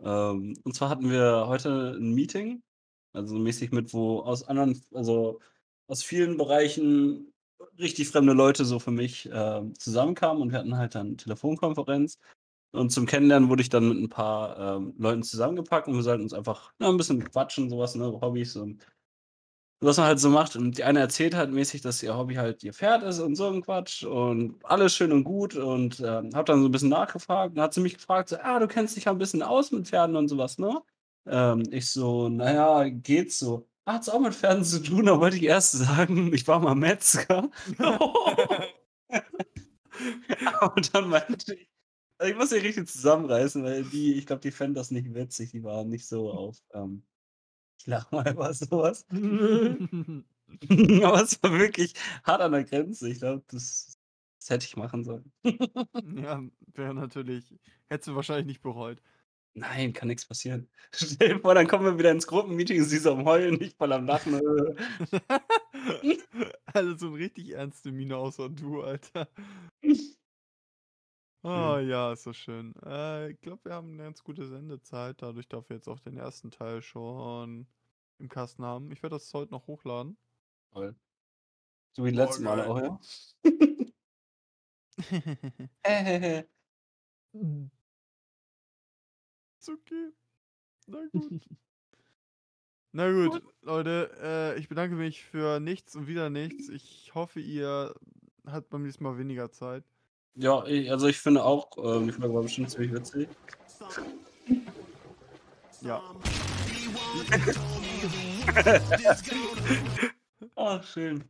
Ähm, 0.00 0.56
und 0.64 0.74
zwar 0.74 0.88
hatten 0.88 1.10
wir 1.10 1.46
heute 1.46 1.96
ein 1.96 2.12
Meeting, 2.12 2.62
also 3.12 3.38
mäßig 3.38 3.70
mit, 3.70 3.92
wo 3.94 4.20
aus 4.20 4.42
anderen, 4.48 4.82
also 4.92 5.40
aus 5.86 6.02
vielen 6.02 6.36
Bereichen 6.36 7.32
richtig 7.78 8.08
fremde 8.08 8.32
Leute 8.32 8.64
so 8.64 8.78
für 8.78 8.90
mich 8.90 9.28
ähm, 9.32 9.74
zusammenkamen 9.78 10.42
und 10.42 10.52
wir 10.52 10.58
hatten 10.58 10.76
halt 10.76 10.94
dann 10.94 11.16
Telefonkonferenz. 11.16 12.18
Und 12.72 12.90
zum 12.90 13.06
Kennenlernen 13.06 13.48
wurde 13.48 13.62
ich 13.62 13.68
dann 13.68 13.88
mit 13.88 13.98
ein 13.98 14.08
paar 14.08 14.58
ähm, 14.58 14.94
Leuten 14.98 15.22
zusammengepackt 15.22 15.86
und 15.88 15.94
wir 15.94 16.02
sollten 16.02 16.24
uns 16.24 16.32
einfach 16.32 16.72
na, 16.78 16.88
ein 16.88 16.96
bisschen 16.96 17.22
quatschen, 17.22 17.70
sowas, 17.70 17.94
ne, 17.94 18.06
Hobbys 18.20 18.56
und 18.56 18.84
was 19.80 19.98
man 19.98 20.06
halt 20.06 20.20
so 20.20 20.30
macht. 20.30 20.56
Und 20.56 20.78
die 20.78 20.84
eine 20.84 21.00
erzählt 21.00 21.34
halt 21.34 21.50
mäßig, 21.52 21.82
dass 21.82 22.02
ihr 22.02 22.16
Hobby 22.16 22.34
halt 22.34 22.62
ihr 22.64 22.72
Pferd 22.72 23.02
ist 23.02 23.20
und 23.20 23.36
so 23.36 23.48
ein 23.48 23.62
Quatsch 23.62 24.04
und 24.04 24.56
alles 24.64 24.94
schön 24.94 25.12
und 25.12 25.24
gut. 25.24 25.54
Und 25.56 26.00
ähm, 26.00 26.30
hab 26.34 26.46
dann 26.46 26.62
so 26.62 26.68
ein 26.68 26.72
bisschen 26.72 26.88
nachgefragt. 26.88 27.56
Und 27.56 27.62
hat 27.62 27.74
sie 27.74 27.80
mich 27.80 27.94
gefragt, 27.94 28.30
so, 28.30 28.36
ah, 28.38 28.58
du 28.58 28.66
kennst 28.66 28.96
dich 28.96 29.04
ja 29.04 29.12
ein 29.12 29.18
bisschen 29.18 29.42
aus 29.42 29.70
mit 29.72 29.86
Pferden 29.86 30.16
und 30.16 30.28
sowas, 30.28 30.58
ne? 30.58 30.80
Ähm, 31.26 31.62
ich 31.70 31.90
so, 31.90 32.28
naja, 32.28 32.88
geht's 32.88 33.38
so. 33.38 33.68
Ah, 33.86 33.94
Hat's 33.94 34.08
auch 34.08 34.20
mit 34.20 34.34
Pferden 34.34 34.64
zu 34.64 34.82
tun, 34.82 35.06
da 35.06 35.20
wollte 35.20 35.36
ich 35.36 35.42
erst 35.42 35.72
sagen, 35.72 36.32
ich 36.32 36.48
war 36.48 36.58
mal 36.58 36.74
Metzger. 36.74 37.50
Aber 40.60 40.80
dann 40.80 41.08
meinte 41.08 41.54
ich, 41.54 41.68
also 42.18 42.32
ich 42.32 42.38
muss 42.38 42.50
sie 42.50 42.58
richtig 42.58 42.88
zusammenreißen, 42.88 43.62
weil 43.64 43.84
die, 43.84 44.14
ich 44.14 44.26
glaube, 44.26 44.40
die 44.40 44.50
fänden 44.50 44.74
das 44.74 44.90
nicht 44.90 45.14
witzig. 45.14 45.50
Die 45.50 45.64
waren 45.64 45.88
nicht 45.88 46.06
so 46.06 46.30
auf, 46.30 46.58
ähm, 46.72 47.04
ich 47.78 47.86
lach 47.86 48.10
mal 48.12 48.30
über 48.30 48.52
sowas. 48.54 49.06
Aber 49.10 51.22
es 51.22 51.42
war 51.42 51.52
wirklich 51.52 51.94
hart 52.24 52.40
an 52.40 52.52
der 52.52 52.64
Grenze. 52.64 53.10
Ich 53.10 53.18
glaube, 53.18 53.44
das, 53.48 53.98
das 54.38 54.50
hätte 54.50 54.66
ich 54.66 54.76
machen 54.76 55.04
sollen. 55.04 55.32
ja, 55.42 56.42
wäre 56.74 56.94
natürlich. 56.94 57.54
Hättest 57.86 58.08
du 58.08 58.14
wahrscheinlich 58.14 58.46
nicht 58.46 58.62
bereut. 58.62 59.02
Nein, 59.54 59.92
kann 59.92 60.08
nichts 60.08 60.26
passieren. 60.26 60.68
Stell 60.92 61.34
dir 61.34 61.40
vor, 61.40 61.54
dann 61.54 61.68
kommen 61.68 61.84
wir 61.84 61.98
wieder 61.98 62.10
ins 62.10 62.26
Gruppenmeeting 62.26 62.80
und 62.80 62.86
sie 62.86 62.96
ist 62.96 63.06
am 63.06 63.24
Heulen, 63.24 63.60
ich 63.60 63.74
voll 63.76 63.92
am 63.92 64.06
Lachen. 64.06 64.34
Alle 66.66 66.98
so 66.98 67.06
ein 67.06 67.14
richtig 67.14 67.50
ernste 67.50 67.92
Miene 67.92 68.16
außer 68.16 68.48
du, 68.48 68.82
Alter. 68.82 69.28
Oh 71.44 71.78
ja, 71.78 72.12
ist 72.12 72.24
so 72.24 72.32
schön. 72.32 72.74
Äh, 72.84 73.30
ich 73.30 73.40
glaube, 73.42 73.66
wir 73.66 73.74
haben 73.74 73.92
eine 73.92 74.04
ganz 74.04 74.24
gute 74.24 74.46
Sendezeit, 74.48 75.22
dadurch, 75.22 75.46
dass 75.46 75.68
wir 75.68 75.76
jetzt 75.76 75.88
auch 75.88 76.00
den 76.00 76.16
ersten 76.16 76.50
Teil 76.50 76.82
schon 76.82 77.66
im 78.18 78.28
Kasten 78.28 78.64
haben. 78.64 78.90
Ich 78.90 79.02
werde 79.02 79.16
das 79.16 79.32
heute 79.34 79.52
noch 79.52 79.66
hochladen. 79.66 80.16
Toll. 80.72 80.96
So 81.92 82.04
wie 82.04 82.10
die 82.10 82.16
letzten 82.16 82.44
Mal 82.44 82.60
auch, 82.62 82.80
ja? 82.80 82.98
Äh, 89.68 89.72
okay. 89.72 90.10
Na 90.86 90.98
gut. 91.12 91.42
Na 92.92 93.10
gut, 93.10 93.42
Leute, 93.62 94.10
äh, 94.22 94.58
ich 94.58 94.68
bedanke 94.68 94.94
mich 94.94 95.24
für 95.24 95.58
nichts 95.58 95.96
und 95.96 96.06
wieder 96.06 96.30
nichts. 96.30 96.68
Ich 96.68 97.12
hoffe, 97.14 97.40
ihr 97.40 97.92
habt 98.46 98.70
beim 98.70 98.82
nächsten 98.84 99.02
Mal 99.02 99.18
weniger 99.18 99.50
Zeit. 99.50 99.82
Ja, 100.36 100.64
ich, 100.66 100.90
also 100.90 101.08
ich 101.08 101.18
finde 101.18 101.44
auch, 101.44 101.70
ähm, 101.78 102.06
die 102.06 102.12
Folge 102.12 102.34
war 102.34 102.42
bestimmt 102.42 102.70
ziemlich 102.70 102.92
witzig. 102.92 103.28
Ja. 105.80 106.00
Ah, 110.56 110.82
schön. 110.82 111.24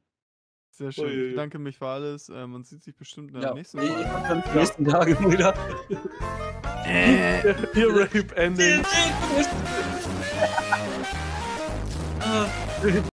Sehr 0.71 0.93
schön. 0.93 1.07
Ich 1.09 1.31
bedanke 1.31 1.59
mich 1.59 1.79
für 1.79 1.87
alles. 1.87 2.29
Äh, 2.29 2.47
man 2.47 2.65
sieht 2.65 2.83
sich 2.83 2.97
bestimmt 2.97 3.29
in 3.31 3.41
der 3.41 3.51
Ja, 3.51 3.55
nächsten 3.55 3.79
ich 3.81 3.89
Folge. 3.89 4.13
hab 4.13 4.29
dann 4.29 4.43
die 4.53 4.59
nächsten 4.59 4.85
Tage 4.85 5.19
wieder. 5.21 5.55
Ihr 6.87 7.89
Rape 7.95 8.37
Ending. 8.37 8.83
Ah. 12.27 12.49